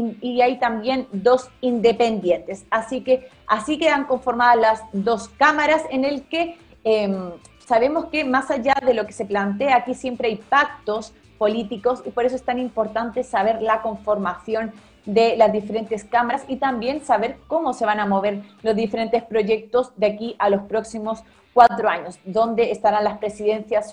hay 0.42 0.60
también 0.60 1.08
dos 1.12 1.50
independientes. 1.62 2.66
Así 2.70 3.02
que 3.02 3.30
así 3.48 3.78
quedan 3.78 4.06
conformadas 4.06 4.58
las 4.58 4.82
dos 4.92 5.30
cámaras 5.30 5.84
en 5.90 6.06
el 6.06 6.24
que 6.24 6.58
em, 6.84 7.32
sabemos 7.66 8.06
que 8.06 8.24
más 8.24 8.52
allá 8.52 8.76
de 8.86 8.94
lo 8.94 9.06
que 9.06 9.14
se 9.14 9.26
plantea, 9.26 9.78
aquí 9.78 9.94
siempre 9.94 10.28
hay 10.28 10.36
pactos 10.36 11.14
políticos 11.38 12.04
y 12.06 12.12
por 12.12 12.26
eso 12.26 12.36
es 12.36 12.44
tan 12.44 12.60
importante 12.60 13.24
saber 13.24 13.62
la 13.62 13.82
conformación 13.82 14.72
de 15.06 15.36
las 15.36 15.52
diferentes 15.52 16.04
cámaras 16.04 16.46
y 16.48 16.58
también 16.58 17.04
saber 17.04 17.38
cómo 17.48 17.74
se 17.74 17.86
van 17.86 18.00
a 18.00 18.06
mover 18.06 18.42
los 18.62 18.76
diferentes 18.76 19.24
proyectos 19.24 19.92
de 19.98 20.08
aquí 20.08 20.36
a 20.40 20.50
los 20.50 20.62
próximos 20.64 21.24
cuatro 21.54 21.90
años, 21.90 22.20
dónde 22.26 22.72
estarán 22.72 23.04
las 23.04 23.18
presidencias 23.18 23.90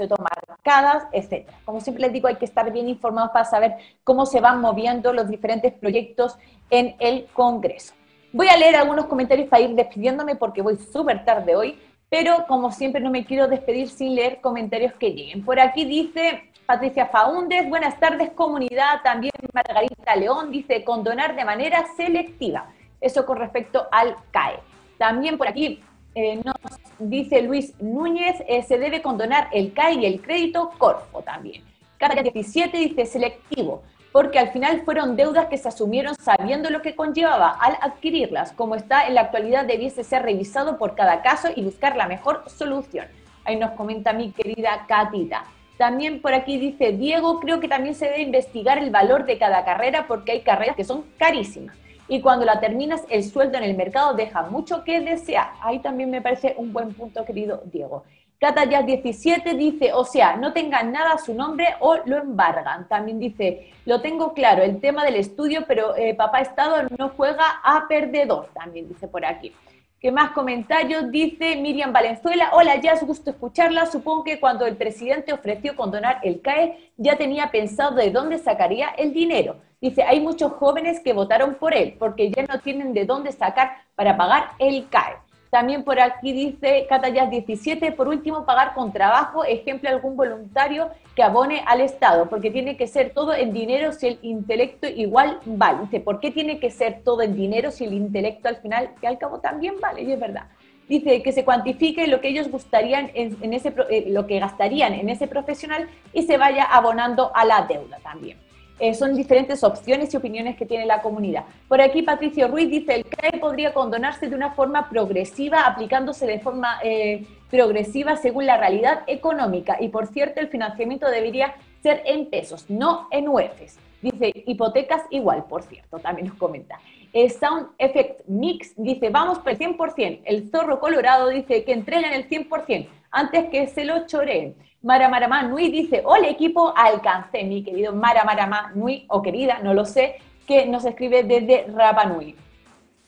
marcadas, 0.61 1.04
etcétera. 1.12 1.58
Como 1.64 1.80
siempre 1.80 2.02
les 2.02 2.12
digo, 2.12 2.28
hay 2.28 2.36
que 2.36 2.44
estar 2.44 2.70
bien 2.72 2.88
informados 2.88 3.30
para 3.30 3.44
saber 3.44 3.76
cómo 4.04 4.26
se 4.26 4.40
van 4.40 4.61
moviendo 4.61 5.12
los 5.12 5.28
diferentes 5.28 5.72
proyectos 5.72 6.36
en 6.70 6.94
el 6.98 7.26
Congreso. 7.32 7.94
Voy 8.32 8.48
a 8.48 8.56
leer 8.56 8.76
algunos 8.76 9.06
comentarios 9.06 9.48
para 9.48 9.62
ir 9.62 9.74
despidiéndome 9.74 10.36
porque 10.36 10.62
voy 10.62 10.76
súper 10.76 11.24
tarde 11.24 11.56
hoy, 11.56 11.80
pero 12.08 12.46
como 12.46 12.70
siempre 12.70 13.00
no 13.00 13.11
me 13.11 13.24
quiero 13.24 13.48
despedir 13.48 13.88
sin 13.88 14.14
leer 14.14 14.40
comentarios 14.40 14.92
que 14.94 15.11
lleguen. 15.11 15.44
Por 15.44 15.58
aquí 15.58 15.84
dice 15.84 16.50
Patricia 16.66 17.06
Faúndez, 17.06 17.68
buenas 17.68 17.98
tardes 17.98 18.30
comunidad, 18.30 19.02
también 19.02 19.32
Margarita 19.52 20.14
León 20.14 20.52
dice 20.52 20.84
condonar 20.84 21.34
de 21.34 21.44
manera 21.44 21.86
selectiva. 21.96 22.70
Eso 23.00 23.24
con 23.26 23.38
respecto 23.38 23.88
al 23.90 24.14
CAE. 24.30 24.61
También 24.98 25.38
por 25.38 25.48
aquí 25.48 25.82
eh, 26.14 26.40
nos 26.44 26.56
dice 26.98 27.42
Luis 27.42 27.74
Núñez, 27.80 28.36
eh, 28.48 28.62
se 28.62 28.78
debe 28.78 29.02
condonar 29.02 29.48
el 29.52 29.72
CAI 29.72 30.00
y 30.00 30.06
el 30.06 30.20
crédito 30.20 30.70
Corfo 30.78 31.22
también. 31.22 31.62
Cada 31.98 32.22
17 32.22 32.76
dice 32.76 33.06
selectivo, 33.06 33.82
porque 34.12 34.38
al 34.38 34.50
final 34.50 34.82
fueron 34.84 35.16
deudas 35.16 35.46
que 35.46 35.58
se 35.58 35.68
asumieron 35.68 36.14
sabiendo 36.16 36.70
lo 36.70 36.82
que 36.82 36.96
conllevaba 36.96 37.50
al 37.61 37.76
adquirirlas. 37.80 38.52
Como 38.52 38.74
está 38.74 39.06
en 39.06 39.14
la 39.14 39.22
actualidad, 39.22 39.66
debiese 39.66 40.02
ser 40.02 40.22
revisado 40.22 40.78
por 40.78 40.94
cada 40.94 41.22
caso 41.22 41.48
y 41.54 41.62
buscar 41.62 41.96
la 41.96 42.08
mejor 42.08 42.42
solución. 42.48 43.06
Ahí 43.44 43.56
nos 43.56 43.72
comenta 43.72 44.12
mi 44.12 44.32
querida 44.32 44.86
Catita. 44.88 45.44
También 45.78 46.20
por 46.20 46.34
aquí 46.34 46.58
dice 46.58 46.92
Diego, 46.92 47.40
creo 47.40 47.61
que 47.61 47.68
también 47.68 47.94
se 47.94 48.06
debe 48.06 48.22
investigar 48.22 48.78
el 48.78 48.90
valor 48.90 49.24
de 49.24 49.38
cada 49.38 49.64
carrera 49.64 50.06
porque 50.08 50.32
hay 50.32 50.40
carreras 50.42 50.76
que 50.76 50.84
son 50.84 51.04
carísimas 51.16 51.76
y 52.11 52.20
cuando 52.20 52.44
la 52.44 52.58
terminas 52.58 53.04
el 53.08 53.22
sueldo 53.22 53.56
en 53.56 53.64
el 53.64 53.76
mercado 53.76 54.14
deja 54.14 54.42
mucho 54.42 54.82
que 54.82 55.00
desear. 55.00 55.52
Ahí 55.62 55.78
también 55.78 56.11
me 56.11 56.20
parece 56.20 56.54
un 56.58 56.72
buen 56.72 56.92
punto, 56.92 57.24
querido 57.24 57.62
Diego. 57.66 58.02
Cata 58.40 58.66
17 58.66 59.54
dice, 59.54 59.92
o 59.92 60.04
sea, 60.04 60.34
no 60.34 60.52
tengan 60.52 60.90
nada 60.90 61.12
a 61.12 61.18
su 61.18 61.34
nombre 61.34 61.68
o 61.78 61.98
lo 62.06 62.16
embargan. 62.16 62.88
También 62.88 63.20
dice, 63.20 63.70
lo 63.84 64.00
tengo 64.00 64.34
claro, 64.34 64.62
el 64.64 64.80
tema 64.80 65.04
del 65.04 65.16
estudio, 65.16 65.66
pero 65.68 65.94
eh, 65.94 66.14
papá 66.14 66.40
Estado 66.40 66.88
no 66.98 67.11
juega 67.11 67.44
a 67.62 67.86
perdedor, 67.86 68.48
también 68.54 68.88
dice 68.88 69.06
por 69.06 69.24
aquí. 69.24 69.52
¿Qué 70.00 70.11
más 70.11 70.32
comentarios? 70.32 71.11
Dice 71.12 71.56
Miriam 71.56 71.92
Valenzuela, 71.92 72.50
hola, 72.54 72.80
ya 72.80 72.92
es 72.92 73.06
gusto 73.06 73.30
escucharla. 73.30 73.86
Supongo 73.86 74.24
que 74.24 74.40
cuando 74.40 74.66
el 74.66 74.76
presidente 74.76 75.32
ofreció 75.32 75.76
condonar 75.76 76.18
el 76.22 76.40
CAE, 76.40 76.92
ya 76.96 77.16
tenía 77.16 77.50
pensado 77.52 77.94
de 77.94 78.11
dónde 78.11 78.38
sacaría 78.38 78.88
el 78.96 79.12
dinero. 79.12 79.56
Dice, 79.80 80.02
hay 80.02 80.20
muchos 80.20 80.52
jóvenes 80.52 81.00
que 81.00 81.14
votaron 81.14 81.54
por 81.54 81.72
él 81.72 81.96
porque 81.98 82.30
ya 82.30 82.42
no 82.42 82.60
tienen 82.60 82.92
de 82.92 83.06
dónde 83.06 83.32
sacar 83.32 83.70
para 83.94 84.16
pagar 84.16 84.50
el 84.58 84.88
CAE. 84.88 85.16
También 85.50 85.82
por 85.82 85.98
aquí 85.98 86.32
dice 86.32 86.86
Catayas 86.88 87.28
17, 87.28 87.90
por 87.92 88.06
último, 88.06 88.44
pagar 88.44 88.72
con 88.72 88.92
trabajo, 88.92 89.42
ejemplo, 89.44 89.88
algún 89.88 90.16
voluntario 90.16 90.90
que 91.16 91.24
abone 91.24 91.64
al 91.66 91.80
Estado, 91.80 92.28
porque 92.28 92.52
tiene 92.52 92.76
que 92.76 92.86
ser 92.86 93.12
todo 93.12 93.34
en 93.34 93.52
dinero 93.52 93.92
si 93.92 94.06
el 94.06 94.18
intelecto 94.22 94.86
igual 94.86 95.40
vale. 95.44 95.80
Dice, 95.82 95.98
¿por 95.98 96.20
qué 96.20 96.30
tiene 96.30 96.60
que 96.60 96.70
ser 96.70 97.02
todo 97.02 97.22
en 97.22 97.34
dinero 97.34 97.72
si 97.72 97.84
el 97.84 97.94
intelecto 97.94 98.48
al 98.48 98.56
final, 98.58 98.90
que 99.00 99.08
al 99.08 99.18
cabo 99.18 99.40
también 99.40 99.80
vale? 99.80 100.02
Y 100.02 100.12
es 100.12 100.20
verdad. 100.20 100.44
Dice 100.88 101.22
que 101.22 101.32
se 101.32 101.44
cuantifique 101.44 102.06
lo 102.06 102.20
que 102.20 102.28
ellos 102.28 102.48
gustarían 102.48 103.10
en, 103.14 103.52
ese, 103.52 103.74
eh, 103.90 104.04
lo 104.08 104.26
que 104.28 104.38
gastarían 104.38 104.92
en 104.92 105.08
ese 105.08 105.26
profesional 105.26 105.88
y 106.12 106.24
se 106.24 106.36
vaya 106.36 106.64
abonando 106.64 107.32
a 107.34 107.44
la 107.44 107.62
deuda 107.62 107.98
también. 108.02 108.38
Eh, 108.80 108.94
son 108.94 109.14
diferentes 109.14 109.62
opciones 109.62 110.12
y 110.12 110.16
opiniones 110.16 110.56
que 110.56 110.64
tiene 110.64 110.86
la 110.86 111.02
comunidad. 111.02 111.44
Por 111.68 111.82
aquí 111.82 112.02
Patricio 112.02 112.48
Ruiz 112.48 112.70
dice, 112.70 112.94
el 112.94 113.04
CAE 113.04 113.38
podría 113.38 113.74
condonarse 113.74 114.28
de 114.28 114.34
una 114.34 114.52
forma 114.52 114.88
progresiva, 114.88 115.66
aplicándose 115.66 116.26
de 116.26 116.40
forma 116.40 116.80
eh, 116.82 117.26
progresiva 117.50 118.16
según 118.16 118.46
la 118.46 118.56
realidad 118.56 119.02
económica. 119.06 119.76
Y 119.78 119.88
por 119.88 120.06
cierto, 120.06 120.40
el 120.40 120.48
financiamiento 120.48 121.10
debería 121.10 121.54
ser 121.82 122.02
en 122.06 122.30
pesos, 122.30 122.70
no 122.70 123.06
en 123.10 123.28
UEFs. 123.28 123.78
Dice, 124.00 124.32
hipotecas 124.46 125.02
igual, 125.10 125.44
por 125.44 125.62
cierto, 125.62 125.98
también 125.98 126.28
nos 126.28 126.38
comenta. 126.38 126.80
El 127.12 127.30
Sound 127.30 127.68
Effect 127.76 128.26
Mix 128.28 128.72
dice, 128.76 129.10
vamos 129.10 129.40
por 129.40 129.50
el 129.50 129.58
100%. 129.58 130.20
El 130.24 130.48
zorro 130.48 130.80
colorado 130.80 131.28
dice 131.28 131.64
que 131.64 131.72
entreguen 131.72 132.14
el 132.14 132.26
100% 132.28 132.88
antes 133.10 133.50
que 133.50 133.66
se 133.66 133.84
lo 133.84 134.06
choreen. 134.06 134.54
Mara 134.82 135.10
Marama 135.10 135.42
Nui 135.42 135.70
dice, 135.70 136.00
hola 136.06 136.28
equipo, 136.28 136.72
alcancé, 136.74 137.44
mi 137.44 137.62
querido 137.62 137.92
Mara 137.92 138.24
Marama 138.24 138.72
Nui, 138.74 139.04
o 139.08 139.20
querida, 139.20 139.58
no 139.62 139.74
lo 139.74 139.84
sé, 139.84 140.16
que 140.46 140.64
nos 140.64 140.86
escribe 140.86 141.22
desde 141.22 141.66
Rapa 141.70 142.06
Nui. 142.06 142.34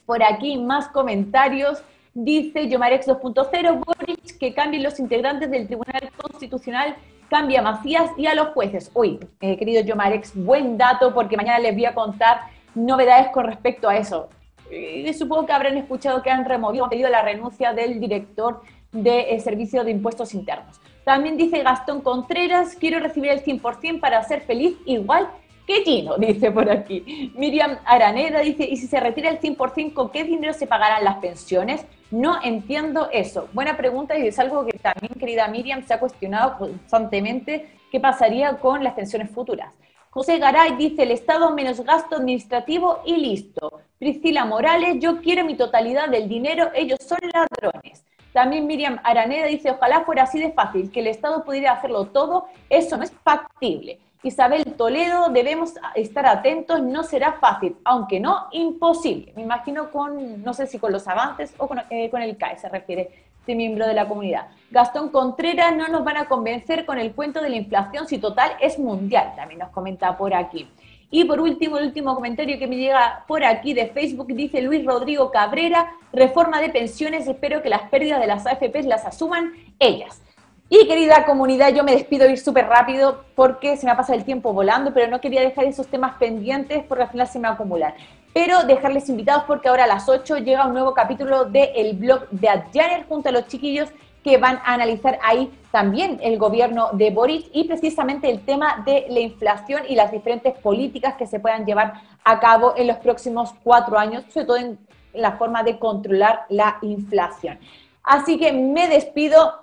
Por 0.05 0.21
aquí 0.21 0.57
más 0.57 0.87
comentarios. 0.89 1.83
Dice 2.15 2.69
Yomarex 2.69 3.07
2.0, 3.07 3.83
Boric, 3.83 4.37
que 4.37 4.53
cambien 4.53 4.83
los 4.83 4.99
integrantes 4.99 5.49
del 5.49 5.65
Tribunal 5.65 6.11
Constitucional, 6.15 6.95
cambia 7.27 7.61
a 7.61 7.63
Macías 7.63 8.11
y 8.17 8.27
a 8.27 8.35
los 8.35 8.49
jueces. 8.49 8.91
Uy, 8.93 9.19
eh, 9.41 9.57
querido 9.57 9.81
Yomarex, 9.81 10.35
buen 10.35 10.77
dato 10.77 11.11
porque 11.11 11.37
mañana 11.37 11.57
les 11.57 11.73
voy 11.73 11.85
a 11.85 11.95
contar 11.95 12.41
novedades 12.75 13.29
con 13.29 13.45
respecto 13.45 13.89
a 13.89 13.97
eso. 13.97 14.29
Eh, 14.69 15.11
supongo 15.13 15.47
que 15.47 15.53
habrán 15.53 15.75
escuchado 15.75 16.21
que 16.21 16.29
han 16.29 16.45
removido, 16.45 16.83
han 16.83 16.91
pedido 16.91 17.09
la 17.09 17.23
renuncia 17.23 17.73
del 17.73 17.99
director 17.99 18.61
de 18.91 19.33
eh, 19.33 19.39
Servicio 19.39 19.83
de 19.83 19.89
Impuestos 19.89 20.35
Internos. 20.35 20.79
También 21.03 21.37
dice 21.37 21.63
Gastón 21.63 22.01
Contreras, 22.01 22.75
quiero 22.79 22.99
recibir 22.99 23.31
el 23.31 23.43
100% 23.43 23.99
para 23.99 24.23
ser 24.23 24.41
feliz 24.41 24.77
igual 24.85 25.29
que 25.67 25.83
Gino, 25.83 26.17
dice 26.17 26.51
por 26.51 26.69
aquí. 26.69 27.31
Miriam 27.35 27.77
Araneda 27.85 28.39
dice, 28.39 28.65
¿y 28.65 28.77
si 28.77 28.87
se 28.87 28.99
retira 28.99 29.29
el 29.29 29.39
100%, 29.39 29.93
con 29.93 30.09
qué 30.11 30.23
dinero 30.23 30.53
se 30.53 30.67
pagarán 30.67 31.03
las 31.03 31.17
pensiones? 31.17 31.85
No 32.11 32.39
entiendo 32.43 33.09
eso. 33.11 33.49
Buena 33.53 33.75
pregunta 33.75 34.17
y 34.17 34.27
es 34.27 34.39
algo 34.39 34.65
que 34.65 34.77
también, 34.77 35.13
querida 35.19 35.47
Miriam, 35.47 35.85
se 35.85 35.93
ha 35.93 35.99
cuestionado 35.99 36.57
constantemente, 36.57 37.69
¿qué 37.91 37.99
pasaría 37.99 38.57
con 38.57 38.83
las 38.83 38.93
pensiones 38.93 39.31
futuras? 39.31 39.73
José 40.09 40.37
Garay 40.37 40.75
dice, 40.75 41.03
el 41.03 41.11
Estado 41.11 41.51
menos 41.55 41.81
gasto 41.81 42.17
administrativo 42.17 42.99
y 43.03 43.17
listo. 43.17 43.81
Priscila 43.97 44.45
Morales, 44.45 44.97
yo 44.99 45.21
quiero 45.21 45.43
mi 45.43 45.55
totalidad 45.55 46.07
del 46.07 46.29
dinero, 46.29 46.69
ellos 46.75 46.99
son 47.01 47.17
ladrones. 47.33 48.05
También 48.33 48.65
Miriam 48.65 48.99
Araneda 49.03 49.45
dice, 49.45 49.71
ojalá 49.71 50.01
fuera 50.01 50.23
así 50.23 50.39
de 50.39 50.51
fácil, 50.51 50.91
que 50.91 50.99
el 50.99 51.07
Estado 51.07 51.45
pudiera 51.45 51.71
hacerlo 51.71 52.05
todo, 52.05 52.47
eso 52.69 52.97
no 52.97 53.03
es 53.03 53.11
factible. 53.23 53.99
Isabel 54.23 54.63
Toledo, 54.75 55.29
debemos 55.29 55.73
estar 55.95 56.25
atentos, 56.25 56.81
no 56.81 57.03
será 57.03 57.33
fácil, 57.33 57.75
aunque 57.83 58.19
no 58.19 58.47
imposible. 58.51 59.33
Me 59.35 59.43
imagino 59.43 59.91
con, 59.91 60.41
no 60.41 60.53
sé 60.53 60.65
si 60.65 60.79
con 60.79 60.91
los 60.91 61.07
avances 61.07 61.53
o 61.57 61.67
con, 61.67 61.79
eh, 61.89 62.09
el 62.11 62.37
CAE 62.37 62.57
se 62.57 62.69
refiere 62.69 63.11
este 63.39 63.53
miembro 63.53 63.85
de 63.85 63.93
la 63.93 64.07
comunidad. 64.07 64.47
Gastón 64.71 65.09
Contreras, 65.09 65.75
no 65.75 65.89
nos 65.89 66.05
van 66.05 66.15
a 66.15 66.25
convencer 66.29 66.85
con 66.85 66.97
el 66.97 67.13
cuento 67.13 67.41
de 67.41 67.49
la 67.49 67.57
inflación 67.57 68.07
si 68.07 68.17
total 68.17 68.53
es 68.61 68.79
mundial, 68.79 69.33
también 69.35 69.59
nos 69.59 69.69
comenta 69.71 70.15
por 70.17 70.33
aquí. 70.33 70.69
Y 71.15 71.25
por 71.25 71.39
último, 71.39 71.77
el 71.77 71.85
último 71.85 72.15
comentario 72.15 72.57
que 72.57 72.65
me 72.65 72.75
llega 72.75 73.23
por 73.27 73.43
aquí 73.43 73.75
de 73.75 73.85
Facebook 73.85 74.33
dice 74.33 74.63
Luis 74.63 74.83
Rodrigo 74.83 75.29
Cabrera, 75.29 75.93
reforma 76.11 76.59
de 76.59 76.69
pensiones, 76.69 77.27
espero 77.27 77.61
que 77.61 77.69
las 77.69 77.83
pérdidas 77.83 78.19
de 78.19 78.25
las 78.25 78.47
AFPs 78.47 78.87
las 78.87 79.05
asuman 79.05 79.53
ellas. 79.77 80.23
Y 80.69 80.87
querida 80.87 81.23
comunidad, 81.23 81.71
yo 81.71 81.83
me 81.83 81.91
despido 81.91 82.27
ir 82.27 82.39
súper 82.39 82.65
rápido 82.65 83.25
porque 83.35 83.77
se 83.77 83.85
me 83.85 83.91
ha 83.91 83.95
pasado 83.95 84.17
el 84.17 84.25
tiempo 84.25 84.53
volando, 84.53 84.91
pero 84.91 85.07
no 85.07 85.21
quería 85.21 85.41
dejar 85.41 85.65
esos 85.65 85.85
temas 85.85 86.15
pendientes 86.15 86.83
porque 86.83 87.03
al 87.03 87.11
final 87.11 87.27
se 87.27 87.37
me 87.37 87.47
acumulan. 87.47 87.93
Pero 88.33 88.63
dejarles 88.63 89.07
invitados 89.07 89.43
porque 89.43 89.69
ahora 89.69 89.83
a 89.83 89.87
las 89.87 90.09
8 90.09 90.37
llega 90.37 90.65
un 90.65 90.73
nuevo 90.73 90.95
capítulo 90.95 91.45
del 91.45 91.95
blog 91.95 92.27
de 92.31 92.49
Adjaner 92.49 93.05
junto 93.07 93.29
a 93.29 93.33
los 93.33 93.45
chiquillos 93.45 93.89
que 94.23 94.37
van 94.37 94.57
a 94.57 94.73
analizar 94.73 95.19
ahí 95.21 95.51
también 95.71 96.19
el 96.21 96.37
gobierno 96.37 96.89
de 96.93 97.11
Boris 97.11 97.45
y 97.51 97.65
precisamente 97.65 98.29
el 98.29 98.45
tema 98.45 98.83
de 98.85 99.05
la 99.09 99.19
inflación 99.19 99.83
y 99.87 99.95
las 99.95 100.11
diferentes 100.11 100.53
políticas 100.59 101.15
que 101.15 101.27
se 101.27 101.39
puedan 101.39 101.65
llevar 101.65 102.01
a 102.23 102.39
cabo 102.39 102.73
en 102.77 102.87
los 102.87 102.97
próximos 102.97 103.53
cuatro 103.63 103.97
años, 103.97 104.23
sobre 104.33 104.45
todo 104.45 104.57
en 104.57 104.79
la 105.13 105.33
forma 105.33 105.63
de 105.63 105.79
controlar 105.79 106.45
la 106.49 106.77
inflación. 106.81 107.59
Así 108.03 108.37
que 108.37 108.51
me 108.51 108.87
despido, 108.87 109.53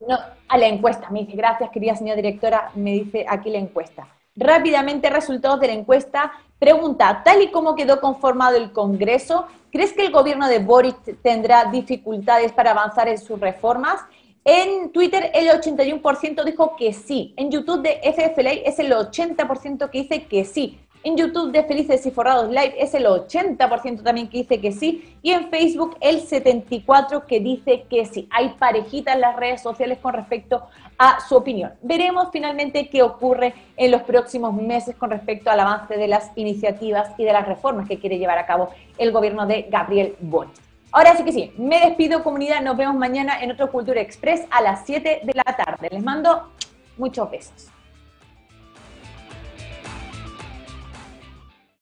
no, 0.00 0.18
a 0.48 0.58
la 0.58 0.66
encuesta. 0.66 1.10
Me 1.10 1.20
dice, 1.20 1.36
gracias, 1.36 1.70
querida 1.70 1.94
señora 1.94 2.16
directora, 2.16 2.70
me 2.74 2.92
dice 2.92 3.24
aquí 3.28 3.50
la 3.50 3.58
encuesta. 3.58 4.08
Rápidamente, 4.34 5.10
resultados 5.10 5.60
de 5.60 5.66
la 5.68 5.74
encuesta. 5.74 6.32
Pregunta, 6.58 7.22
tal 7.24 7.42
y 7.42 7.50
como 7.50 7.74
quedó 7.74 8.00
conformado 8.00 8.56
el 8.56 8.72
Congreso, 8.72 9.46
¿crees 9.70 9.92
que 9.92 10.06
el 10.06 10.12
gobierno 10.12 10.48
de 10.48 10.60
Boris 10.60 10.94
tendrá 11.22 11.66
dificultades 11.66 12.52
para 12.52 12.70
avanzar 12.70 13.08
en 13.08 13.18
sus 13.18 13.38
reformas? 13.38 14.00
En 14.44 14.90
Twitter 14.90 15.30
el 15.34 15.48
81% 15.48 16.44
dijo 16.44 16.76
que 16.76 16.92
sí. 16.92 17.34
En 17.36 17.50
YouTube 17.50 17.82
de 17.82 18.00
FFLA 18.12 18.52
es 18.64 18.78
el 18.78 18.92
80% 18.92 19.90
que 19.90 20.02
dice 20.02 20.24
que 20.24 20.44
sí. 20.44 20.80
En 21.04 21.16
YouTube 21.16 21.50
de 21.50 21.64
Felices 21.64 22.06
y 22.06 22.12
Forrados 22.12 22.48
Live 22.48 22.76
es 22.78 22.94
el 22.94 23.06
80% 23.06 24.04
también 24.04 24.28
que 24.28 24.38
dice 24.38 24.60
que 24.60 24.70
sí. 24.70 25.16
Y 25.20 25.32
en 25.32 25.50
Facebook 25.50 25.96
el 26.00 26.24
74% 26.24 27.26
que 27.26 27.40
dice 27.40 27.84
que 27.90 28.06
sí. 28.06 28.28
Hay 28.30 28.50
parejitas 28.50 29.16
en 29.16 29.22
las 29.22 29.34
redes 29.34 29.60
sociales 29.60 29.98
con 30.00 30.14
respecto 30.14 30.62
a 30.96 31.18
su 31.26 31.34
opinión. 31.34 31.72
Veremos 31.82 32.28
finalmente 32.32 32.88
qué 32.88 33.02
ocurre 33.02 33.52
en 33.76 33.90
los 33.90 34.02
próximos 34.02 34.54
meses 34.54 34.94
con 34.94 35.10
respecto 35.10 35.50
al 35.50 35.58
avance 35.58 35.96
de 35.96 36.06
las 36.06 36.30
iniciativas 36.36 37.10
y 37.18 37.24
de 37.24 37.32
las 37.32 37.48
reformas 37.48 37.88
que 37.88 37.98
quiere 37.98 38.18
llevar 38.18 38.38
a 38.38 38.46
cabo 38.46 38.68
el 38.96 39.10
gobierno 39.10 39.44
de 39.44 39.62
Gabriel 39.62 40.14
Boric. 40.20 40.52
Ahora 40.92 41.16
sí 41.16 41.24
que 41.24 41.32
sí, 41.32 41.52
me 41.58 41.80
despido 41.80 42.22
comunidad, 42.22 42.60
nos 42.60 42.76
vemos 42.76 42.94
mañana 42.94 43.42
en 43.42 43.50
otro 43.50 43.72
Cultura 43.72 44.00
Express 44.00 44.46
a 44.50 44.60
las 44.60 44.86
7 44.86 45.22
de 45.24 45.32
la 45.34 45.56
tarde. 45.56 45.88
Les 45.90 46.04
mando 46.04 46.52
muchos 46.96 47.28
besos. 47.28 47.72